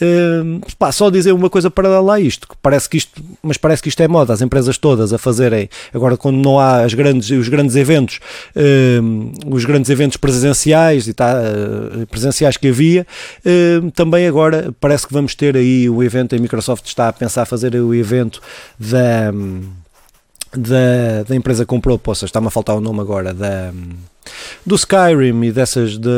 Uh, 0.00 0.60
pá, 0.76 0.90
só 0.90 1.10
dizer 1.10 1.32
uma 1.32 1.48
coisa 1.48 1.70
para 1.70 2.00
lá 2.00 2.18
isto, 2.18 2.48
que 2.48 2.54
parece 2.60 2.88
que 2.88 2.96
isto, 2.96 3.22
mas 3.42 3.56
parece 3.56 3.82
que 3.82 3.88
isto 3.88 4.02
é 4.02 4.08
moda, 4.08 4.32
as 4.32 4.42
empresas 4.42 4.76
todas 4.78 5.12
a 5.12 5.18
fazerem, 5.18 5.68
agora 5.94 6.16
quando 6.16 6.36
não 6.38 6.58
há 6.58 6.82
as 6.82 6.94
grandes, 6.94 7.30
os 7.30 7.48
grandes 7.48 7.76
eventos, 7.76 8.18
uh, 8.56 9.54
os 9.54 9.64
grandes 9.64 9.90
eventos 9.90 10.16
presenciais 10.16 11.06
e 11.06 11.14
tá, 11.14 11.34
uh, 11.34 12.06
presenciais 12.06 12.56
que 12.56 12.68
havia, 12.68 13.06
também 13.94 14.26
agora 14.26 14.74
parece 14.80 15.06
que 15.06 15.12
vamos 15.12 15.34
ter 15.34 15.56
aí 15.56 15.88
o 15.88 16.02
evento, 16.02 16.34
a 16.34 16.38
Microsoft 16.38 16.86
está 16.86 17.08
a 17.08 17.12
pensar 17.12 17.44
fazer 17.44 17.74
o 17.76 17.94
evento 17.94 18.40
da 18.78 19.32
da, 20.56 21.22
da 21.28 21.36
empresa 21.36 21.64
que 21.64 21.68
comprou, 21.68 21.98
poça, 21.98 22.24
está-me 22.24 22.46
a 22.46 22.50
faltar 22.50 22.76
o 22.76 22.80
nome 22.80 23.00
agora, 23.00 23.32
da, 23.32 23.72
do 24.64 24.74
Skyrim 24.74 25.44
e 25.44 25.52
dessas 25.52 25.98
de, 25.98 26.08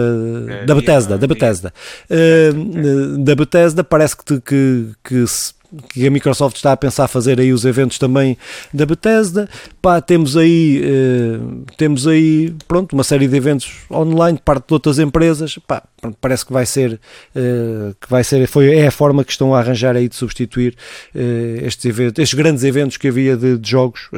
é, 0.49 0.65
da 0.65 0.75
Bethesda, 0.75 1.19
da 1.19 1.27
Bethesda. 1.27 1.73
Uh, 2.11 3.19
da 3.19 3.35
Bethesda 3.35 3.85
parece 3.85 4.17
que, 4.17 4.41
que, 4.41 4.91
que 5.05 5.27
se 5.27 5.55
que 5.89 6.07
a 6.07 6.11
Microsoft 6.11 6.57
está 6.57 6.73
a 6.73 6.77
pensar 6.77 7.09
fazer 7.09 7.41
aí 7.41 7.53
os 7.53 7.65
eventos 7.65 7.99
também 7.99 8.37
da 8.73 8.85
Bethesda. 8.85 9.49
Pá, 9.81 10.01
temos 10.01 10.37
aí, 10.37 10.83
uh, 10.85 11.65
temos 11.77 12.07
aí, 12.07 12.55
pronto, 12.69 12.93
uma 12.93 13.05
série 13.05 13.27
de 13.27 13.37
eventos 13.37 13.73
online 13.91 14.39
de 14.39 14.43
parte 14.43 14.67
de 14.67 14.75
outras 14.75 14.99
empresas. 14.99 15.59
Pá, 15.67 15.83
parece 16.21 16.45
que 16.45 16.53
vai 16.53 16.67
ser, 16.67 17.01
uh, 17.35 17.95
que 18.01 18.09
vai 18.09 18.23
ser, 18.25 18.47
foi, 18.47 18.75
é 18.75 18.87
a 18.87 18.91
forma 18.91 19.25
que 19.25 19.33
estão 19.33 19.55
a 19.55 19.59
arranjar 19.59 19.97
aí 19.97 20.09
de 20.09 20.17
substituir 20.17 20.77
uh, 21.15 21.65
estes 21.67 21.85
eventos, 21.85 22.23
estes 22.23 22.39
grandes 22.39 22.65
eventos 22.65 22.97
que 22.97 23.09
havia 23.09 23.37
de, 23.37 23.59
de 23.59 23.71
jogos 23.71 24.11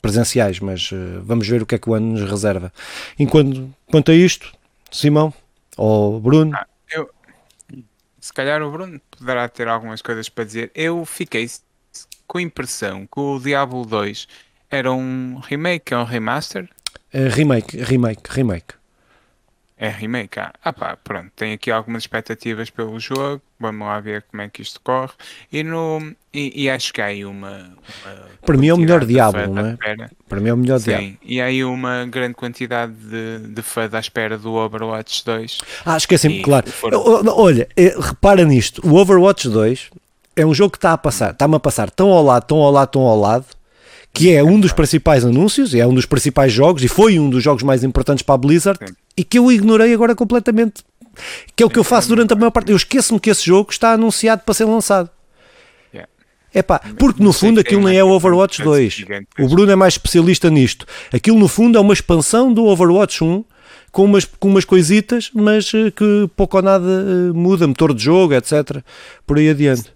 presenciais, 0.00 0.60
mas 0.60 0.90
vamos 1.22 1.46
ver 1.46 1.62
o 1.62 1.66
que 1.66 1.74
é 1.74 1.78
que 1.78 1.88
o 1.88 1.94
ano 1.94 2.12
nos 2.12 2.28
reserva. 2.28 2.72
Enquanto, 3.18 3.68
quanto 3.90 4.10
a 4.10 4.14
isto, 4.14 4.52
Simão 4.90 5.32
ou 5.76 6.20
Bruno? 6.20 6.52
Ah, 6.54 6.66
eu, 6.90 7.08
se 8.20 8.32
calhar 8.32 8.62
o 8.62 8.70
Bruno 8.70 9.00
poderá 9.22 9.48
ter 9.48 9.68
algumas 9.68 10.02
coisas 10.02 10.28
para 10.28 10.44
dizer. 10.44 10.70
Eu 10.74 11.04
fiquei 11.04 11.48
com 12.26 12.38
a 12.38 12.42
impressão 12.42 13.06
que 13.06 13.20
o 13.20 13.38
Diablo 13.38 13.84
2 13.84 14.26
era 14.70 14.92
um 14.92 15.38
remake, 15.38 15.94
é 15.94 15.96
um 15.96 16.04
remaster? 16.04 16.68
Uh, 17.14 17.28
remake, 17.30 17.76
remake, 17.76 18.22
remake. 18.28 18.74
É 19.82 19.88
remake, 19.88 20.38
ah, 20.38 20.52
ah 20.62 20.72
pá, 20.72 20.96
pronto, 20.96 21.32
tem 21.34 21.54
aqui 21.54 21.68
algumas 21.68 22.04
expectativas 22.04 22.70
pelo 22.70 23.00
jogo, 23.00 23.42
vamos 23.58 23.84
lá 23.84 23.98
ver 23.98 24.22
como 24.30 24.40
é 24.40 24.48
que 24.48 24.62
isto 24.62 24.80
corre, 24.80 25.10
e, 25.52 25.64
no, 25.64 26.14
e, 26.32 26.62
e 26.62 26.70
acho 26.70 26.92
que 26.92 27.00
há 27.00 27.06
aí 27.06 27.24
uma... 27.24 27.48
uma 28.04 28.28
Para 28.46 28.56
mim 28.56 28.68
é 28.68 28.74
o 28.74 28.76
melhor 28.76 29.04
Diablo, 29.04 29.52
não 29.52 29.66
é? 29.66 29.76
Para 30.28 30.40
mim 30.40 30.50
é 30.50 30.54
o 30.54 30.56
melhor 30.56 30.78
Sim, 30.78 30.84
Diablo. 30.84 31.16
e 31.24 31.40
há 31.40 31.46
aí 31.46 31.64
uma 31.64 32.06
grande 32.06 32.34
quantidade 32.34 32.92
de, 32.92 33.48
de 33.48 33.60
fãs 33.60 33.92
à 33.92 33.98
espera 33.98 34.38
do 34.38 34.52
Overwatch 34.52 35.24
2. 35.24 35.58
Ah, 35.84 35.96
esqueci-me, 35.96 36.42
claro. 36.42 36.70
Foram... 36.70 37.02
Olha, 37.36 37.68
eh, 37.76 37.96
repara 37.98 38.44
nisto, 38.44 38.86
o 38.86 38.94
Overwatch 38.94 39.48
2 39.48 39.90
é 40.36 40.46
um 40.46 40.54
jogo 40.54 40.70
que 40.70 40.78
está 40.78 40.92
a 40.92 40.98
passar, 40.98 41.32
está-me 41.32 41.56
a 41.56 41.60
passar 41.60 41.90
tão 41.90 42.10
ao 42.10 42.22
lado, 42.22 42.44
tão 42.44 42.58
ao 42.58 42.70
lado, 42.70 42.88
tão 42.88 43.02
ao 43.02 43.18
lado, 43.18 43.46
que 44.14 44.32
é 44.32 44.44
um 44.44 44.60
dos 44.60 44.72
principais 44.72 45.24
anúncios, 45.24 45.74
e 45.74 45.80
é 45.80 45.86
um 45.86 45.94
dos 45.94 46.06
principais 46.06 46.52
jogos, 46.52 46.84
e 46.84 46.88
foi 46.88 47.18
um 47.18 47.28
dos 47.28 47.42
jogos 47.42 47.62
mais 47.62 47.82
importantes 47.82 48.22
para 48.22 48.34
a 48.34 48.38
Blizzard, 48.38 48.78
Sim. 48.78 48.94
E 49.16 49.24
que 49.24 49.38
eu 49.38 49.50
ignorei 49.50 49.92
agora 49.92 50.14
completamente. 50.14 50.82
Que 51.54 51.62
é 51.62 51.66
o 51.66 51.70
que 51.70 51.78
eu 51.78 51.84
faço 51.84 52.08
durante 52.08 52.32
a 52.32 52.36
maior 52.36 52.50
parte. 52.50 52.70
Eu 52.70 52.76
esqueço-me 52.76 53.20
que 53.20 53.28
esse 53.28 53.44
jogo 53.44 53.70
está 53.70 53.92
anunciado 53.92 54.42
para 54.44 54.54
ser 54.54 54.64
lançado. 54.64 55.10
É 56.54 56.62
pá, 56.62 56.80
porque 56.98 57.22
no 57.22 57.32
fundo 57.32 57.60
aquilo 57.60 57.82
nem 57.82 57.96
é 57.96 58.04
o 58.04 58.10
Overwatch 58.10 58.62
2. 58.62 59.06
O 59.38 59.48
Bruno 59.48 59.72
é 59.72 59.76
mais 59.76 59.94
especialista 59.94 60.50
nisto. 60.50 60.86
Aquilo 61.12 61.38
no 61.38 61.48
fundo 61.48 61.78
é 61.78 61.80
uma 61.80 61.94
expansão 61.94 62.52
do 62.52 62.66
Overwatch 62.66 63.24
1 63.24 63.42
com 63.90 64.04
umas, 64.04 64.24
com 64.24 64.48
umas 64.48 64.64
coisitas, 64.64 65.30
mas 65.34 65.72
eh, 65.74 65.90
que 65.90 66.28
pouco 66.36 66.58
ou 66.58 66.62
nada 66.62 66.86
eh, 66.86 67.32
muda, 67.32 67.66
motor 67.66 67.94
de 67.94 68.02
jogo, 68.04 68.34
etc. 68.34 68.82
Por 69.26 69.38
aí 69.38 69.48
adiante. 69.48 69.92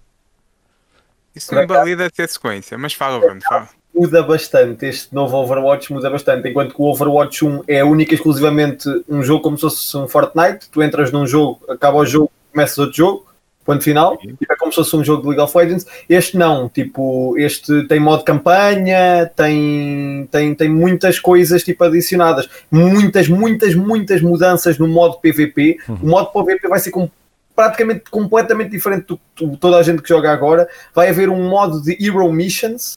Isso 1.35 1.55
não 1.55 1.63
invalida 1.63 2.11
ter 2.11 2.29
sequência, 2.29 2.79
mas 2.79 2.95
fala, 2.95 3.21
Bruno, 3.21 3.41
fala 3.47 3.69
muda 3.97 4.23
bastante. 4.23 4.85
Este 4.87 5.15
novo 5.15 5.37
Overwatch 5.39 5.93
muda 5.93 6.11
bastante. 6.11 6.49
Enquanto 6.49 6.75
que 6.75 6.83
o 6.83 6.85
Overwatch 6.85 7.45
1 7.45 7.65
é 7.67 7.83
única 7.83 8.13
e 8.13 8.17
exclusivamente 8.17 8.89
um 9.09 9.23
jogo 9.23 9.43
como 9.43 9.57
se 9.57 9.63
fosse 9.63 9.97
um 9.97 10.07
Fortnite. 10.07 10.69
Tu 10.71 10.83
entras 10.83 11.11
num 11.11 11.27
jogo, 11.27 11.61
acaba 11.69 11.97
o 11.97 12.05
jogo, 12.05 12.31
começas 12.53 12.77
outro 12.77 12.97
jogo, 12.97 13.27
ponto 13.65 13.83
final. 13.83 14.19
Tipo, 14.19 14.37
é 14.53 14.57
como 14.57 14.71
se 14.71 14.77
fosse 14.77 14.95
um 14.95 15.03
jogo 15.03 15.23
de 15.23 15.29
League 15.29 15.43
of 15.43 15.57
Legends. 15.57 15.87
Este 16.09 16.37
não, 16.37 16.69
tipo, 16.69 17.37
este 17.39 17.87
tem 17.89 17.99
modo 17.99 18.23
campanha, 18.23 19.31
tem, 19.35 20.29
tem, 20.31 20.55
tem 20.55 20.69
muitas 20.69 21.19
coisas 21.19 21.63
tipo 21.63 21.83
adicionadas. 21.83 22.49
Muitas, 22.71 23.29
muitas, 23.29 23.75
muitas 23.75 24.21
mudanças 24.21 24.79
no 24.79 24.87
modo 24.87 25.19
PVP. 25.21 25.79
Uhum. 25.89 25.99
O 26.03 26.07
modo 26.09 26.31
PVP 26.33 26.69
vai 26.69 26.79
ser 26.79 26.91
com 26.91 27.09
praticamente 27.55 28.11
completamente 28.11 28.71
diferente 28.71 29.07
do 29.07 29.19
que 29.35 29.57
toda 29.57 29.79
a 29.79 29.83
gente 29.83 30.03
que 30.03 30.09
joga 30.11 30.31
agora. 30.31 30.69
Vai 30.95 31.09
haver 31.09 31.31
um 31.31 31.49
modo 31.49 31.83
de 31.83 31.97
Hero 31.99 32.31
Missions 32.31 32.95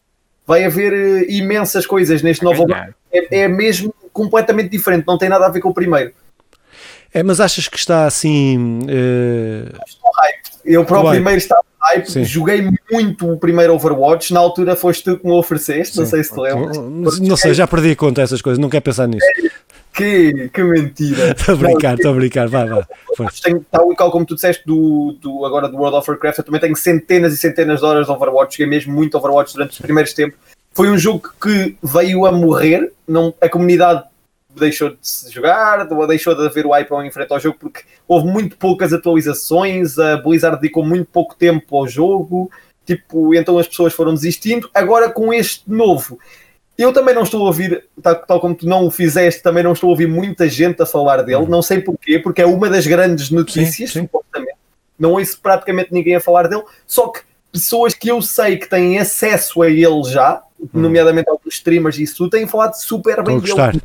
vai 0.49 0.65
haver 0.65 0.91
uh, 0.91 1.31
imensas 1.31 1.85
coisas 1.85 2.23
neste 2.23 2.43
novo 2.43 2.65
é, 2.73 3.41
é, 3.41 3.47
mesmo 3.47 3.93
completamente 4.11 4.69
diferente, 4.69 5.05
não 5.05 5.15
tem 5.15 5.29
nada 5.29 5.45
a 5.45 5.49
ver 5.49 5.61
com 5.61 5.69
o 5.69 5.73
primeiro. 5.73 6.11
É, 7.13 7.21
mas 7.21 7.39
achas 7.39 7.67
que 7.67 7.77
está 7.77 8.07
assim. 8.07 8.79
Uh... 8.83 9.69
Estou 9.87 10.11
hype. 10.15 10.39
Eu 10.65 10.83
para 10.85 10.99
o 10.99 11.09
primeiro 11.09 11.37
estava 11.37 11.63
hype, 11.81 12.11
Sim. 12.11 12.23
joguei 12.23 12.67
muito 12.91 13.31
o 13.31 13.37
primeiro 13.37 13.73
Overwatch, 13.75 14.33
na 14.33 14.39
altura 14.39 14.75
foste 14.75 15.03
tu 15.03 15.17
que 15.17 15.25
me 15.25 15.33
ofereceste, 15.33 15.93
Sim. 15.93 16.01
não 16.01 16.07
sei 16.07 16.23
se 16.23 16.33
te 16.33 16.39
lembras. 16.39 16.77
Não, 16.77 16.89
não 16.89 17.37
sei, 17.37 17.53
já 17.53 17.67
perdi 17.67 17.91
a 17.91 17.95
conta 17.95 18.21
essas 18.21 18.41
coisas, 18.41 18.59
não 18.59 18.69
quero 18.69 18.83
pensar 18.83 19.07
nisso. 19.07 19.25
É, 19.25 19.49
que, 19.99 20.49
que 20.49 20.63
mentira. 20.63 21.31
Estou 21.37 21.55
a 21.55 21.57
brincar, 21.57 21.95
estou 21.95 22.11
a 22.11 22.15
brincar, 22.15 22.47
vai, 22.47 22.67
vai. 22.69 22.83
Tenho, 23.43 23.65
tal 23.69 23.91
e 23.91 23.95
qual 23.95 24.11
como 24.11 24.25
tu 24.25 24.35
disseste 24.35 24.65
do, 24.65 25.17
do, 25.21 25.45
agora 25.45 25.67
do 25.67 25.77
World 25.77 25.97
of 25.97 26.09
Warcraft, 26.09 26.39
eu 26.39 26.43
também 26.45 26.61
tenho 26.61 26.75
centenas 26.75 27.33
e 27.33 27.37
centenas 27.37 27.79
de 27.79 27.85
horas 27.85 28.05
de 28.05 28.11
Overwatch, 28.11 28.55
joguei 28.55 28.67
mesmo 28.67 28.93
muito 28.93 29.17
Overwatch 29.17 29.53
durante 29.53 29.71
os 29.71 29.79
primeiros 29.79 30.13
tempos. 30.13 30.39
Foi 30.71 30.89
um 30.89 30.97
jogo 30.97 31.33
que 31.41 31.75
veio 31.83 32.25
a 32.25 32.31
morrer, 32.31 32.91
não, 33.07 33.33
a 33.41 33.49
comunidade 33.49 34.03
deixou 34.55 34.89
de 34.89 34.97
se 35.01 35.31
jogar, 35.31 35.87
deixou 36.07 36.35
de 36.35 36.45
haver 36.45 36.65
o 36.65 36.71
hype 36.71 36.91
em 37.03 37.11
frente 37.11 37.31
ao 37.31 37.39
jogo 37.39 37.57
porque 37.59 37.81
houve 38.07 38.27
muito 38.27 38.57
poucas 38.57 38.93
atualizações, 38.93 39.99
a 39.99 40.17
Blizzard 40.17 40.59
dedicou 40.59 40.85
muito 40.85 41.09
pouco 41.11 41.35
tempo 41.35 41.77
ao 41.77 41.87
jogo, 41.87 42.49
tipo, 42.85 43.35
então 43.35 43.57
as 43.57 43.67
pessoas 43.67 43.93
foram 43.93 44.13
desistindo. 44.13 44.69
Agora 44.73 45.09
com 45.09 45.33
este 45.33 45.63
novo, 45.69 46.19
eu 46.79 46.93
também 46.93 47.13
não 47.13 47.23
estou 47.23 47.41
a 47.41 47.47
ouvir, 47.47 47.83
tal, 48.01 48.15
tal, 48.15 48.39
como 48.39 48.55
tu 48.55 48.65
não 48.65 48.87
o 48.87 48.91
fizeste, 48.91 49.43
também 49.43 49.61
não 49.61 49.73
estou 49.73 49.89
a 49.89 49.91
ouvir 49.91 50.07
muita 50.07 50.47
gente 50.47 50.81
a 50.81 50.85
falar 50.85 51.23
dele. 51.23 51.43
Uhum. 51.43 51.49
Não 51.49 51.61
sei 51.61 51.81
porquê, 51.81 52.19
porque 52.19 52.41
é 52.41 52.45
uma 52.45 52.69
das 52.69 52.87
grandes 52.87 53.29
notícias, 53.29 53.91
sim, 53.91 53.99
sim. 53.99 54.01
supostamente. 54.01 54.57
Não 54.97 55.11
ouço 55.11 55.37
praticamente 55.41 55.93
ninguém 55.93 56.15
a 56.15 56.21
falar 56.21 56.47
dele. 56.47 56.63
Só 56.87 57.09
que 57.09 57.19
pessoas 57.51 57.93
que 57.93 58.07
eu 58.07 58.21
sei 58.21 58.55
que 58.55 58.69
têm 58.69 58.97
acesso 58.97 59.61
a 59.61 59.69
ele 59.69 60.03
já, 60.05 60.41
uhum. 60.57 60.81
nomeadamente 60.81 61.29
alguns 61.29 61.55
streamers 61.55 61.97
e 61.97 62.03
isso, 62.03 62.29
têm 62.29 62.47
falado 62.47 62.75
super 62.75 63.21
bem 63.23 63.39
dele. 63.39 63.81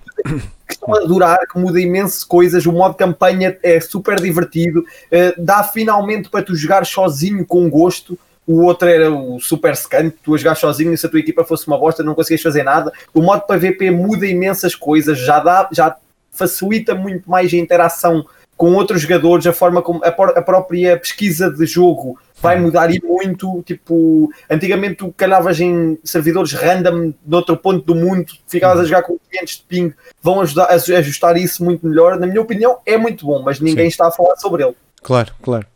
Que 0.66 0.74
estão 0.74 0.94
a 0.94 0.98
adorar, 0.98 1.40
que 1.52 1.59
muda 1.59 1.80
imenso 1.80 2.26
coisas. 2.28 2.64
O 2.64 2.72
modo 2.72 2.94
campanha 2.94 3.59
é 3.61 3.80
super 3.80 4.20
divertido. 4.20 4.80
Uh, 4.80 5.35
dá 5.37 5.64
finalmente 5.64 6.30
para 6.30 6.44
tu 6.44 6.54
jogar 6.54 6.87
sozinho 6.87 7.44
com 7.44 7.68
gosto 7.68 8.16
o 8.46 8.62
outro 8.62 8.88
era 8.88 9.11
o 9.11 9.40
super 9.40 9.74
scan, 9.74 10.11
tu 10.22 10.35
a 10.35 10.38
jogar 10.38 10.54
sozinho 10.54 10.96
se 10.96 11.07
a 11.07 11.09
tua 11.09 11.20
equipa 11.20 11.44
fosse 11.44 11.66
uma 11.66 11.78
bosta 11.78 12.02
não 12.02 12.14
conseguias 12.14 12.42
fazer 12.42 12.62
nada. 12.62 12.92
O 13.12 13.22
modo 13.22 13.46
PVP 13.46 13.90
muda 13.90 14.26
imensas 14.26 14.74
coisas, 14.74 15.18
já 15.18 15.38
dá, 15.40 15.68
já 15.72 15.96
facilita 16.30 16.94
muito 16.94 17.30
mais 17.30 17.52
a 17.52 17.57
interação 17.57 18.24
com 18.57 18.72
outros 18.74 19.02
jogadores, 19.02 19.46
a 19.46 19.52
forma 19.52 19.83
como 19.83 20.00
a, 20.04 20.09
a 20.09 20.42
própria 20.42 20.98
pesquisa 20.98 21.50
de 21.50 21.66
jogo 21.66 22.18
vai 22.40 22.59
mudar 22.61 22.94
e 22.94 23.00
muito. 23.02 23.62
Tipo, 23.62 24.30
antigamente 24.48 24.96
tu 24.96 25.12
calhavas 25.16 25.59
em 25.61 25.98
servidores 26.04 26.52
random 26.52 27.12
de 27.24 27.35
outro 27.35 27.57
ponto 27.57 27.85
do 27.85 27.94
mundo, 27.94 28.26
ficavas 28.46 28.80
a 28.80 28.85
jogar 28.85 29.02
com 29.02 29.18
500 29.30 29.57
de 29.57 29.62
ping, 29.62 29.94
vão 30.22 30.40
ajudar 30.40 30.64
a 30.66 30.74
ajustar 30.74 31.37
isso 31.37 31.64
muito 31.64 31.87
melhor. 31.87 32.18
Na 32.18 32.26
minha 32.26 32.40
opinião, 32.40 32.78
é 32.87 32.96
muito 32.96 33.26
bom, 33.26 33.42
mas 33.42 33.59
ninguém 33.59 33.87
Sim. 33.87 33.88
está 33.88 34.09
a 34.09 34.12
falar 34.12 34.37
sobre 34.37 34.62
ele. 34.62 34.74
Claro, 35.02 35.33
claro. 35.42 35.66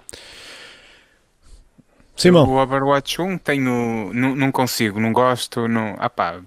Simão. 2.18 2.48
O 2.48 2.60
Overwatch 2.60 3.22
1 3.22 3.38
tenho, 3.38 4.12
não, 4.12 4.34
não 4.34 4.50
consigo, 4.50 4.98
não 4.98 5.12
gosto, 5.12 5.68
não, 5.68 5.94
apá, 5.98 6.40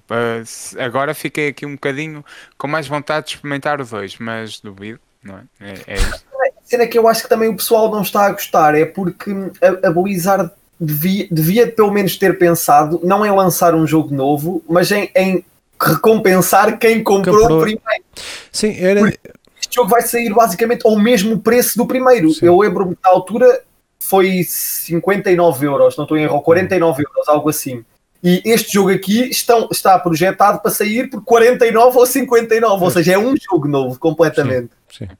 agora 0.77 1.13
fiquei 1.13 1.47
aqui 1.47 1.65
um 1.65 1.73
bocadinho 1.73 2.25
com 2.57 2.67
mais 2.67 2.87
vontade 2.87 3.27
de 3.27 3.35
experimentar 3.35 3.79
o 3.79 3.85
2, 3.85 4.17
mas 4.19 4.59
duvido, 4.59 4.99
não 5.23 5.37
é? 5.37 5.43
É, 5.61 5.73
é 5.87 5.95
isso. 5.95 6.25
A 6.35 6.49
cena 6.67 6.85
que 6.85 6.97
eu 6.97 7.07
acho 7.07 7.23
que 7.23 7.29
também 7.29 7.47
o 7.47 7.55
pessoal 7.55 7.89
não 7.89 8.01
está 8.01 8.25
a 8.25 8.31
gostar 8.31 8.75
é 8.75 8.83
porque 8.83 9.31
a, 9.61 9.87
a 9.87 9.91
Blizzard 9.91 10.51
devia, 10.77 11.27
devia 11.31 11.71
pelo 11.71 11.91
menos 11.91 12.17
ter 12.17 12.37
pensado, 12.37 12.99
não 13.01 13.25
em 13.25 13.31
lançar 13.31 13.73
um 13.73 13.87
jogo 13.87 14.13
novo, 14.13 14.61
mas 14.67 14.91
em, 14.91 15.09
em 15.15 15.45
recompensar 15.81 16.77
quem 16.77 17.01
comprou, 17.01 17.39
comprou, 17.39 17.59
o 17.59 17.61
primeiro. 17.61 18.03
Sim, 18.51 18.75
era... 18.77 18.99
Porque 18.99 19.19
este 19.61 19.75
jogo 19.75 19.89
vai 19.89 20.01
sair 20.01 20.33
basicamente 20.33 20.85
ao 20.85 20.99
mesmo 20.99 21.39
preço 21.39 21.77
do 21.77 21.85
primeiro. 21.85 22.29
Sim. 22.31 22.45
Eu 22.45 22.57
lembro-me 22.57 22.97
na 23.01 23.09
altura 23.09 23.61
foi 24.01 24.43
59 24.43 25.67
euros, 25.67 25.95
não 25.95 26.05
estou 26.05 26.17
em 26.17 26.23
erro, 26.23 26.41
49 26.41 27.03
euros, 27.03 27.29
algo 27.29 27.49
assim. 27.49 27.85
E 28.23 28.41
este 28.43 28.73
jogo 28.73 28.89
aqui 28.89 29.29
estão, 29.29 29.69
está 29.71 29.97
projetado 29.99 30.59
para 30.59 30.71
sair 30.71 31.07
por 31.07 31.23
49 31.23 31.97
ou 31.97 32.05
59, 32.05 32.83
ou 32.83 32.91
seja, 32.91 33.13
é 33.13 33.17
um 33.17 33.35
jogo 33.37 33.67
novo 33.67 33.99
completamente. 33.99 34.71
Sim, 34.91 35.07
sim. 35.07 35.15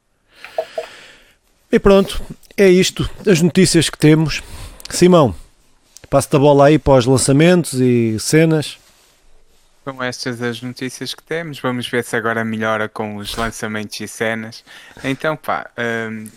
E 1.72 1.80
pronto, 1.80 2.22
é 2.58 2.68
isto, 2.68 3.08
as 3.26 3.40
notícias 3.40 3.88
que 3.88 3.98
temos. 3.98 4.42
Simão, 4.90 5.36
passo-te 6.10 6.36
a 6.36 6.40
bola 6.40 6.66
aí 6.66 6.80
para 6.80 6.94
os 6.94 7.06
lançamentos 7.06 7.74
e 7.74 8.20
cenas. 8.20 8.80
São 9.86 10.02
estas 10.02 10.42
as 10.42 10.60
notícias 10.62 11.14
que 11.14 11.22
temos. 11.22 11.60
Vamos 11.60 11.88
ver 11.88 12.04
se 12.04 12.16
agora 12.16 12.44
melhora 12.44 12.90
com 12.90 13.16
os 13.18 13.36
lançamentos 13.36 14.00
e 14.00 14.08
cenas. 14.08 14.64
Então, 15.04 15.38
pá, 15.38 15.70
um, 16.10 16.28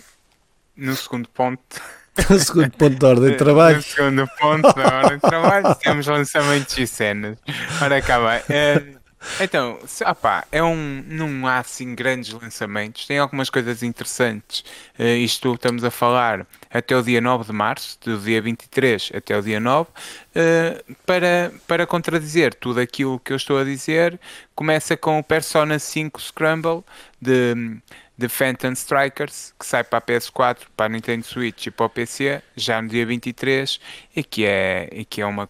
no 0.77 0.95
segundo 0.95 1.29
ponto. 1.31 1.63
no 2.31 2.39
segundo 2.39 2.71
ponto 2.71 2.99
de 2.99 3.07
ordem 3.07 3.31
de 3.31 3.37
trabalho. 3.37 3.77
No 3.77 3.83
segundo 3.83 4.29
ponto 4.39 4.73
da 4.75 4.99
ordem 4.99 5.17
de 5.17 5.21
trabalho, 5.21 5.75
temos 5.77 6.07
lançamentos 6.07 6.79
e 6.79 6.87
cenas. 6.87 7.37
Ora, 7.83 7.97
acaba. 7.97 8.39
Uh, 8.39 8.99
então, 9.41 9.79
opá, 10.07 10.45
é 10.53 10.63
um, 10.63 11.03
não 11.09 11.47
há 11.47 11.59
assim 11.59 11.95
grandes 11.95 12.33
lançamentos, 12.33 13.07
tem 13.07 13.19
algumas 13.19 13.51
coisas 13.51 13.83
interessantes. 13.83 14.65
Uh, 14.99 15.05
isto 15.05 15.55
estamos 15.55 15.83
a 15.83 15.91
falar 15.91 16.47
até 16.75 16.97
o 16.97 17.03
dia 17.03 17.21
9 17.21 17.45
de 17.45 17.53
março, 17.53 17.97
do 18.05 18.19
dia 18.19 18.43
23 18.43 19.13
até 19.15 19.39
o 19.39 19.41
dia 19.41 19.61
9, 19.61 19.89
uh, 19.89 19.93
eh, 20.35 20.85
para, 21.07 21.53
para 21.69 21.87
contradizer 21.87 22.53
tudo 22.53 22.81
aquilo 22.81 23.21
que 23.21 23.33
eu 23.33 23.37
estou 23.37 23.59
a 23.59 23.65
dizer. 23.65 24.19
Começa 24.57 24.97
com 24.97 25.21
o 25.21 25.23
Persona 25.23 25.79
5 25.79 26.21
Scramble 26.21 26.83
de, 27.21 27.79
de 28.19 28.29
Phantom 28.29 28.73
Strikers, 28.73 29.55
que 29.57 29.65
sai 29.65 29.85
para 29.85 29.99
a 29.99 30.03
PS4, 30.03 30.63
para 30.77 30.87
a 30.87 30.89
Nintendo 30.89 31.25
Switch 31.25 31.67
e 31.67 31.71
para 31.71 31.87
o 31.87 31.89
PC, 31.89 32.43
já 32.57 32.83
no 32.83 32.89
dia 32.89 33.07
23, 33.07 33.79
e 34.17 34.25
que 34.25 34.45
é, 34.45 34.89
e 34.91 35.05
que 35.05 35.21
é 35.23 35.27
uma 35.27 35.49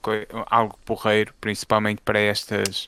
algo 0.50 0.78
porreiro, 0.84 1.32
principalmente 1.40 2.02
para 2.04 2.18
estas 2.18 2.86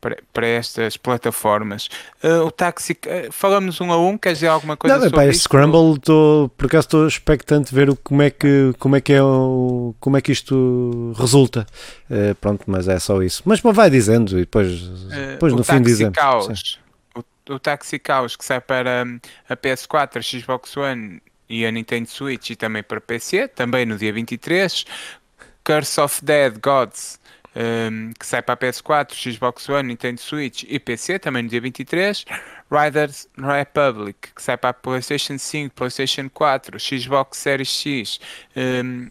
para, 0.00 0.18
para 0.32 0.46
estas 0.46 0.96
plataformas. 0.96 1.88
Uh, 2.22 2.44
o 2.46 2.50
táxi, 2.50 2.92
uh, 2.92 3.32
falamos 3.32 3.80
um 3.80 3.92
a 3.92 3.98
um, 3.98 4.16
quer 4.16 4.32
dizer 4.32 4.48
alguma 4.48 4.76
coisa 4.76 4.96
não, 4.96 5.04
sobre 5.04 5.26
pá, 5.26 5.32
Scramble, 5.32 5.98
tô, 6.00 6.50
por 6.56 6.66
acaso 6.66 6.86
estou 6.86 7.06
expectante 7.06 7.74
ver 7.74 7.90
o, 7.90 7.96
como, 7.96 8.22
é 8.22 8.30
que, 8.30 8.72
como, 8.78 8.96
é 8.96 9.00
que 9.00 9.12
é 9.12 9.22
o, 9.22 9.94
como 9.98 10.16
é 10.16 10.20
que 10.20 10.32
isto 10.32 11.12
resulta. 11.16 11.66
Uh, 12.10 12.34
pronto, 12.36 12.64
mas 12.66 12.88
é 12.88 12.98
só 12.98 13.22
isso. 13.22 13.42
Mas 13.44 13.60
vai 13.60 13.90
dizendo 13.90 14.38
e 14.38 14.40
depois, 14.40 14.80
depois 15.32 15.52
no 15.52 15.64
fim 15.64 15.82
dizemos. 15.82 16.16
Caos, 16.16 16.78
o, 17.14 17.54
o 17.54 17.58
Taxi 17.58 17.98
Caos 17.98 18.36
que 18.36 18.44
sai 18.44 18.60
para 18.60 19.04
hum, 19.04 19.18
a 19.48 19.56
PS4, 19.56 20.16
a 20.16 20.22
Xbox 20.22 20.76
One 20.76 21.20
e 21.48 21.64
a 21.64 21.70
Nintendo 21.70 22.08
Switch 22.08 22.50
e 22.50 22.56
também 22.56 22.82
para 22.82 23.00
PC, 23.00 23.48
também 23.48 23.86
no 23.86 23.96
dia 23.96 24.12
23. 24.12 24.84
Curse 25.64 26.00
of 26.00 26.24
Dead 26.24 26.54
Gods 26.62 27.18
um, 27.56 28.12
que 28.12 28.26
sai 28.26 28.42
para 28.42 28.52
a 28.52 28.56
PS4, 28.56 29.32
Xbox 29.32 29.68
One, 29.68 29.88
Nintendo 29.88 30.20
Switch 30.20 30.64
e 30.68 30.78
PC, 30.78 31.18
também 31.18 31.42
no 31.42 31.48
dia 31.48 31.60
23. 31.60 32.24
Riders 32.70 33.28
Republic, 33.38 34.34
que 34.34 34.42
sai 34.42 34.56
para 34.56 34.74
PlayStation 34.74 35.38
5, 35.38 35.74
PlayStation 35.74 36.28
4, 36.28 36.78
Xbox 36.78 37.38
Series 37.38 37.70
X, 37.70 38.20
um, 38.56 39.08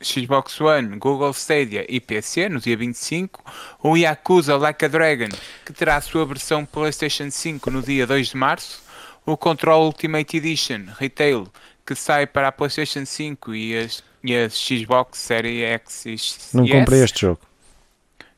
Xbox 0.00 0.60
One, 0.60 0.98
Google 0.98 1.32
Stadia 1.32 1.84
e 1.88 1.98
PC 1.98 2.48
no 2.48 2.60
dia 2.60 2.76
25. 2.76 3.42
O 3.82 3.96
Yakuza 3.96 4.56
Like 4.56 4.84
a 4.84 4.88
Dragon, 4.88 5.30
que 5.64 5.72
terá 5.72 5.96
a 5.96 6.00
sua 6.00 6.24
versão 6.26 6.64
PlayStation 6.64 7.30
5 7.30 7.70
no 7.70 7.82
dia 7.82 8.06
2 8.06 8.28
de 8.28 8.36
março. 8.36 8.84
O 9.26 9.36
Control 9.36 9.86
Ultimate 9.86 10.36
Edition 10.36 10.82
Retail, 10.98 11.48
que 11.86 11.94
sai 11.94 12.26
para 12.26 12.48
a 12.48 12.52
PlayStation 12.52 13.06
5 13.06 13.54
e 13.54 13.78
a, 13.78 13.86
e 14.22 14.36
a 14.36 14.50
Xbox 14.50 15.18
Series 15.18 15.62
X 15.62 16.04
e 16.52 16.56
Não 16.56 16.68
comprei 16.68 17.02
este 17.02 17.22
jogo 17.22 17.40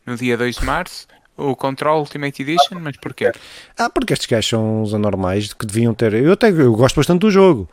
no 0.06 0.16
dia 0.16 0.36
2 0.36 0.56
de 0.56 0.64
março, 0.64 1.06
o 1.36 1.54
Control 1.54 2.00
Ultimate 2.00 2.42
Edition, 2.42 2.78
mas 2.80 2.96
porquê? 2.96 3.30
Ah, 3.76 3.90
porque 3.90 4.12
estes 4.12 4.26
gajos 4.26 4.48
são 4.48 4.82
os 4.82 4.94
anormais 4.94 5.52
que 5.52 5.66
deviam 5.66 5.92
ter. 5.92 6.14
Eu 6.14 6.32
até 6.32 6.50
eu 6.50 6.72
gosto 6.74 6.96
bastante 6.96 7.20
do 7.20 7.30
jogo. 7.30 7.68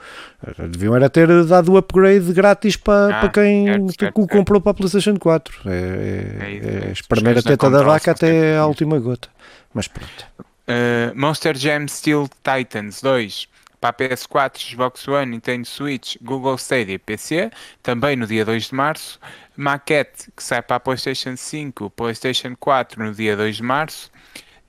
Deviam 0.69 0.95
era 0.95 1.09
ter 1.09 1.45
dado 1.45 1.71
o 1.71 1.77
upgrade 1.77 2.33
grátis 2.33 2.75
para, 2.75 3.17
ah, 3.17 3.19
para 3.21 3.29
quem 3.29 3.65
certo, 3.65 3.99
certo, 3.99 4.21
o 4.21 4.27
comprou 4.27 4.57
certo. 4.57 4.61
para 4.63 4.71
a 4.71 4.73
PlayStation 4.73 5.15
4. 5.17 5.61
É, 5.65 5.71
é, 5.71 5.75
é, 5.75 6.89
é 6.89 6.91
espremer 6.91 7.37
a 7.37 7.41
teta 7.41 7.69
da 7.69 7.83
vaca 7.83 8.11
até 8.11 8.57
a 8.57 8.65
última 8.65 8.99
gota. 8.99 9.29
Mas 9.73 9.87
pronto. 9.87 10.25
Uh, 10.67 11.15
Monster 11.15 11.57
Jam 11.57 11.87
Steel 11.87 12.29
Titans 12.43 13.01
2 13.01 13.47
para 13.83 13.89
a 13.89 13.93
PS4, 13.93 14.59
Xbox 14.59 15.05
One, 15.09 15.31
Nintendo 15.31 15.67
Switch, 15.67 16.17
Google 16.21 16.57
Stadia 16.57 16.95
e 16.95 16.97
PC, 16.97 17.51
também 17.81 18.15
no 18.15 18.25
dia 18.25 18.45
2 18.45 18.67
de 18.67 18.75
março. 18.75 19.19
Maquette, 19.57 20.31
que 20.31 20.41
sai 20.41 20.61
para 20.61 20.77
a 20.77 20.79
PlayStation 20.79 21.35
5, 21.35 21.89
PlayStation 21.89 22.55
4 22.57 23.03
no 23.03 23.13
dia 23.13 23.35
2 23.35 23.57
de 23.57 23.63
março. 23.63 24.09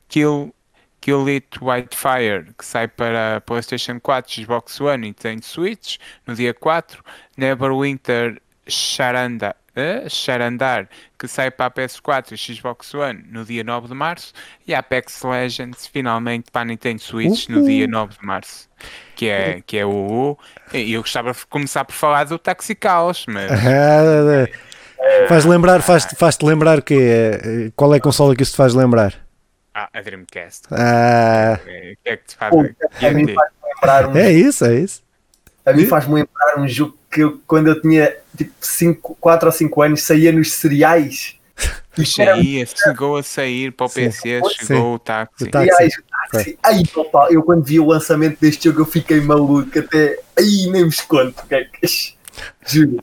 Kill, 0.09 0.53
Kill 1.00 1.29
It 1.29 1.46
Whitefire, 1.62 2.53
que 2.59 2.64
sai 2.64 2.88
para 2.88 3.40
PlayStation 3.42 4.00
4, 4.00 4.35
Xbox 4.35 4.81
One, 4.81 5.07
Nintendo 5.07 5.44
Switch 5.44 5.98
no 6.27 6.35
dia 6.35 6.53
4. 6.53 7.00
Neverwinter 7.37 8.42
Charanda, 8.66 9.55
uh, 9.77 10.11
Charandar, 10.11 10.88
que 11.27 11.29
sai 11.29 11.51
para 11.51 11.67
a 11.67 11.71
PS4 11.71 12.33
e 12.33 12.37
Xbox 12.37 12.93
One 12.95 13.25
no 13.31 13.45
dia 13.45 13.65
9 13.65 13.89
de 13.89 13.95
março, 13.95 14.33
e 14.67 14.75
Apex 14.75 15.23
Legends 15.23 15.87
finalmente 15.87 16.51
para 16.51 16.63
a 16.63 16.65
Nintendo 16.65 17.01
Switch 17.01 17.49
no 17.49 17.65
dia 17.65 17.87
9 17.87 18.19
de 18.19 18.27
março, 18.27 18.69
que 19.17 19.29
é, 19.29 19.63
que 19.67 19.79
é 19.79 19.87
o. 19.87 20.37
E 20.73 20.93
eu 20.93 21.01
gostava 21.01 21.33
de 21.33 21.47
começar 21.47 21.85
por 21.85 21.95
falar 21.95 22.25
do 22.25 22.39
Taxi 22.39 22.77
Chaos, 22.81 23.25
mas. 23.29 23.51
faz 25.29 25.45
lembrar, 25.45 25.83
faz, 25.83 26.05
faz-te 26.17 26.45
lembrar 26.45 26.83
que 26.83 26.95
é, 26.95 27.71
qual 27.75 27.95
é 27.95 27.99
a 27.99 28.01
consola 28.01 28.35
que 28.37 28.43
isso 28.43 28.53
te 28.53 28.57
faz 28.57 28.75
lembrar? 28.75 29.15
Ah, 29.75 29.89
a 29.93 30.01
Dreamcast. 30.01 30.69
Ah. 30.71 31.59
É, 31.67 31.95
que 32.03 32.09
é 32.11 32.17
que 32.17 32.27
te 32.27 32.37
faz, 32.37 32.55
um 32.55 34.17
é 34.17 34.33
isso, 34.33 34.65
é 34.65 34.75
isso. 34.77 35.04
A 35.64 35.72
mim 35.72 35.87
faz-me 35.87 36.14
lembrar 36.14 36.59
um 36.59 36.68
jogo 36.68 36.96
que 37.11 37.22
eu, 37.22 37.40
quando 37.46 37.68
eu 37.68 37.81
tinha 37.81 38.14
tipo 38.37 39.16
4 39.20 39.48
ou 39.48 39.53
5 39.53 39.83
anos 39.83 40.03
saía 40.03 40.33
nos 40.33 40.53
cereais. 40.53 41.37
Saía, 42.05 42.66
chegou 42.66 43.16
a 43.16 43.22
sair 43.22 43.70
para 43.70 43.87
o 43.87 43.88
PC, 43.88 44.11
sim, 44.11 44.48
chegou 44.50 44.66
sim. 44.66 44.94
o 44.94 44.98
táxi. 44.98 45.44
O 45.44 45.48
táxi. 45.48 46.03
táxi. 46.33 46.59
Ai, 46.61 46.83
opa, 46.96 47.29
eu 47.31 47.40
quando 47.44 47.62
vi 47.62 47.79
o 47.79 47.87
lançamento 47.87 48.37
deste 48.40 48.64
jogo 48.64 48.81
eu 48.81 48.85
fiquei 48.85 49.20
maluco, 49.20 49.79
até 49.79 50.18
aí 50.37 50.66
nem 50.72 50.85
vos 50.85 51.00
conto 51.03 51.40
o 51.44 51.46
que 51.46 51.55
é 51.55 51.62
que 51.62 51.87
Juro. 52.66 53.03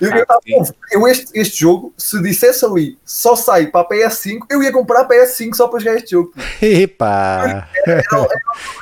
Eu, 0.00 0.10
eu, 0.46 0.64
eu, 0.92 1.08
este, 1.08 1.38
este 1.38 1.60
jogo, 1.60 1.92
se 1.96 2.20
dissesse 2.22 2.64
ali 2.64 2.98
só 3.04 3.34
sai 3.34 3.66
para 3.66 3.80
a 3.80 3.88
PS5, 3.88 4.40
eu 4.50 4.62
ia 4.62 4.72
comprar 4.72 5.00
a 5.00 5.08
PS5 5.08 5.54
só 5.54 5.68
para 5.68 5.80
jogar 5.80 5.96
este 5.96 6.10
jogo. 6.12 6.32
Epá! 6.60 7.68
Era, 7.86 8.02
era, 8.12 8.28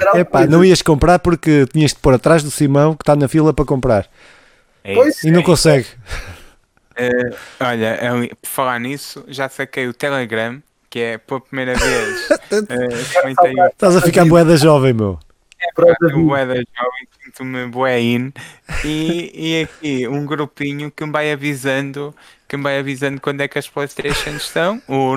era 0.00 0.20
Epá, 0.20 0.46
não 0.46 0.64
ias 0.64 0.83
comprar 0.83 1.18
porque 1.18 1.66
tinhas 1.72 1.92
de 1.92 1.98
pôr 1.98 2.14
atrás 2.14 2.42
do 2.42 2.50
Simão 2.50 2.94
que 2.94 3.02
está 3.02 3.16
na 3.16 3.28
fila 3.28 3.52
para 3.52 3.64
comprar. 3.64 4.09
É 4.83 4.94
e 5.24 5.30
não 5.30 5.40
é 5.40 5.42
consegue. 5.42 5.87
Uh, 6.92 7.35
olha, 7.59 7.98
eu, 8.04 8.28
por 8.40 8.48
falar 8.48 8.78
nisso, 8.78 9.24
já 9.26 9.48
saquei 9.48 9.88
o 9.88 9.94
Telegram, 9.94 10.62
que 10.88 10.98
é 11.00 11.18
pela 11.18 11.40
primeira 11.40 11.74
vez. 11.74 12.30
uh, 12.52 13.68
Estás 13.72 13.96
a 13.96 14.00
ficar 14.00 14.24
moeda 14.24 14.57
jovem, 14.57 14.92
meu. 14.92 15.18
É, 15.64 16.12
moeda 16.12 16.55
jovem, 16.55 17.09
sinto-me 17.24 17.66
bué 17.66 18.00
e, 18.00 18.29
e 18.85 19.62
aqui 19.62 20.09
um 20.09 20.24
grupinho 20.27 20.90
que 20.90 21.05
me 21.05 21.12
vai 21.12 21.33
avisando 21.33 22.14
que 22.46 22.57
me 22.57 22.62
vai 22.62 22.79
avisando 22.79 23.20
quando 23.20 23.40
é 23.40 23.48
que 23.48 23.59
as 23.59 23.68
Playstations 23.68 24.42
estão. 24.44 24.81
O, 24.87 25.14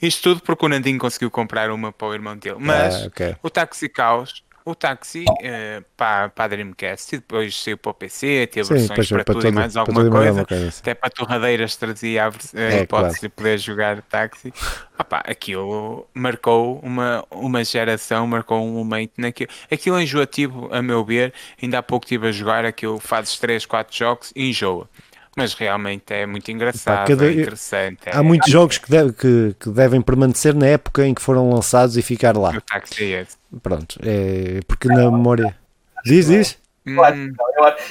isto 0.00 0.22
tudo 0.22 0.40
porque 0.40 0.64
o 0.64 0.68
Nandinho 0.68 0.98
conseguiu 0.98 1.30
comprar 1.30 1.70
uma 1.70 1.92
para 1.92 2.08
o 2.08 2.14
irmão 2.14 2.36
dele. 2.36 2.56
Mas 2.58 2.94
ah, 2.94 3.06
okay. 3.06 3.36
o 3.42 3.50
Taxi 3.50 3.88
Caos 3.88 4.42
o 4.64 4.74
táxi 4.74 5.24
uh, 5.24 5.84
para, 5.96 6.28
para 6.28 6.44
a 6.44 6.48
Dreamcast 6.48 7.14
e 7.14 7.18
depois 7.18 7.62
saiu 7.62 7.78
para 7.78 7.90
o 7.90 7.94
PC, 7.94 8.48
teve 8.52 8.66
Sim, 8.66 8.74
versões 8.74 9.08
para, 9.08 9.24
para, 9.24 9.34
tudo 9.34 9.48
e 9.48 9.52
mais 9.52 9.76
alguma 9.76 10.08
coisa, 10.08 10.44
coisa 10.44 10.74
até 10.78 10.94
para 10.94 11.10
torradeiras 11.10 11.76
trazia 11.76 12.26
a, 12.26 12.28
a 12.28 12.60
é, 12.60 12.82
hipótese 12.82 12.86
claro. 12.86 13.20
de 13.20 13.28
poder 13.28 13.58
jogar 13.58 14.02
táxi. 14.02 14.52
Opa, 14.98 15.22
aquilo 15.26 16.06
marcou 16.12 16.78
uma, 16.80 17.24
uma 17.30 17.64
geração, 17.64 18.26
marcou 18.26 18.62
um 18.62 18.72
momento 18.72 19.12
naquilo. 19.18 19.50
Aquilo 19.70 19.98
é 19.98 20.02
enjoativo, 20.02 20.68
a 20.72 20.82
meu 20.82 21.04
ver. 21.04 21.32
Ainda 21.62 21.78
há 21.78 21.82
pouco 21.82 22.04
estive 22.04 22.28
a 22.28 22.32
jogar 22.32 22.64
aquilo, 22.64 22.98
fazes 22.98 23.38
3, 23.38 23.64
4 23.64 23.96
jogos 23.96 24.32
e 24.36 24.50
enjoa. 24.50 24.88
Mas 25.36 25.54
realmente 25.54 26.12
é 26.12 26.26
muito 26.26 26.50
engraçado, 26.50 27.06
cada... 27.06 27.26
é 27.26 27.32
interessante. 27.32 28.00
Há 28.06 28.18
é... 28.18 28.22
muitos 28.22 28.50
jogos 28.50 28.78
que, 28.78 28.90
deve, 28.90 29.12
que, 29.12 29.56
que, 29.58 29.70
devem 29.70 30.00
permanecer 30.00 30.54
na 30.54 30.66
época 30.66 31.06
em 31.06 31.14
que 31.14 31.22
foram 31.22 31.50
lançados 31.50 31.96
e 31.96 32.02
ficar 32.02 32.36
lá. 32.36 32.50
O 32.50 32.60
táxi 32.60 33.12
é 33.12 33.22
esse. 33.22 33.36
Pronto, 33.62 33.98
é 34.02 34.60
porque 34.66 34.88
na 34.88 35.10
memória. 35.10 35.56
Diz, 36.04 36.26
diz. 36.26 36.58
Hum. 36.86 36.96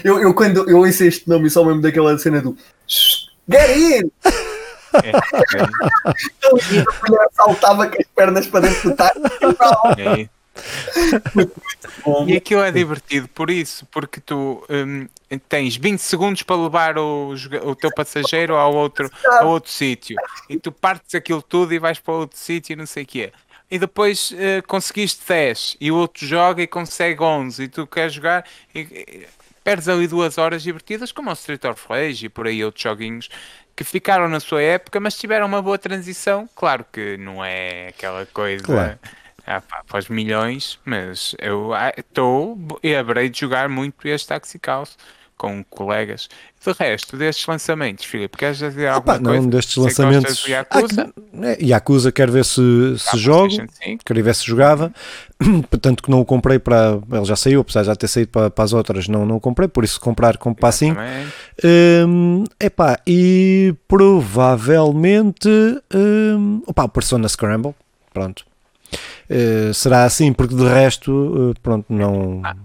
Eu, 0.03 0.19
eu, 0.19 0.33
quando 0.33 0.69
eu 0.69 0.79
ouço 0.79 1.03
este 1.03 1.29
nome, 1.29 1.49
só 1.49 1.63
mesmo 1.63 1.81
daquela 1.81 2.17
cena 2.17 2.41
do 2.41 2.57
Get 3.47 3.77
in! 3.77 4.11
É, 4.91 5.09
é. 5.09 5.65
Então, 6.39 7.29
saltava 7.31 7.87
com 7.87 8.01
as 8.01 8.07
pernas 8.07 8.47
para 8.47 8.61
dentro 8.61 8.89
do 8.89 8.95
táxi. 8.95 9.21
É. 9.99 10.27
e 12.27 12.35
aquilo 12.35 12.63
é 12.63 12.71
divertido 12.71 13.27
por 13.27 13.51
isso, 13.51 13.85
porque 13.91 14.19
tu 14.19 14.65
um, 14.67 15.07
tens 15.37 15.75
20 15.75 15.99
segundos 15.99 16.43
para 16.43 16.55
levar 16.55 16.97
o, 16.97 17.35
o 17.63 17.75
teu 17.75 17.91
passageiro 17.93 18.55
ao 18.55 18.73
outro, 18.73 19.09
ao 19.39 19.49
outro 19.49 19.69
sítio 19.69 20.15
e 20.49 20.57
tu 20.57 20.71
partes 20.71 21.13
aquilo 21.13 21.41
tudo 21.41 21.73
e 21.73 21.79
vais 21.79 21.99
para 21.99 22.13
outro 22.13 22.37
sítio 22.37 22.73
e 22.73 22.75
não 22.75 22.85
sei 22.85 23.03
o 23.03 23.05
quê. 23.05 23.31
E 23.69 23.77
depois 23.77 24.31
uh, 24.31 24.65
conseguiste 24.67 25.23
10 25.27 25.77
e 25.79 25.91
o 25.91 25.95
outro 25.95 26.25
joga 26.25 26.63
e 26.63 26.67
consegue 26.67 27.21
11 27.21 27.63
e 27.63 27.67
tu 27.67 27.85
queres 27.85 28.13
jogar 28.13 28.43
e, 28.73 28.79
e 28.79 29.27
perdes 29.63 29.87
ali 29.87 30.07
duas 30.07 30.39
horas 30.39 30.63
divertidas 30.63 31.11
como 31.11 31.29
o 31.29 31.33
Street 31.33 31.63
of 31.65 31.85
Rage 31.87 32.25
e 32.25 32.29
por 32.29 32.47
aí 32.47 32.65
outros 32.65 32.81
joguinhos 32.81 33.29
que 33.75 33.83
ficaram 33.83 34.27
na 34.27 34.39
sua 34.39 34.61
época, 34.61 34.99
mas 34.99 35.17
tiveram 35.17 35.45
uma 35.45 35.61
boa 35.61 35.77
transição. 35.77 36.49
Claro 36.55 36.85
que 36.91 37.15
não 37.17 37.45
é 37.45 37.89
aquela 37.89 38.25
coisa. 38.25 38.63
Claro 38.63 38.99
ah, 39.49 39.61
pá, 39.61 39.97
os 39.97 40.09
milhões, 40.09 40.79
mas 40.85 41.35
eu 41.39 41.71
estou 41.97 42.55
e 42.83 42.95
haverei 42.95 43.29
de 43.29 43.39
jogar 43.39 43.67
muito 43.67 44.07
este 44.07 44.27
Taxi 44.27 44.59
Chaos 44.63 44.95
com 45.39 45.63
colegas. 45.69 46.27
De 46.63 46.73
resto, 46.73 47.15
destes 47.15 47.47
lançamentos, 47.47 48.03
Filipe, 48.03 48.37
queres 48.37 48.57
dizer 48.57 48.87
alguma 48.87 49.15
Opa, 49.15 49.23
coisa? 49.23 49.41
Não, 49.41 49.49
destes 49.49 49.73
Sei 49.75 49.83
lançamentos. 49.83 50.43
De 50.43 50.51
Yakuza? 50.51 51.13
Ah, 51.15 51.47
é, 51.47 51.57
Yakuza 51.63 52.11
quero 52.11 52.33
ver 52.33 52.43
se, 52.43 52.61
se 52.97 53.17
jogo, 53.17 53.55
queria 54.03 54.21
ver 54.23 54.35
se 54.35 54.45
jogava, 54.45 54.91
tanto 55.81 56.03
que 56.03 56.11
não 56.11 56.19
o 56.19 56.25
comprei 56.25 56.59
para. 56.59 56.99
Ele 57.09 57.23
já 57.23 57.37
saiu, 57.37 57.61
apesar 57.61 57.81
de 57.81 57.87
já 57.87 57.95
ter 57.95 58.09
saído 58.09 58.31
para, 58.31 58.49
para 58.49 58.65
as 58.65 58.73
outras, 58.73 59.07
não, 59.07 59.25
não 59.25 59.37
o 59.37 59.39
comprei, 59.39 59.69
por 59.69 59.85
isso 59.85 60.01
comprar 60.01 60.37
com 60.37 60.53
passinho. 60.53 60.97
Um, 61.63 62.43
epá, 62.59 62.99
e 63.07 63.73
provavelmente. 63.87 65.49
Um, 65.93 66.61
opa, 66.67 66.89
Persona 66.89 67.29
Scramble, 67.29 67.73
pronto. 68.13 68.45
Uh, 69.29 69.73
será 69.73 70.03
assim, 70.03 70.33
porque 70.33 70.53
de 70.53 70.67
resto, 70.67 71.11
uh, 71.11 71.53
pronto, 71.61 71.85
não. 71.87 72.41
Ah, 72.43 72.55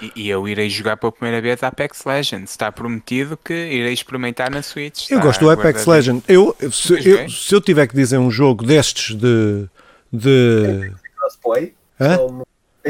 e, 0.00 0.12
e, 0.16 0.30
eu 0.30 0.46
irei 0.48 0.68
jogar 0.68 0.96
pela 0.96 1.12
primeira 1.12 1.40
vez 1.40 1.62
Apex 1.62 2.04
Legends. 2.04 2.50
Está 2.50 2.70
prometido 2.72 3.36
que 3.36 3.52
irei 3.52 3.92
experimentar 3.92 4.50
na 4.50 4.62
Switch. 4.62 5.10
Eu 5.10 5.20
gosto 5.20 5.40
do 5.40 5.50
Apex 5.50 5.86
Legends. 5.86 6.24
Eu, 6.28 6.56
se, 6.72 7.08
eu, 7.08 7.28
se 7.28 7.54
eu 7.54 7.60
tiver 7.60 7.86
que 7.86 7.94
dizer 7.94 8.18
um 8.18 8.30
jogo 8.30 8.64
destes 8.64 9.14
de. 9.14 9.66
de... 10.12 10.92
Crossplay? 11.16 11.74
Hã? 12.00 12.18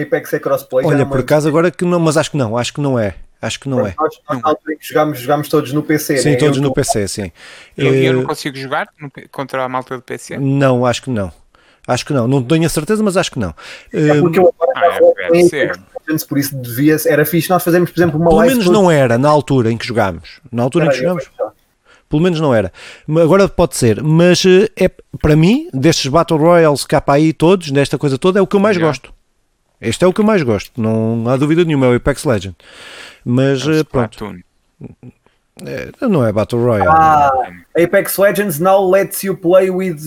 Apex 0.01 0.33
é 0.33 0.39
crossplay? 0.39 0.87
Olha, 0.87 1.05
por 1.05 1.21
acaso 1.21 1.49
agora 1.49 1.71
que 1.71 1.85
não, 1.85 1.99
mas 1.99 2.17
acho 2.17 2.31
que 2.31 2.37
não, 2.37 2.57
acho 2.57 2.73
que 2.73 2.81
não 2.81 2.99
é. 2.99 3.15
Acho 3.43 3.59
que 3.59 3.69
não 3.69 3.87
é. 3.87 3.95
Nós, 3.99 4.21
nós 4.29 4.57
jogámos, 4.81 5.19
jogámos 5.19 5.49
todos 5.49 5.73
no 5.73 5.83
PC. 5.83 6.19
Sim, 6.19 6.31
né? 6.33 6.37
todos 6.37 6.59
eu 6.59 6.63
no 6.63 6.75
PC, 6.75 7.09
sim. 7.09 7.33
Eu, 7.77 7.95
eu 7.95 8.13
não 8.13 8.23
eh, 8.23 8.27
consigo 8.27 8.57
jogar 8.57 8.89
contra 9.31 9.65
a 9.65 9.69
malta 9.69 9.97
do 9.97 10.03
PC? 10.03 10.37
Não, 10.39 10.85
acho 10.85 11.03
que 11.03 11.11
não. 11.11 11.33
Acho 11.87 12.05
que 12.05 12.13
não. 12.13 12.29
Não 12.29 12.43
tenho 12.43 12.67
a 12.67 12.69
certeza, 12.69 13.03
mas 13.03 13.17
acho 13.17 13.31
que 13.31 13.39
não. 13.39 13.55
É 13.93 14.21
porque 14.21 14.39
eu 14.39 14.55
agora 14.61 14.73
ah, 14.77 14.99
é, 15.33 15.73
por 16.19 16.39
isso 16.39 16.57
devia 16.57 16.97
era 17.07 17.25
fixe 17.25 17.51
nós 17.51 17.63
fazermos, 17.63 17.91
por 17.91 17.99
exemplo, 17.99 18.21
uma 18.21 18.31
Pelo 18.31 18.43
menos 18.43 18.67
não 18.67 18.91
era 18.91 19.17
na 19.19 19.29
altura 19.29 19.71
em 19.71 19.77
que 19.77 19.87
jogámos. 19.87 20.41
Na 20.51 20.63
altura 20.63 20.87
em 20.87 20.89
que 20.91 20.97
jogámos. 20.97 21.31
Pelo 22.09 22.23
menos 22.23 22.41
não 22.41 22.53
era. 22.53 22.73
Agora 23.23 23.49
pode 23.49 23.77
ser. 23.77 24.03
Mas 24.03 24.45
eh, 24.45 24.69
é, 24.77 24.91
para 25.23 25.37
mim, 25.37 25.69
destes 25.73 26.11
Battle 26.11 26.41
Royals 26.41 26.85
cá 26.85 27.01
para 27.01 27.15
aí 27.15 27.33
todos, 27.33 27.71
desta 27.71 27.97
coisa 27.97 28.19
toda, 28.19 28.41
é 28.41 28.43
o 28.43 28.47
que 28.49 28.57
eu 28.57 28.61
mais 28.61 28.77
yeah. 28.77 28.91
gosto. 28.91 29.15
Este 29.81 30.05
é 30.05 30.09
o 30.09 30.13
que 30.13 30.21
eu 30.21 30.25
mais 30.25 30.43
gosto. 30.43 30.73
Não 30.81 31.29
há 31.29 31.37
dúvida 31.37 31.65
nenhuma, 31.65 31.87
é 31.87 31.91
o 31.91 31.95
Apex 31.95 32.25
Legend. 32.25 32.57
Mas 33.25 33.67
é 33.67 33.85
pronto. 33.85 34.35
É, 35.65 36.09
não 36.09 36.27
é 36.27 36.33
Battle 36.33 36.63
Royale. 36.63 36.89
Ah, 36.89 37.31
Apex 37.81 38.19
Legends 38.19 38.59
now 38.59 38.91
lets 38.91 39.23
you 39.23 39.37
play 39.37 39.71
with 39.71 40.01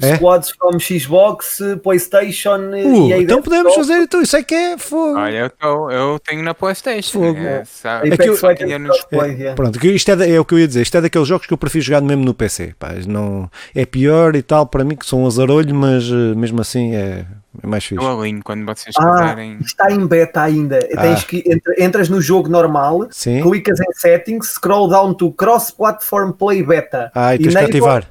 é? 0.00 0.16
Squads 0.16 0.50
from 0.50 0.78
Xbox, 0.78 1.60
PlayStation 1.82 2.70
uh, 2.70 3.10
e 3.10 3.22
Então 3.22 3.42
podemos 3.42 3.74
fazer, 3.74 4.02
então 4.02 4.22
isso 4.22 4.36
é 4.36 4.42
que 4.42 4.54
é 4.54 4.78
fogo. 4.78 5.18
Olha, 5.18 5.36
eu, 5.36 5.50
tô, 5.50 5.90
eu 5.90 6.18
tenho 6.20 6.42
na 6.42 6.54
PlayStation. 6.54 7.18
Fogo. 7.18 7.38
É, 7.38 7.62
é 8.04 8.16
que 8.16 8.28
eu, 8.28 8.34
é, 8.34 9.54
pronto, 9.54 9.84
isto 9.86 10.10
é, 10.10 10.30
é, 10.30 10.40
o 10.40 10.44
que 10.44 10.54
eu 10.54 10.58
ia 10.60 10.68
dizer. 10.68 10.82
Isto 10.82 10.98
é 10.98 11.00
daqueles 11.00 11.26
jogos 11.26 11.46
que 11.46 11.52
eu 11.52 11.58
prefiro 11.58 11.84
jogar 11.84 12.00
mesmo 12.00 12.24
no 12.24 12.32
PC. 12.32 12.74
Pá, 12.78 12.92
não, 13.06 13.50
é 13.74 13.84
pior 13.84 14.36
e 14.36 14.42
tal 14.42 14.66
para 14.66 14.84
mim, 14.84 14.94
que 14.94 15.06
sou 15.06 15.20
um 15.20 15.26
azarolho, 15.26 15.74
mas 15.74 16.04
eh, 16.04 16.34
mesmo 16.36 16.60
assim 16.60 16.94
é, 16.94 17.26
é 17.62 17.66
mais 17.66 17.84
fixe. 17.84 18.02
Eu 18.02 18.20
alinho 18.20 18.42
quando 18.42 18.64
vocês 18.64 18.94
ah, 18.98 19.20
quiserem. 19.20 19.58
Está 19.60 19.90
em 19.90 20.06
beta 20.06 20.42
ainda. 20.42 20.78
Ah. 20.96 21.02
Tens 21.02 21.24
que, 21.24 21.42
entras 21.78 22.08
no 22.08 22.20
jogo 22.20 22.48
normal, 22.48 23.08
Sim. 23.10 23.42
clicas 23.42 23.80
em 23.80 23.92
settings, 23.94 24.54
scroll 24.54 24.88
down 24.88 25.14
to 25.14 25.32
cross-platform 25.32 26.32
play 26.32 26.62
beta. 26.62 27.10
Ah, 27.14 27.34
e 27.34 27.38
tens 27.38 27.54
que 27.54 27.64
ativar. 27.64 28.06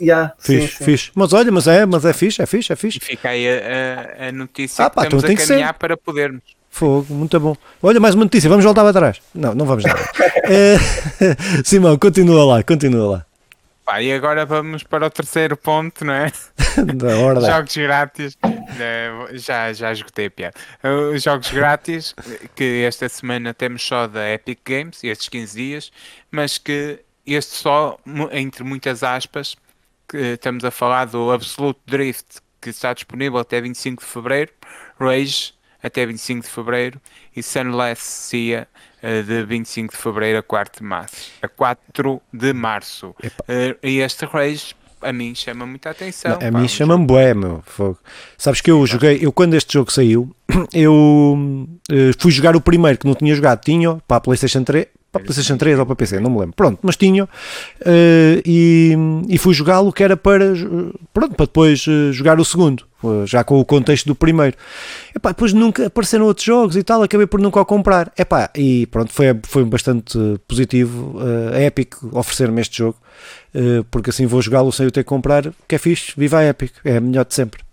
Yeah, 0.00 0.34
fixe, 0.38 0.76
sim, 0.76 0.84
fixe. 0.84 1.10
Mas 1.14 1.32
olha, 1.32 1.50
mas 1.50 1.66
é, 1.66 1.84
mas 1.84 2.04
é 2.04 2.12
fixe, 2.12 2.40
é 2.40 2.46
fixe, 2.46 2.72
é 2.72 2.76
fixe. 2.76 2.98
E 2.98 3.00
fica 3.00 3.30
aí 3.30 3.46
a, 3.48 4.24
a, 4.24 4.28
a 4.28 4.32
notícia 4.32 4.84
ah, 4.84 4.90
pá, 4.90 5.02
que 5.02 5.08
então 5.08 5.18
estamos 5.18 5.42
a 5.42 5.46
caminhar 5.46 5.74
para 5.74 5.96
podermos. 5.96 6.42
Fogo, 6.70 7.12
muito 7.12 7.40
bom. 7.40 7.56
Olha, 7.82 7.98
mais 7.98 8.14
uma 8.14 8.24
notícia, 8.24 8.48
vamos 8.48 8.64
voltar 8.64 8.82
para 8.82 8.92
trás. 8.92 9.20
Não, 9.34 9.54
não 9.54 9.66
vamos 9.66 9.84
nada. 9.84 10.00
é, 10.44 10.76
Simão, 11.64 11.98
continua 11.98 12.44
lá, 12.44 12.62
continua 12.62 13.10
lá. 13.10 13.27
Pá, 13.88 14.02
e 14.02 14.12
agora 14.12 14.44
vamos 14.44 14.82
para 14.82 15.06
o 15.06 15.10
terceiro 15.10 15.56
ponto, 15.56 16.04
não 16.04 16.12
é? 16.12 16.30
Da 16.94 17.16
ordem. 17.16 17.50
jogos 17.50 17.74
grátis. 17.74 18.36
Já, 19.32 19.72
já 19.72 19.90
esgotei 19.90 20.26
a 20.26 20.30
piada. 20.30 20.54
Os 21.14 21.22
jogos 21.22 21.50
grátis, 21.50 22.14
que 22.54 22.84
esta 22.86 23.08
semana 23.08 23.54
temos 23.54 23.82
só 23.82 24.06
da 24.06 24.28
Epic 24.28 24.58
Games, 24.62 25.02
estes 25.02 25.30
15 25.30 25.56
dias, 25.56 25.92
mas 26.30 26.58
que 26.58 27.00
este 27.26 27.54
só, 27.54 27.98
entre 28.30 28.62
muitas 28.62 29.02
aspas, 29.02 29.56
que 30.06 30.34
estamos 30.34 30.66
a 30.66 30.70
falar 30.70 31.06
do 31.06 31.32
Absolute 31.32 31.80
Drift, 31.86 32.42
que 32.60 32.68
está 32.68 32.92
disponível 32.92 33.38
até 33.38 33.58
25 33.58 34.02
de 34.02 34.06
Fevereiro, 34.06 34.52
Rage 35.00 35.54
até 35.82 36.04
25 36.04 36.42
de 36.42 36.48
Fevereiro 36.48 37.00
e 37.34 37.42
Sunless 37.42 38.02
Sea 38.02 38.68
eh, 39.02 39.22
de 39.22 39.44
25 39.44 39.94
de 39.94 40.00
Fevereiro 40.00 40.38
a 40.38 40.42
4 40.42 40.80
de 40.80 40.84
Março. 40.84 41.30
A 41.42 41.48
4 41.48 42.20
de 42.32 42.52
Março. 42.52 43.08
Uh, 43.08 43.76
e 43.82 43.98
este 43.98 44.24
Rage 44.24 44.74
a 45.00 45.12
mim 45.12 45.34
chama 45.34 45.66
muita 45.66 45.90
atenção. 45.90 46.32
Não, 46.32 46.48
a 46.48 46.52
pá, 46.52 46.60
mim 46.60 46.68
chama-me 46.68 47.06
bué, 47.06 47.34
meu. 47.34 47.62
Fogo. 47.66 47.98
Sabes 48.36 48.60
que 48.60 48.70
eu 48.70 48.84
joguei, 48.86 49.18
eu 49.20 49.32
quando 49.32 49.54
este 49.54 49.74
jogo 49.74 49.92
saiu, 49.92 50.34
eu 50.72 51.38
uh, 51.90 52.12
fui 52.18 52.32
jogar 52.32 52.56
o 52.56 52.60
primeiro 52.60 52.98
que 52.98 53.06
não 53.06 53.14
tinha 53.14 53.34
jogado, 53.34 53.60
tinha 53.60 53.96
para 54.08 54.16
a 54.16 54.20
PlayStation 54.20 54.64
3, 54.64 54.86
para 55.12 55.22
a 55.22 55.24
PlayStation 55.24 55.56
3 55.56 55.78
ou 55.78 55.86
para 55.86 55.96
PC, 55.96 56.20
não 56.20 56.30
me 56.30 56.40
lembro. 56.40 56.54
Pronto, 56.54 56.80
mas 56.82 56.96
tinha 56.96 57.24
uh, 57.24 57.28
e, 58.44 58.96
e 59.28 59.38
fui 59.38 59.54
jogá-lo 59.54 59.92
que 59.92 60.02
era 60.02 60.16
para, 60.16 60.52
pronto, 61.12 61.34
para 61.34 61.46
depois 61.46 61.86
uh, 61.86 62.12
jogar 62.12 62.40
o 62.40 62.44
segundo, 62.44 62.80
uh, 62.80 62.87
já 63.24 63.44
com 63.44 63.58
o 63.58 63.64
contexto 63.64 64.06
do 64.06 64.14
primeiro. 64.14 64.56
Epá, 65.14 65.30
depois 65.30 65.52
nunca 65.52 65.86
apareceram 65.86 66.26
outros 66.26 66.44
jogos 66.44 66.76
e 66.76 66.82
tal, 66.82 67.02
acabei 67.02 67.26
por 67.26 67.40
nunca 67.40 67.60
o 67.60 67.64
comprar. 67.64 68.12
Epá, 68.18 68.50
e 68.56 68.86
pronto, 68.86 69.12
foi, 69.12 69.26
foi 69.44 69.64
bastante 69.64 70.18
positivo 70.46 71.18
a 71.54 71.60
Epic 71.60 71.94
oferecer-me 72.12 72.60
este 72.60 72.78
jogo, 72.78 72.96
porque 73.90 74.10
assim 74.10 74.26
vou 74.26 74.42
jogá-lo 74.42 74.72
sem 74.72 74.86
eu 74.86 74.90
ter 74.90 75.04
que 75.04 75.08
comprar, 75.08 75.52
que 75.66 75.74
é 75.74 75.78
fixe, 75.78 76.12
viva 76.16 76.38
a 76.38 76.44
Epic, 76.44 76.72
é 76.84 76.96
a 76.96 77.00
melhor 77.00 77.24
de 77.24 77.34
sempre. 77.34 77.67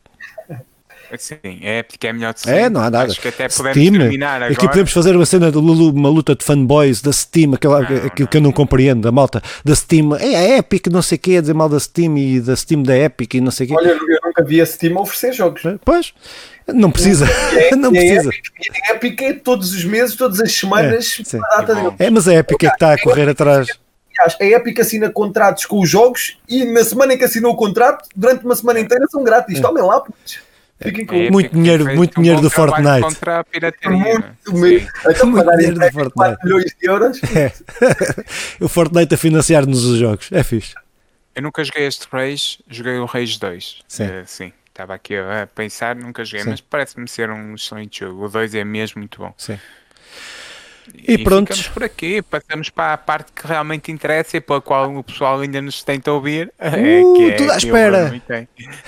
Sim, 1.18 1.60
é 1.62 1.84
porque 1.84 2.08
é 2.08 2.14
melhor 2.14 2.34
de 2.34 2.50
É, 2.50 2.70
não 2.70 2.82
há 2.82 2.90
nada. 2.90 3.12
Acho 3.12 3.22
que 3.22 3.28
até 3.28 3.48
podemos 3.48 3.78
Steam, 3.78 4.00
terminar 4.00 4.42
agora. 4.42 4.54
Aqui 4.54 4.68
podemos 4.68 4.92
fazer 4.92 5.16
uma 5.16 5.26
cena 5.26 5.52
de 5.52 5.58
uma 5.58 6.10
luta 6.10 6.36
de 6.36 6.44
fanboys 6.44 7.02
da 7.02 7.12
Steam, 7.12 7.54
aquilo, 7.54 7.80
não, 7.80 7.98
aquilo 8.06 8.28
que 8.28 8.38
eu 8.38 8.42
não 8.42 8.52
compreendo, 8.52 9.02
da 9.02 9.12
malta 9.12 9.42
da 9.64 9.76
Steam. 9.76 10.16
É 10.16 10.36
a 10.36 10.58
Epic, 10.58 10.88
não 10.88 11.02
sei 11.02 11.18
o 11.18 11.20
que, 11.20 11.40
dizer 11.40 11.54
mal 11.54 11.70
da 11.70 11.80
Steam 11.80 12.18
e 12.18 12.40
da 12.40 12.56
Steam 12.56 12.84
da 12.84 12.98
Epic 12.98 13.36
e 13.36 13.42
não 13.42 13.52
sei 13.52 13.66
o 13.66 13.70
que. 13.70 13.76
Olha, 13.76 13.90
eu 13.90 14.20
nunca 14.24 14.44
vi 14.44 14.62
a 14.62 14.66
Steam 14.66 14.98
oferecer 14.98 15.34
jogos. 15.34 15.64
É, 15.66 15.78
pois, 15.84 16.14
não 16.68 16.92
precisa. 16.92 17.26
É, 17.26 17.76
não 17.78 17.92
precisa. 17.92 18.30
É 18.30 18.92
a 18.92 18.96
Epic 18.96 19.22
é 19.22 19.34
todos 19.34 19.74
os 19.74 19.84
meses, 19.84 20.16
todas 20.16 20.40
as 20.40 20.52
semanas, 20.52 21.22
é, 21.34 21.38
data 21.38 21.96
é, 22.00 22.10
mas 22.10 22.28
a 22.28 22.34
Epic 22.34 22.64
é 22.64 22.68
que 22.68 22.74
está 22.74 22.94
a 22.94 23.02
correr 23.02 23.30
atrás. 23.30 23.68
A 24.40 24.46
Epic 24.46 24.80
assina 24.80 25.10
contratos 25.10 25.66
com 25.66 25.82
os 25.82 25.90
jogos 25.90 26.38
e 26.48 26.64
na 26.64 26.84
semana 26.84 27.14
em 27.14 27.18
que 27.18 27.26
assinou 27.26 27.52
o 27.52 27.56
contrato, 27.56 28.08
durante 28.16 28.46
uma 28.46 28.56
semana 28.56 28.80
inteira 28.80 29.06
são 29.10 29.24
grátis. 29.24 29.58
É. 29.58 29.62
Tomem 29.62 29.84
lá, 29.84 30.00
putz. 30.00 30.40
Fiquem 30.82 31.06
com... 31.06 31.32
muito 31.32 31.54
dinheiro, 31.54 31.96
muito 31.96 32.22
dinheiro 32.22 32.42
do 32.42 32.50
Fortnite. 32.50 33.02
Contra 33.02 33.40
a 33.40 33.44
pirataria. 33.44 33.98
Muito, 33.98 34.54
mesmo. 34.54 34.90
Então, 35.08 35.32
muito 35.32 35.58
dinheiro 35.58 35.80
do 35.80 35.92
Fortnite. 35.92 36.38
milhões 36.44 36.76
de 36.80 36.88
euros. 36.88 37.22
É. 37.36 37.52
o 38.64 38.68
Fortnite 38.68 39.14
a 39.14 39.18
financiar-nos 39.18 39.84
os 39.86 39.98
jogos. 39.98 40.32
É 40.32 40.44
fixe. 40.44 40.74
Eu 41.34 41.44
nunca 41.44 41.64
joguei 41.64 41.86
este 41.86 42.08
Rage, 42.12 42.60
joguei 42.70 42.98
o 42.98 43.06
Rage 43.06 43.40
2. 43.40 43.84
Sim. 43.88 44.04
Uh, 44.04 44.24
sim. 44.26 44.54
Estava 44.68 44.94
aqui 44.94 45.16
a 45.16 45.48
pensar, 45.54 45.96
nunca 45.96 46.24
joguei, 46.26 46.44
sim. 46.44 46.50
mas 46.50 46.62
parece-me 46.62 47.08
ser 47.08 47.30
um 47.30 47.56
excelente 47.56 48.02
jogo. 48.02 48.26
O 48.26 48.30
2 48.30 48.56
é 48.56 48.64
mesmo 48.64 49.00
muito 49.00 49.20
bom. 49.20 49.34
Sim. 49.38 49.58
E, 50.94 51.14
e 51.14 51.24
pronto. 51.24 51.48
Ficamos 51.48 51.68
por 51.70 51.84
aqui, 51.84 52.22
passamos 52.22 52.70
para 52.70 52.94
a 52.94 52.98
parte 52.98 53.32
que 53.32 53.48
realmente 53.48 53.92
interessa 53.92 54.38
e 54.38 54.42
para 54.42 54.58
a 54.58 54.62
qual 54.62 54.96
o 54.96 55.04
pessoal 55.04 55.40
ainda 55.40 55.62
nos 55.62 55.84
tenta 55.84 56.12
ouvir. 56.12 56.52
É 56.76 57.02
uh, 57.02 57.30
é, 57.30 57.32
tudo 57.36 57.52
à 57.52 57.58
espera. 57.58 58.22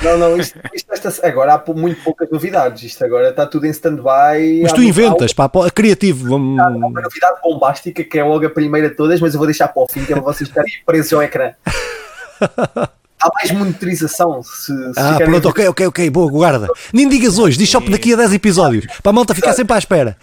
Não, 0.02 0.18
não, 0.18 0.38
isto, 0.38 0.60
isto 0.74 0.92
esta, 0.92 1.28
agora 1.28 1.54
há 1.54 1.74
muito 1.74 2.04
poucas 2.04 2.30
novidades. 2.30 2.84
Isto 2.84 3.06
agora 3.06 3.30
está 3.30 3.46
tudo 3.46 3.66
em 3.66 3.70
stand-by. 3.70 4.62
Mas 4.64 4.74
tu 4.74 4.82
inventas, 4.82 5.32
pá, 5.32 5.50
criativo. 5.74 6.30
Vamos... 6.30 6.60
Há 6.60 6.68
uma 6.68 7.02
novidade 7.02 7.40
bombástica 7.42 8.04
que 8.04 8.20
é 8.20 8.24
logo 8.24 8.46
a 8.46 8.50
primeira 8.50 8.90
de 8.90 8.96
todas, 8.96 9.22
mas 9.22 9.34
eu 9.34 9.38
vou 9.38 9.48
deixar 9.48 9.70
para 9.70 9.84
o 9.84 9.88
fim, 9.88 10.04
que 10.04 10.12
é 10.12 10.16
para 10.16 10.26
vocês 10.26 10.50
estarem 10.50 10.72
presos 10.86 11.14
ao 11.14 11.22
ecrã. 11.24 11.54
há 13.22 13.30
mais 13.34 13.52
monitorização. 13.52 14.42
Se, 14.44 14.66
se 14.66 15.00
ah, 15.00 15.18
pronto, 15.18 15.50
ok, 15.50 15.68
ok, 15.68 15.88
ok, 15.88 16.10
boa, 16.10 16.30
guarda. 16.30 16.68
Nem 16.94 17.08
digas 17.08 17.38
hoje, 17.38 17.58
diz 17.58 17.70
só 17.70 17.80
daqui 17.80 18.14
a 18.14 18.18
10 18.18 18.34
episódios, 18.34 18.86
para 19.02 19.10
a 19.10 19.14
malta 19.14 19.36
ficar 19.36 19.54
sempre 19.54 19.76
à 19.76 19.78
espera. 19.78 20.18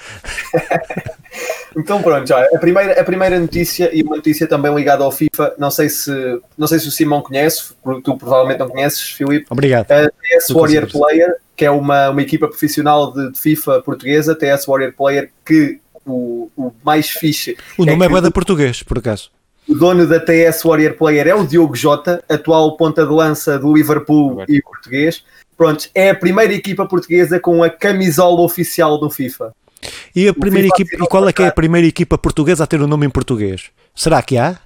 Então 1.77 2.03
pronto, 2.03 2.27
já, 2.27 2.43
a 2.45 2.59
primeira, 2.59 3.01
a 3.01 3.05
primeira 3.05 3.39
notícia 3.39 3.91
e 3.93 4.03
uma 4.03 4.16
notícia 4.16 4.47
também 4.47 4.75
ligada 4.75 5.05
ao 5.05 5.12
FIFA, 5.12 5.55
não 5.59 5.70
sei 5.70 5.89
se, 5.89 6.11
não 6.57 6.66
sei 6.66 6.79
se 6.79 6.89
o 6.89 6.91
Simão 6.91 7.22
conhece, 7.22 7.75
tu 8.03 8.16
provavelmente 8.16 8.59
não 8.59 8.68
conheces, 8.68 9.03
Filipe. 9.03 9.47
Obrigado. 9.51 9.91
A 9.91 10.09
TS 10.09 10.51
Warrior 10.51 10.91
Player, 10.91 11.35
que 11.57 11.64
é 11.64 11.70
uma, 11.70 12.11
uma 12.11 12.22
equipa 12.22 12.49
profissional 12.49 13.12
de, 13.12 13.33
de 13.33 13.41
FIFA 13.41 13.83
portuguesa, 13.83 14.35
TS 14.35 14.66
Warrior 14.66 14.93
Player, 14.93 15.31
que 15.45 15.79
o, 16.07 16.51
o 16.57 16.72
mais 16.85 17.09
fixe. 17.11 17.57
O 17.79 17.85
nome 17.85 18.07
é, 18.07 18.18
é 18.18 18.20
da 18.20 18.31
português, 18.31 18.83
por 18.83 18.99
acaso. 18.99 19.31
O 19.66 19.75
dono 19.75 20.07
da 20.07 20.20
TS 20.20 20.62
Warrior 20.62 20.95
Player 20.95 21.27
é 21.27 21.35
o 21.35 21.47
Diogo 21.47 21.75
Jota, 21.75 22.22
atual 22.29 22.77
ponta 22.77 23.07
de 23.07 23.12
lança 23.12 23.59
do 23.59 23.72
Liverpool 23.72 24.45
e 24.47 24.61
português. 24.61 25.25
Pronto, 25.57 25.89
é 25.95 26.11
a 26.11 26.14
primeira 26.14 26.53
equipa 26.53 26.87
portuguesa 26.87 27.41
com 27.41 27.62
a 27.62 27.70
camisola 27.70 28.43
oficial 28.43 28.99
do 28.99 29.09
FIFA. 29.09 29.55
E 30.14 30.28
a 30.28 30.35
primeira 30.35 30.68
equipa, 30.68 31.05
e 31.05 31.07
qual 31.07 31.28
é 31.28 31.32
que 31.32 31.43
é 31.43 31.49
a 31.49 31.53
primeira 31.53 31.87
equipa 31.87 32.16
portuguesa 32.18 32.64
a 32.64 32.66
ter 32.66 32.80
o 32.80 32.85
um 32.85 32.89
nome 32.89 33.07
em 33.07 33.11
português? 33.11 33.70
Será 33.95 34.22
que 34.22 34.37
há? 34.37 34.59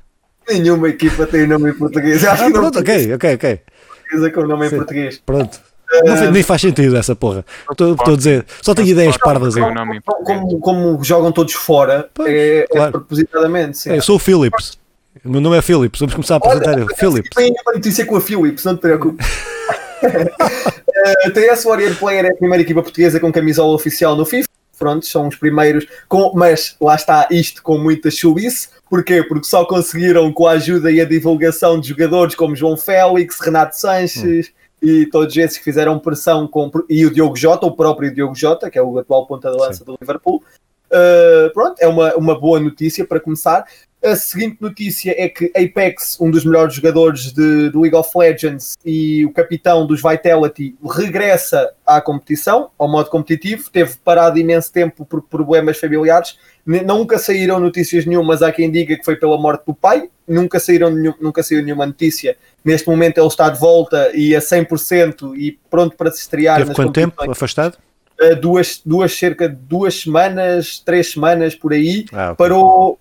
Nenhuma 0.49 0.89
equipa 0.89 1.27
tem 1.27 1.45
o 1.45 1.49
nome 1.49 1.71
em 1.71 1.75
português. 1.75 2.25
Acho 2.25 2.45
ah, 2.45 2.51
pronto, 2.51 2.79
ok, 2.79 3.15
ok, 3.15 3.35
ok. 3.35 3.61
Portuguesa 4.03 4.31
com 4.31 4.47
nome 4.47 4.69
Sim, 4.69 4.75
em 4.75 4.79
português. 4.79 5.23
Pronto. 5.25 5.61
Não, 6.05 6.31
nem 6.31 6.43
faz 6.43 6.61
sentido 6.61 6.97
essa 6.97 7.17
porra. 7.17 7.45
Estou 7.71 7.95
a 7.95 8.17
dizer, 8.17 8.45
só 8.63 8.75
tenho 8.75 8.89
ideias 8.89 9.17
pardas 9.17 9.57
aí. 9.57 9.63
Como, 10.05 10.61
como, 10.61 11.05
jogam 11.05 11.33
todos 11.33 11.55
fora, 11.55 12.09
pois, 12.13 12.29
é, 12.29 12.59
é 12.59 12.67
claro. 12.67 12.89
é 12.89 12.93
propositadamente. 12.93 13.79
Sim. 13.79 13.91
É, 13.93 13.97
eu 13.97 14.03
sou 14.03 14.17
o 14.17 14.19
Philips. 14.19 14.79
O 15.25 15.31
meu 15.31 15.41
nome 15.41 15.57
é 15.57 15.63
Philips, 15.63 15.99
vamos 15.99 16.15
começar 16.15 16.35
a 16.35 16.37
apresentar. 16.37 16.75
Olha, 16.75 16.87
Philips. 16.97 17.31
Tenho 17.35 17.55
uma 17.67 17.73
notícia 17.75 18.07
com 18.07 18.17
a 18.17 18.21
Philips, 18.21 18.65
não 18.65 18.77
te 18.77 18.81
preocupes. 18.81 19.27
a 21.27 21.31
TS 21.31 21.65
Warrior 21.65 21.97
Player 21.97 22.25
é 22.27 22.31
a 22.31 22.35
primeira 22.35 22.63
equipa 22.63 22.83
portuguesa 22.83 23.19
com 23.19 23.33
camisola 23.33 23.75
oficial 23.75 24.17
no 24.17 24.25
FIFA. 24.25 24.49
Pronto, 24.79 25.05
são 25.05 25.29
os 25.29 25.37
primeiros, 25.37 25.87
com, 26.09 26.33
mas 26.35 26.77
lá 26.81 26.95
está 26.95 27.27
isto 27.31 27.63
com 27.63 27.79
muita 27.79 28.11
chulice. 28.11 28.69
Porquê? 28.89 29.23
Porque 29.23 29.47
só 29.47 29.65
conseguiram 29.65 30.33
com 30.33 30.47
a 30.47 30.53
ajuda 30.53 30.91
e 30.91 31.01
a 31.01 31.05
divulgação 31.05 31.79
de 31.79 31.89
jogadores 31.89 32.35
como 32.35 32.57
João 32.57 32.77
Félix, 32.77 33.39
Renato 33.41 33.77
Sanches 33.77 34.49
hum. 34.49 34.53
e 34.81 35.07
todos 35.07 35.37
esses 35.37 35.59
que 35.59 35.65
fizeram 35.65 35.99
pressão 35.99 36.47
com, 36.49 36.71
e 36.89 37.05
o 37.05 37.13
Diogo 37.13 37.37
Jota, 37.37 37.67
o 37.67 37.77
próprio 37.77 38.15
Diogo 38.15 38.35
Jota, 38.35 38.71
que 38.71 38.79
é 38.79 38.83
o 38.83 38.99
atual 38.99 39.27
ponta 39.27 39.51
de 39.51 39.57
lança 39.57 39.79
Sim. 39.79 39.85
do 39.85 39.99
Liverpool. 40.01 40.43
Uh, 40.87 41.53
pronto, 41.53 41.75
é 41.81 41.87
uma, 41.87 42.15
uma 42.15 42.39
boa 42.39 42.59
notícia 42.59 43.05
para 43.05 43.21
começar. 43.21 43.67
A 44.03 44.15
seguinte 44.15 44.59
notícia 44.61 45.13
é 45.19 45.29
que 45.29 45.51
Apex, 45.57 46.21
um 46.21 46.31
dos 46.31 46.45
melhores 46.45 46.75
jogadores 46.75 47.33
de, 47.33 47.71
de 47.71 47.77
League 47.77 47.97
of 47.97 48.09
Legends 48.17 48.79
e 48.85 49.27
o 49.27 49.33
capitão 49.33 49.85
dos 49.87 50.01
Vitality, 50.01 50.77
regressa 50.85 51.73
à 51.85 52.01
competição, 52.01 52.71
ao 52.79 52.89
modo 52.89 53.11
competitivo. 53.11 53.69
Teve 53.71 53.97
parado 54.05 54.39
imenso 54.39 54.73
tempo 54.73 55.05
por 55.05 55.21
problemas 55.23 55.79
familiares. 55.79 56.39
Nunca 56.65 57.19
saíram 57.19 57.59
notícias 57.59 58.07
nenhumas. 58.07 58.41
Há 58.41 58.53
quem 58.53 58.71
diga 58.71 58.97
que 58.97 59.05
foi 59.05 59.17
pela 59.17 59.37
morte 59.37 59.65
do 59.67 59.75
pai. 59.75 60.09
Nunca, 60.29 60.61
saíram 60.61 60.91
nunca 61.21 61.43
saiu 61.43 61.63
nenhuma 61.63 61.87
notícia. 61.87 62.37
Neste 62.65 62.89
momento 62.89 63.19
ele 63.19 63.27
está 63.27 63.49
de 63.49 63.59
volta 63.59 64.13
e 64.15 64.37
a 64.37 64.39
100% 64.39 65.37
e 65.37 65.59
pronto 65.69 65.97
para 65.97 66.13
se 66.13 66.21
estrear. 66.21 66.59
Teve 66.59 66.73
quanto 66.73 66.93
tempo 66.93 67.29
afastado? 67.29 67.77
Uh, 68.21 68.37
duas, 68.37 68.81
duas, 68.85 69.13
cerca 69.13 69.49
de 69.49 69.57
duas 69.57 70.03
semanas, 70.03 70.79
três 70.79 71.11
semanas 71.11 71.57
por 71.57 71.73
aí. 71.73 72.05
Ah. 72.13 72.35
Parou 72.35 72.99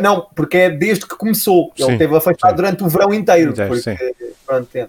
não, 0.00 0.26
porque 0.34 0.56
é 0.56 0.70
desde 0.70 1.06
que 1.06 1.16
começou. 1.16 1.72
Ele 1.76 1.86
sim, 1.86 1.92
esteve 1.92 2.16
afastado 2.16 2.50
sim. 2.50 2.56
durante 2.56 2.84
o 2.84 2.88
verão 2.88 3.12
inteiro. 3.12 3.52
porque, 3.54 4.14
pronto, 4.46 4.68
é. 4.74 4.88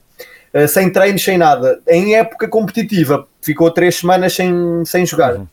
uh, 0.63 0.67
sem 0.67 0.89
treinos, 0.91 1.23
sem 1.23 1.37
nada. 1.37 1.79
Em 1.87 2.15
época 2.15 2.47
competitiva, 2.47 3.27
ficou 3.41 3.71
três 3.71 3.95
semanas 3.95 4.33
sem, 4.33 4.83
sem 4.85 5.05
jogar. 5.05 5.35
Uhum. 5.35 5.47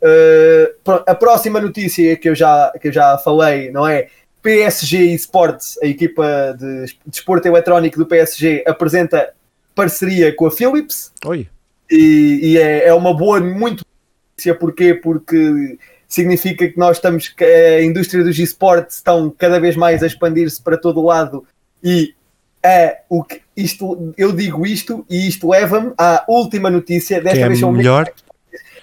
Uh, 0.00 1.02
a 1.06 1.14
próxima 1.14 1.60
notícia 1.60 2.16
que 2.16 2.28
eu, 2.28 2.34
já, 2.34 2.72
que 2.80 2.88
eu 2.88 2.92
já 2.92 3.18
falei, 3.18 3.70
não 3.70 3.86
é? 3.86 4.08
PSG 4.40 5.14
Esports, 5.14 5.78
a 5.82 5.86
equipa 5.86 6.56
de 6.58 6.94
desporto 7.06 7.42
de 7.42 7.48
eletrónico 7.48 7.98
do 7.98 8.06
PSG, 8.06 8.64
apresenta 8.66 9.32
parceria 9.74 10.34
com 10.34 10.46
a 10.46 10.50
Philips. 10.50 11.12
Oi. 11.24 11.48
E, 11.90 12.40
e 12.42 12.58
é, 12.58 12.88
é 12.88 12.94
uma 12.94 13.14
boa, 13.14 13.40
muito 13.40 13.84
notícia. 14.32 14.54
Porquê? 14.54 14.94
Porque 14.94 15.78
significa 16.08 16.66
que 16.66 16.78
nós 16.78 16.96
estamos, 16.96 17.28
que 17.28 17.44
a 17.44 17.84
indústria 17.84 18.24
dos 18.24 18.38
esportes 18.38 18.96
estão 18.96 19.30
cada 19.36 19.60
vez 19.60 19.76
mais 19.76 20.02
a 20.02 20.06
expandir-se 20.06 20.60
para 20.60 20.78
todo 20.78 21.00
o 21.00 21.04
lado 21.04 21.44
e 21.84 22.14
é 22.62 23.02
o 23.08 23.22
que 23.22 23.42
isto, 23.56 24.12
eu 24.16 24.32
digo 24.32 24.66
isto 24.66 25.04
e 25.08 25.28
isto 25.28 25.48
leva-me 25.48 25.92
à 25.98 26.24
última 26.26 26.70
notícia, 26.70 27.20
desta 27.20 27.38
que 27.38 27.44
é 27.44 27.48
vez 27.48 27.62
é 27.62 27.70
melhor. 27.70 28.10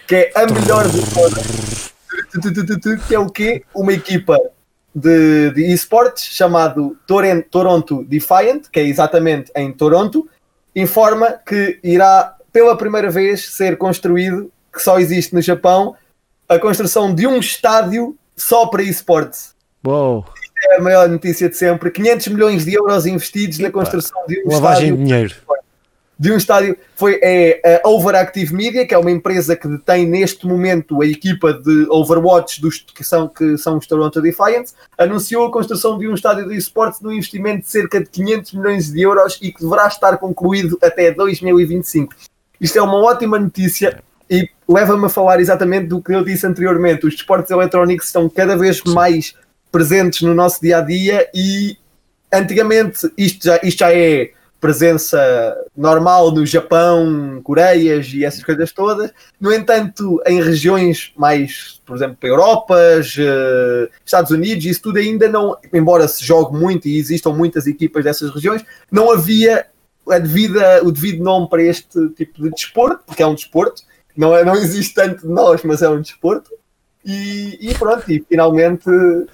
que 0.08 0.16
é 0.16 0.32
a 0.36 0.46
melhor 0.46 0.88
de 0.88 1.02
todas, 1.14 1.94
que 3.08 3.16
é 3.16 3.20
o 3.20 3.30
quê? 3.30 3.64
Uma 3.74 3.94
equipa 3.94 4.38
de, 4.94 5.52
de 5.52 5.74
esportes 5.74 6.24
chamado 6.24 6.96
Toronto 7.50 8.04
Defiant, 8.06 8.70
que 8.72 8.80
é 8.80 8.84
exatamente 8.84 9.52
em 9.56 9.72
Toronto, 9.74 10.30
informa 10.76 11.40
que 11.46 11.80
irá 11.84 12.36
pela 12.54 12.78
primeira 12.78 13.10
vez 13.10 13.50
ser 13.50 13.78
construído, 13.78 14.50
que 14.72 14.82
só 14.82 15.00
existe 15.00 15.34
no 15.34 15.42
Japão, 15.42 15.96
a 16.48 16.60
construção 16.60 17.14
de 17.14 17.28
um 17.28 17.40
estádio 17.40 18.16
só 18.36 18.68
para 18.68 18.84
esportes. 18.84 19.56
Uou. 19.86 20.26
é 20.70 20.78
a 20.78 20.82
maior 20.82 21.08
notícia 21.08 21.50
de 21.50 21.56
sempre. 21.56 21.92
500 21.92 22.28
milhões 22.30 22.66
de 22.66 22.74
euros 22.74 23.06
investidos 23.06 23.60
Epa. 23.60 23.68
na 23.68 23.74
construção 23.74 24.26
de 24.28 24.42
um 24.46 24.52
Lavagem 24.52 24.86
estádio. 24.86 24.98
de 24.98 25.04
dinheiro. 25.04 25.36
De 26.18 26.32
um 26.32 26.38
estádio. 26.38 26.78
Foi 26.96 27.20
é, 27.22 27.82
a 27.84 27.90
Overactive 27.90 28.54
Media, 28.54 28.88
que 28.88 28.94
é 28.94 28.98
uma 28.98 29.12
empresa 29.12 29.56
que 29.56 29.68
detém 29.68 30.08
neste 30.08 30.48
momento 30.48 31.02
a 31.02 31.06
equipa 31.06 31.54
de 31.54 31.88
Overwatch 31.90 32.62
dos, 32.62 32.80
que, 32.80 33.04
são, 33.04 33.28
que 33.28 33.58
são 33.58 33.78
os 33.78 33.86
Toronto 33.86 34.22
Defiance, 34.22 34.74
anunciou 34.98 35.46
a 35.46 35.52
construção 35.52 35.98
de 35.98 36.08
um 36.08 36.14
estádio 36.14 36.48
de 36.48 36.56
esportes 36.56 37.02
no 37.02 37.12
investimento 37.12 37.64
de 37.64 37.68
cerca 37.68 38.00
de 38.00 38.10
500 38.10 38.54
milhões 38.54 38.92
de 38.92 39.02
euros 39.02 39.38
e 39.42 39.52
que 39.52 39.62
deverá 39.62 39.88
estar 39.88 40.18
concluído 40.18 40.78
até 40.82 41.12
2025. 41.12 42.14
Isto 42.62 42.80
é 42.80 42.82
uma 42.82 42.98
ótima 43.04 43.38
notícia 43.38 44.02
e 44.30 44.50
leva-me 44.68 45.06
a 45.06 45.10
falar 45.10 45.40
exatamente 45.40 45.88
do 45.88 46.02
que 46.02 46.14
eu 46.14 46.24
disse 46.24 46.46
anteriormente. 46.46 47.06
Os 47.06 47.16
desportos 47.16 47.52
eletrónicos 47.52 48.08
estão 48.08 48.30
cada 48.30 48.58
vez 48.58 48.82
mais 48.84 49.36
presentes 49.72 50.22
no 50.22 50.34
nosso 50.34 50.62
dia 50.62 50.78
a 50.78 50.82
dia 50.82 51.30
e 51.34 51.78
antigamente 52.34 53.12
isto 53.18 53.46
já, 53.46 53.60
isto 53.64 53.80
já 53.80 53.94
é 53.94 54.32
presença 54.60 55.56
normal 55.78 56.32
no 56.32 56.44
Japão, 56.44 57.40
Coreias 57.44 58.08
e 58.14 58.26
essas 58.26 58.44
coisas 58.44 58.72
todas. 58.72 59.12
No 59.40 59.54
entanto, 59.54 60.20
em 60.26 60.42
regiões 60.42 61.14
mais, 61.16 61.80
por 61.86 61.96
exemplo, 61.96 62.18
Europas, 62.24 63.16
uh, 63.18 63.88
Estados 64.04 64.32
Unidos, 64.32 64.66
isso 64.66 64.82
tudo 64.82 64.98
ainda 64.98 65.30
não, 65.30 65.56
embora 65.72 66.08
se 66.08 66.26
jogue 66.26 66.58
muito 66.58 66.88
e 66.88 66.98
existam 66.98 67.32
muitas 67.32 67.68
equipas 67.68 68.04
dessas 68.04 68.34
regiões, 68.34 68.64
não 68.92 69.12
havia 69.12 69.68
a 70.10 70.18
devida, 70.18 70.84
o 70.84 70.92
devido 70.92 71.24
nome 71.24 71.48
para 71.48 71.62
este 71.62 72.10
tipo 72.10 72.42
de 72.42 72.50
desporto, 72.50 73.04
porque 73.06 73.22
é 73.22 73.28
um 73.28 73.36
desporto, 73.36 73.84
não, 74.18 74.36
é, 74.36 74.44
não 74.44 74.56
existe 74.56 74.94
tanto 74.94 75.28
de 75.28 75.34
nós, 75.34 75.64
mas 75.64 75.82
é 75.82 75.90
um 75.90 76.02
desporto. 76.02 76.52
E, 77.06 77.58
e 77.62 77.76
pronto, 77.76 78.12
e 78.12 78.26
finalmente. 78.28 78.86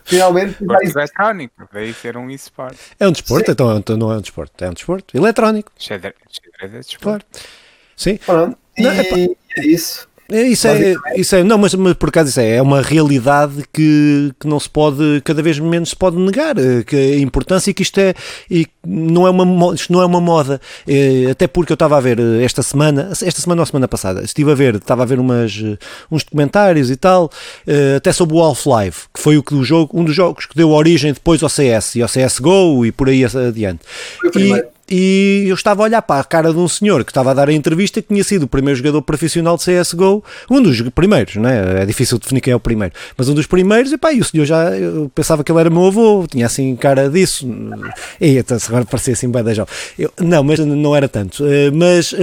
finalmente 0.04 0.62
Esporte 0.62 0.92
eletrónico, 0.92 1.70
daí 1.72 1.94
ser 1.94 2.18
um 2.18 2.30
esporte. 2.30 2.78
É 3.00 3.08
um 3.08 3.14
desporto, 3.14 3.50
então, 3.50 3.78
então 3.78 3.96
não 3.96 4.12
é 4.12 4.18
um 4.18 4.22
desporto, 4.22 4.64
é 4.64 4.70
um 4.70 4.74
desporto 4.74 5.16
eletrónico. 5.16 5.72
Xadrez, 5.78 6.14
é 6.62 6.68
desporto. 6.68 7.00
Claro. 7.00 7.24
Sim. 7.96 8.18
Pronto, 8.18 8.58
e 8.78 8.82
não, 8.84 8.92
é, 8.92 9.28
é 9.58 9.66
isso. 9.66 10.10
É, 10.32 10.44
isso 10.44 10.66
é, 10.66 10.96
isso 11.18 11.36
é, 11.36 11.44
não, 11.44 11.58
mas, 11.58 11.76
mas, 11.76 11.94
por 11.94 12.08
acaso 12.08 12.30
isso 12.30 12.40
é, 12.40 12.56
é 12.56 12.62
uma 12.62 12.82
realidade 12.82 13.64
que, 13.74 14.32
que 14.40 14.48
não 14.48 14.60
se 14.60 14.70
pode, 14.70 15.22
cada 15.26 15.42
vez 15.42 15.60
menos 15.60 15.90
se 15.90 15.96
pode 15.96 16.18
negar, 16.18 16.58
eh, 16.58 16.84
que 16.84 16.96
a 16.96 17.18
importância 17.18 17.74
que 17.74 17.82
isto 17.82 18.00
é, 18.00 18.14
e 18.50 18.66
não 18.86 19.28
é 19.28 19.30
uma, 19.30 19.76
isto 19.76 19.92
não 19.92 20.02
é 20.02 20.06
uma 20.06 20.22
moda, 20.22 20.62
é, 20.88 21.32
até 21.32 21.48
porque 21.48 21.74
eu 21.74 21.76
estava 21.76 21.98
a 21.98 22.00
ver 22.00 22.18
eh, 22.18 22.44
esta 22.44 22.64
semana, 22.64 23.10
esta 23.12 23.42
semana 23.42 23.62
ou 23.62 23.66
semana 23.66 23.90
passada, 23.90 24.24
estive 24.24 24.52
a 24.52 24.56
ver, 24.56 24.76
estava 24.76 25.04
a 25.04 25.06
ver 25.06 25.20
umas, 25.20 25.62
uns 26.10 26.24
documentários 26.24 26.90
e 26.90 26.96
tal, 26.96 27.30
até 27.98 28.14
sobre 28.14 28.36
o 28.36 28.42
Half-Life, 28.42 29.08
que 29.14 29.20
foi 29.20 29.38
o 29.38 29.44
que 29.44 29.54
do 29.54 29.64
jogo, 29.66 30.00
um 30.00 30.06
dos 30.06 30.16
jogos 30.16 30.46
que 30.46 30.56
deu 30.56 30.70
origem 30.70 31.12
depois 31.12 31.44
ao 31.44 31.50
CS 31.50 31.96
e 31.96 32.02
ao 32.02 32.08
CSGO 32.08 32.86
e 32.86 32.92
por 32.92 33.10
aí 33.10 33.26
adiante. 33.26 33.82
E, 34.36 34.64
e 34.92 35.46
eu 35.48 35.56
estava 35.56 35.82
a 35.82 35.86
olhar 35.86 36.02
para 36.02 36.20
a 36.20 36.24
cara 36.24 36.52
de 36.52 36.60
um 36.60 36.68
senhor 36.68 37.06
que 37.06 37.12
estava 37.12 37.32
a 37.32 37.34
dar 37.34 37.48
a 37.48 37.54
entrevista 37.54 38.02
que 38.02 38.10
tinha 38.10 38.24
sido 38.26 38.44
o 38.44 38.48
primeiro 38.48 38.78
jogador 38.78 39.02
profissional 39.02 39.56
de 39.56 39.64
CSGO, 39.64 40.22
um 40.50 40.62
dos 40.62 40.82
primeiros, 40.90 41.38
né? 41.38 41.82
é? 41.82 41.86
Difícil 41.86 42.20
definir 42.20 42.42
quem 42.42 42.52
é 42.52 42.56
o 42.56 42.60
primeiro, 42.60 42.94
mas 43.18 43.30
um 43.30 43.34
dos 43.34 43.48
primeiros, 43.48 43.94
e 43.94 43.98
pá, 43.98 44.12
e 44.12 44.20
o 44.20 44.26
senhor 44.26 44.44
já, 44.44 44.72
eu 44.72 45.10
pensava 45.16 45.46
que 45.46 45.52
ele 45.52 45.60
era 45.62 45.70
meu 45.70 45.86
avô, 45.86 46.28
tinha 46.30 46.46
assim 46.46 46.76
cara 46.76 47.10
disso, 47.10 47.48
e 48.20 48.38
então, 48.38 48.58
agora 48.68 48.84
parecia 48.84 49.14
assim 49.14 49.30
bem 49.30 49.42
da 49.42 49.52
eu, 49.98 50.12
Não, 50.20 50.44
mas 50.44 50.60
não 50.60 50.94
era 50.94 51.08
tanto, 51.08 51.46
eh, 51.46 51.72
mas, 51.72 52.14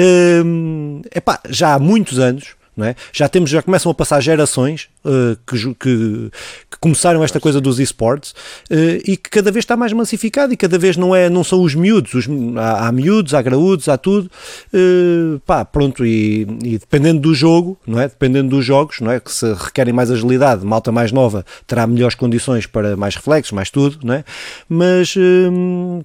é 1.11 1.21
pá, 1.21 1.41
já 1.49 1.73
há 1.73 1.79
muitos 1.79 2.19
anos, 2.19 2.58
é? 2.87 2.95
Já 3.12 3.29
temos, 3.29 3.51
já 3.51 3.62
começam 3.62 3.91
a 3.91 3.95
passar 3.95 4.20
gerações 4.20 4.89
uh, 5.05 5.37
que, 5.47 5.74
que, 5.74 6.31
que, 6.70 6.79
começaram 6.81 7.24
esta 7.24 7.41
coisa 7.41 7.61
dos 7.61 7.81
esportes 7.81 8.33
uh, 8.70 9.03
e 9.05 9.16
que 9.16 9.31
cada 9.31 9.51
vez 9.51 9.64
está 9.64 9.76
mais 9.76 9.93
massificado 9.93 10.53
e 10.53 10.57
cada 10.57 10.79
vez 10.79 10.97
não 10.97 11.14
é, 11.14 11.29
não 11.29 11.43
são 11.43 11.62
os 11.62 11.74
miúdos, 11.74 12.14
os, 12.14 12.29
há, 12.57 12.87
há 12.87 12.93
miúdos, 12.93 13.35
há 13.35 13.43
graúdos, 13.43 13.89
há 13.89 13.97
tudo, 13.97 14.31
uh, 14.72 15.41
pá, 15.41 15.64
pronto, 15.64 16.05
e, 16.05 16.43
e, 16.62 16.79
dependendo 16.79 17.20
do 17.20 17.35
jogo, 17.35 17.79
não 17.87 18.01
é? 18.01 18.09
Dependendo 18.09 18.51
dos 18.51 18.64
jogos, 18.64 19.01
não 19.01 19.11
é? 19.11 19.18
Que 19.18 19.33
se 19.33 19.53
requerem 19.53 19.93
mais 19.93 20.11
agilidade, 20.11 20.64
malta 20.64 20.93
mais 20.93 21.11
nova 21.11 21.45
terá 21.66 21.87
melhores 21.87 22.14
condições 22.14 22.66
para 22.66 22.97
mais 22.97 23.14
reflexos, 23.16 23.53
mais 23.53 23.70
tudo, 23.70 23.99
não 24.05 24.14
é? 24.14 24.24
Mas, 24.68 25.14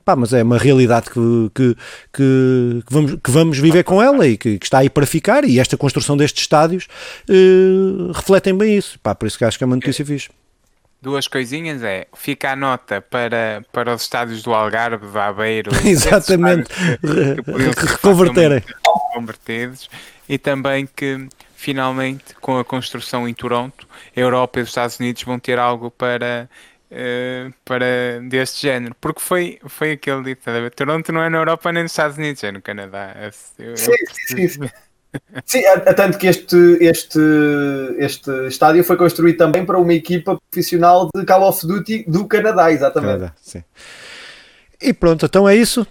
pá, 0.03 0.15
mas 0.15 0.33
é 0.33 0.43
uma 0.43 0.57
realidade 0.57 1.09
que, 1.09 1.51
que, 1.53 1.77
que, 2.13 2.83
vamos, 2.89 3.17
que 3.23 3.31
vamos 3.31 3.57
viver 3.57 3.83
com 3.83 4.01
ela 4.01 4.27
e 4.27 4.37
que, 4.37 4.57
que 4.57 4.65
está 4.65 4.79
aí 4.79 4.89
para 4.89 5.05
ficar 5.05 5.43
e 5.43 5.59
esta 5.59 5.77
construção 5.77 6.15
deste 6.15 6.41
Estado 6.41 6.62
estádios 6.63 6.87
uh, 7.29 8.11
refletem 8.11 8.57
bem 8.57 8.77
isso. 8.77 8.99
Pá, 8.99 9.13
por 9.13 9.27
isso 9.27 9.37
que 9.37 9.45
acho 9.45 9.57
que 9.57 9.63
é 9.63 9.67
uma 9.67 9.75
notícia 9.75 10.05
fixe. 10.05 10.29
Duas 11.01 11.27
coisinhas 11.27 11.83
é, 11.83 12.07
fica 12.15 12.51
a 12.51 12.55
nota 12.55 13.01
para, 13.01 13.65
para 13.73 13.93
os 13.93 14.03
estádios 14.03 14.41
do 14.41 14.53
Algarve, 14.53 15.05
do 15.05 15.19
Aveiro, 15.19 15.69
exatamente, 15.83 16.69
reconverterem. 17.75 18.63
Convertidos, 19.13 19.89
e 20.29 20.37
também 20.37 20.87
que 20.87 21.27
finalmente 21.55 22.33
com 22.39 22.57
a 22.57 22.63
construção 22.63 23.27
em 23.27 23.33
Toronto, 23.33 23.85
a 24.15 24.19
Europa 24.19 24.59
e 24.59 24.63
os 24.63 24.69
Estados 24.69 24.97
Unidos 24.97 25.23
vão 25.23 25.39
ter 25.39 25.59
algo 25.59 25.91
para 25.91 26.49
Uh, 26.93 27.51
para 27.65 28.19
deste 28.29 28.61
género, 28.61 28.95
porque 29.01 29.19
foi, 29.19 29.57
foi 29.65 29.93
aquele 29.93 30.21
dito, 30.25 30.43
Toronto 30.75 31.11
não 31.11 31.23
é 31.23 31.29
na 31.29 31.39
Europa 31.39 31.71
nem 31.71 31.81
nos 31.81 31.91
Estados 31.91 32.19
Unidos, 32.19 32.43
é 32.43 32.51
no 32.51 32.61
Canadá. 32.61 33.15
Eu, 33.19 33.31
sim, 33.31 33.63
eu... 33.63 33.77
sim, 33.77 34.47
sim. 34.47 34.47
Sim, 34.47 34.69
é, 35.55 35.89
é 35.89 35.93
tanto 35.93 36.17
que 36.17 36.27
este, 36.27 36.77
este, 36.81 37.19
este 37.97 38.31
estádio 38.47 38.83
foi 38.83 38.97
construído 38.97 39.37
também 39.37 39.65
para 39.65 39.77
uma 39.77 39.93
equipa 39.93 40.39
profissional 40.49 41.09
de 41.15 41.25
Call 41.25 41.47
of 41.47 41.65
Duty 41.65 42.05
do 42.07 42.25
Canadá, 42.27 42.71
exatamente. 42.71 43.13
Canadá, 43.13 43.33
sim. 43.41 43.63
E 44.81 44.93
pronto, 44.93 45.25
então 45.25 45.47
é 45.47 45.55
isso. 45.55 45.85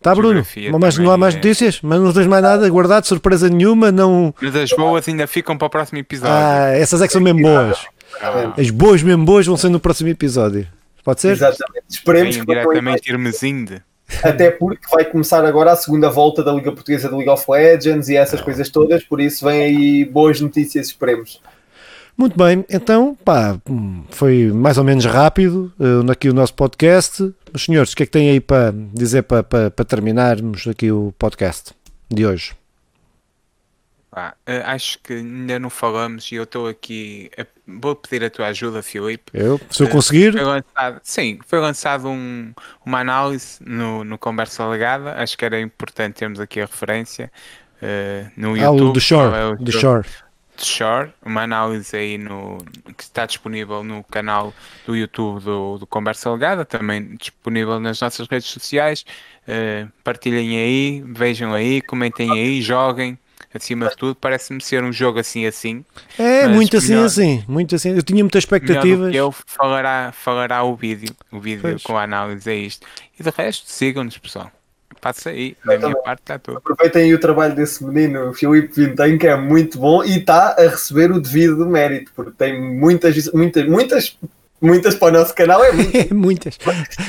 Tá, 0.00 0.14
Bruno? 0.14 0.44
Mas 0.78 0.98
não 0.98 1.10
há 1.10 1.16
mais 1.16 1.34
é... 1.34 1.38
notícias? 1.38 1.80
Mas 1.82 1.98
não 1.98 2.12
tens 2.12 2.26
mais 2.26 2.42
nada 2.42 2.68
guardado, 2.68 3.06
surpresa 3.06 3.48
nenhuma, 3.48 3.90
não... 3.90 4.34
Mas 4.40 4.54
as 4.54 4.70
boas 4.70 5.08
ainda 5.08 5.26
ficam 5.26 5.56
para 5.56 5.66
o 5.66 5.70
próximo 5.70 5.98
episódio. 5.98 6.34
Ah, 6.34 6.68
essas 6.76 7.00
é 7.00 7.06
que 7.06 7.12
são 7.12 7.22
mesmo 7.22 7.40
boas. 7.40 7.86
As 8.58 8.70
boas 8.70 9.02
mesmo 9.02 9.24
boas 9.24 9.46
vão 9.46 9.56
ser 9.56 9.70
no 9.70 9.80
próximo 9.80 10.10
episódio. 10.10 10.68
Pode 11.02 11.20
ser? 11.20 11.32
Exatamente. 11.32 11.84
Esperemos 11.88 12.36
Vem 12.36 12.44
que 12.44 12.52
diretamente 12.52 13.10
Irmesinde. 13.10 13.82
Até 14.22 14.50
porque 14.50 14.86
vai 14.90 15.04
começar 15.04 15.44
agora 15.44 15.72
a 15.72 15.76
segunda 15.76 16.10
volta 16.10 16.42
da 16.42 16.52
Liga 16.52 16.72
Portuguesa 16.72 17.08
de 17.08 17.14
League 17.14 17.30
of 17.30 17.44
Legends 17.50 18.08
e 18.08 18.16
essas 18.16 18.40
coisas 18.40 18.68
todas, 18.68 19.02
por 19.04 19.20
isso 19.20 19.44
vem 19.44 19.62
aí 19.62 20.04
boas 20.04 20.40
notícias, 20.40 20.86
esperemos. 20.86 21.40
Muito 22.16 22.38
bem, 22.38 22.64
então, 22.70 23.16
pá, 23.24 23.58
foi 24.10 24.52
mais 24.52 24.78
ou 24.78 24.84
menos 24.84 25.04
rápido 25.04 25.72
uh, 25.80 26.08
aqui 26.10 26.28
o 26.28 26.34
nosso 26.34 26.54
podcast. 26.54 27.34
Os 27.52 27.64
senhores, 27.64 27.92
o 27.92 27.96
que 27.96 28.04
é 28.04 28.06
que 28.06 28.12
têm 28.12 28.30
aí 28.30 28.40
para 28.40 28.72
dizer 28.92 29.22
para, 29.22 29.42
para, 29.42 29.70
para 29.70 29.84
terminarmos 29.84 30.66
aqui 30.68 30.92
o 30.92 31.12
podcast 31.18 31.72
de 32.08 32.24
hoje? 32.24 32.52
Ah, 34.16 34.32
acho 34.66 35.00
que 35.00 35.12
ainda 35.12 35.58
não 35.58 35.68
falamos 35.68 36.30
e 36.30 36.36
eu 36.36 36.44
estou 36.44 36.68
aqui. 36.68 37.28
A, 37.36 37.44
vou 37.66 37.96
pedir 37.96 38.24
a 38.24 38.30
tua 38.30 38.46
ajuda, 38.46 38.80
Filipe. 38.80 39.32
Eu, 39.34 39.60
se 39.68 39.82
eu 39.82 39.88
conseguir. 39.88 40.32
Foi 40.32 40.42
lançado, 40.42 41.00
sim, 41.02 41.40
foi 41.44 41.58
lançado 41.58 42.08
um, 42.08 42.52
uma 42.86 43.00
análise 43.00 43.58
no, 43.60 44.04
no 44.04 44.16
Conversa 44.16 44.64
Legada. 44.68 45.20
Acho 45.20 45.36
que 45.36 45.44
era 45.44 45.60
importante 45.60 46.14
termos 46.14 46.38
aqui 46.38 46.60
a 46.60 46.66
referência 46.66 47.28
uh, 47.82 48.30
no 48.36 48.56
YouTube. 48.56 48.86
Ah, 48.86 48.90
o 48.90 48.92
do 48.92 49.00
Shore. 49.00 49.34
É 49.34 49.44
o 49.46 49.56
do 49.56 49.72
Shore. 49.72 50.06
Shore, 50.56 51.12
uma 51.26 51.42
análise 51.42 51.96
aí 51.96 52.16
no, 52.16 52.58
que 52.96 53.02
está 53.02 53.26
disponível 53.26 53.82
no 53.82 54.04
canal 54.04 54.54
do 54.86 54.94
YouTube 54.94 55.42
do, 55.42 55.78
do 55.78 55.86
Conversa 55.88 56.30
Legada, 56.30 56.64
também 56.64 57.16
disponível 57.16 57.80
nas 57.80 58.00
nossas 58.00 58.28
redes 58.28 58.46
sociais. 58.46 59.04
Uh, 59.48 59.90
partilhem 60.04 60.56
aí, 60.56 61.04
vejam 61.04 61.52
aí, 61.52 61.82
comentem 61.82 62.30
aí, 62.30 62.62
joguem 62.62 63.18
acima 63.54 63.88
de 63.88 63.96
tudo, 63.96 64.14
parece-me 64.14 64.60
ser 64.60 64.82
um 64.82 64.92
jogo 64.92 65.18
assim 65.18 65.46
assim. 65.46 65.84
É, 66.18 66.46
muito 66.48 66.76
assim 66.76 66.88
melhor, 66.88 67.06
assim, 67.06 67.44
muito 67.46 67.74
assim. 67.74 67.90
Eu 67.90 68.02
tinha 68.02 68.22
muitas 68.22 68.42
expectativas. 68.42 69.14
eu 69.14 69.32
falará, 69.32 70.12
falará 70.12 70.62
o 70.64 70.74
vídeo, 70.74 71.14
o 71.30 71.40
vídeo 71.40 71.62
pois. 71.62 71.82
com 71.82 71.96
a 71.96 72.02
análise 72.02 72.50
é 72.50 72.54
isto. 72.54 72.86
E 73.18 73.22
de 73.22 73.30
resto, 73.30 73.64
sigam-nos, 73.66 74.18
pessoal. 74.18 74.50
Passa 75.00 75.30
aí, 75.30 75.54
da 75.64 75.78
minha 75.78 75.94
parte 75.96 76.20
está 76.20 76.38
tudo. 76.38 76.58
Aproveitem 76.58 77.12
o 77.12 77.20
trabalho 77.20 77.54
desse 77.54 77.84
menino, 77.84 78.32
Filipe 78.32 78.86
Vintém, 78.86 79.18
que 79.18 79.26
é 79.26 79.36
muito 79.36 79.78
bom 79.78 80.02
e 80.02 80.18
está 80.18 80.54
a 80.58 80.62
receber 80.62 81.12
o 81.12 81.20
devido 81.20 81.66
mérito, 81.66 82.10
porque 82.16 82.30
tem 82.30 82.58
muitas, 82.58 83.30
muitas, 83.32 83.68
muitas 83.68 84.18
Muitas 84.64 84.94
para 84.94 85.08
o 85.08 85.10
nosso 85.10 85.34
canal 85.34 85.62
é 85.62 85.72
muito. 85.72 86.14
muitas. 86.16 86.58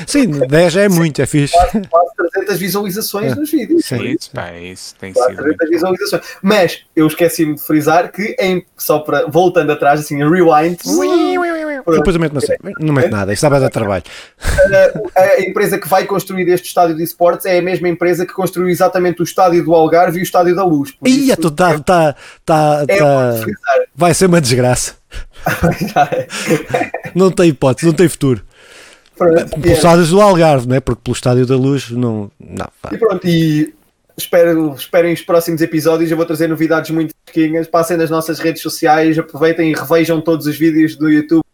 Sim, 0.06 0.26
10 0.26 0.76
é 0.76 0.88
muito, 0.90 1.22
é 1.22 1.26
fixe. 1.26 1.54
Quase, 1.54 1.88
quase 1.88 2.10
300 2.34 2.58
visualizações 2.58 3.32
é. 3.32 3.34
nos 3.34 3.50
vídeos. 3.50 3.86
Sim, 3.86 4.02
isso, 4.04 4.30
pá, 4.30 4.52
isso 4.52 4.94
tem 4.96 5.14
quase 5.14 5.30
sido. 5.30 5.42
300 5.42 5.70
visualizações. 5.70 6.22
Mas 6.42 6.84
eu 6.94 7.06
esqueci-me 7.06 7.54
de 7.54 7.62
frisar 7.62 8.12
que, 8.12 8.36
em, 8.38 8.62
só 8.76 8.98
para, 8.98 9.26
voltando 9.26 9.72
atrás, 9.72 10.00
assim, 10.00 10.18
rewind. 10.18 10.78
Depois 11.86 12.16
eu 12.16 12.20
meto, 12.20 12.32
não 12.32 12.40
sei, 12.40 12.56
não 12.80 12.92
meto 12.92 13.10
nada, 13.10 13.32
isso 13.32 13.38
estava 13.38 13.56
a 13.56 13.60
dar 13.60 13.70
trabalho. 13.70 14.02
A, 15.14 15.20
a, 15.20 15.40
empresa 15.40 15.78
que 15.78 15.88
vai 15.88 16.04
construir 16.04 16.48
este 16.48 16.66
estádio 16.66 16.96
de 16.96 17.02
esportes 17.02 17.46
é 17.46 17.58
a 17.58 17.62
mesma 17.62 17.88
empresa 17.88 18.26
que 18.26 18.32
construiu 18.32 18.68
exatamente 18.68 19.20
o 19.20 19.24
estádio 19.24 19.64
do 19.64 19.74
Algarve 19.74 20.18
e 20.18 20.22
o 20.22 20.24
estádio 20.24 20.54
da 20.54 20.64
Luz. 20.64 20.94
Ia, 21.04 21.36
tu 21.36 21.50
tá, 21.50 21.78
tá, 21.78 22.16
tá, 22.44 22.84
é 22.88 22.96
tá, 22.98 23.34
vai 23.94 24.12
ser 24.14 24.26
uma 24.26 24.40
desgraça. 24.40 24.94
não 27.14 27.30
tem 27.30 27.50
hipótese, 27.50 27.86
não 27.86 27.94
tem 27.94 28.08
futuro. 28.08 28.42
Pronto, 29.16 29.60
Pelos 29.60 29.78
estádios 29.78 30.10
do 30.10 30.20
Algarve, 30.20 30.68
não 30.68 30.76
é? 30.76 30.80
Porque 30.80 31.00
pelo 31.02 31.14
estádio 31.14 31.46
da 31.46 31.56
Luz 31.56 31.90
não. 31.90 32.30
não 32.38 32.66
e 32.92 32.98
pronto, 32.98 33.26
e 33.26 33.74
espero, 34.16 34.74
esperem 34.74 35.14
os 35.14 35.22
próximos 35.22 35.62
episódios. 35.62 36.10
Eu 36.10 36.16
vou 36.16 36.26
trazer 36.26 36.48
novidades 36.48 36.90
muito 36.90 37.14
pequenas. 37.24 37.66
Passem 37.66 37.96
nas 37.96 38.10
nossas 38.10 38.38
redes 38.38 38.60
sociais, 38.60 39.18
aproveitem 39.18 39.70
e 39.70 39.74
revejam 39.74 40.20
todos 40.20 40.46
os 40.46 40.58
vídeos 40.58 40.96
do 40.96 41.08
YouTube 41.08 41.45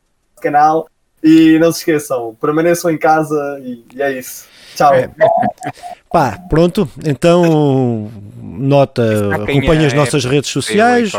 canal. 0.42 0.86
E 1.22 1.56
não 1.60 1.70
se 1.70 1.78
esqueçam, 1.78 2.36
permaneçam 2.40 2.90
em 2.90 2.98
casa 2.98 3.60
e, 3.62 3.84
e 3.94 4.02
é 4.02 4.18
isso. 4.18 4.44
Tchau. 4.74 4.92
É. 4.94 5.08
Pá, 6.10 6.38
pronto. 6.48 6.88
Então, 7.04 8.10
nota, 8.42 9.34
acompanhem 9.34 9.86
as 9.86 9.92
é 9.92 9.96
nossas 9.96 10.24
redes 10.24 10.50
sociais. 10.50 11.12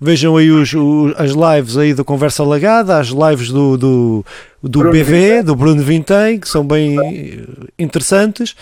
Vejam 0.00 0.36
aí 0.36 0.50
os, 0.50 0.72
os, 0.72 1.14
as 1.16 1.30
lives 1.30 1.76
aí 1.76 1.94
do 1.94 2.04
Conversa 2.04 2.42
Lagada, 2.42 2.98
as 2.98 3.08
lives 3.08 3.50
do, 3.50 3.76
do, 3.76 4.24
do 4.62 4.90
BV, 4.90 5.02
Vintém. 5.04 5.44
do 5.44 5.54
Bruno 5.54 5.82
Vintém, 5.82 6.38
que 6.40 6.48
são 6.48 6.66
bem 6.66 6.96
interessantes. 7.78 8.56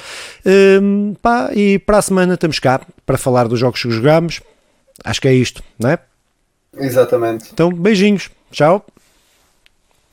Um, 0.45 1.15
pá, 1.23 1.51
e 1.55 1.79
para 1.79 1.99
a 1.99 2.03
semana 2.03 2.35
estamos 2.35 2.59
cá 2.59 2.81
para 3.07 3.19
falar 3.19 3.49
dos 3.49 3.59
jogos 3.59 3.83
que 3.83 3.91
jogamos. 3.91 4.41
Acho 5.05 5.21
que 5.21 5.29
é 5.29 5.35
isto, 5.35 5.63
não 5.79 5.91
é? 5.91 5.99
Exatamente. 6.77 7.51
Então, 7.53 7.73
beijinhos. 7.73 8.31
Tchau. 8.51 8.85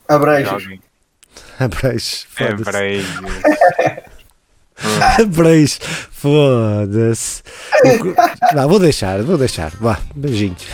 Abraços. 0.08 0.68
Abraços. 1.60 2.28
Abraços. 2.40 3.06
Abraços. 5.20 5.80
Foda-se. 6.12 7.44
Não, 8.54 8.68
vou 8.70 8.80
deixar, 8.80 9.22
vou 9.24 9.38
deixar. 9.38 9.72
Vá, 9.80 10.00
beijinhos. 10.16 10.66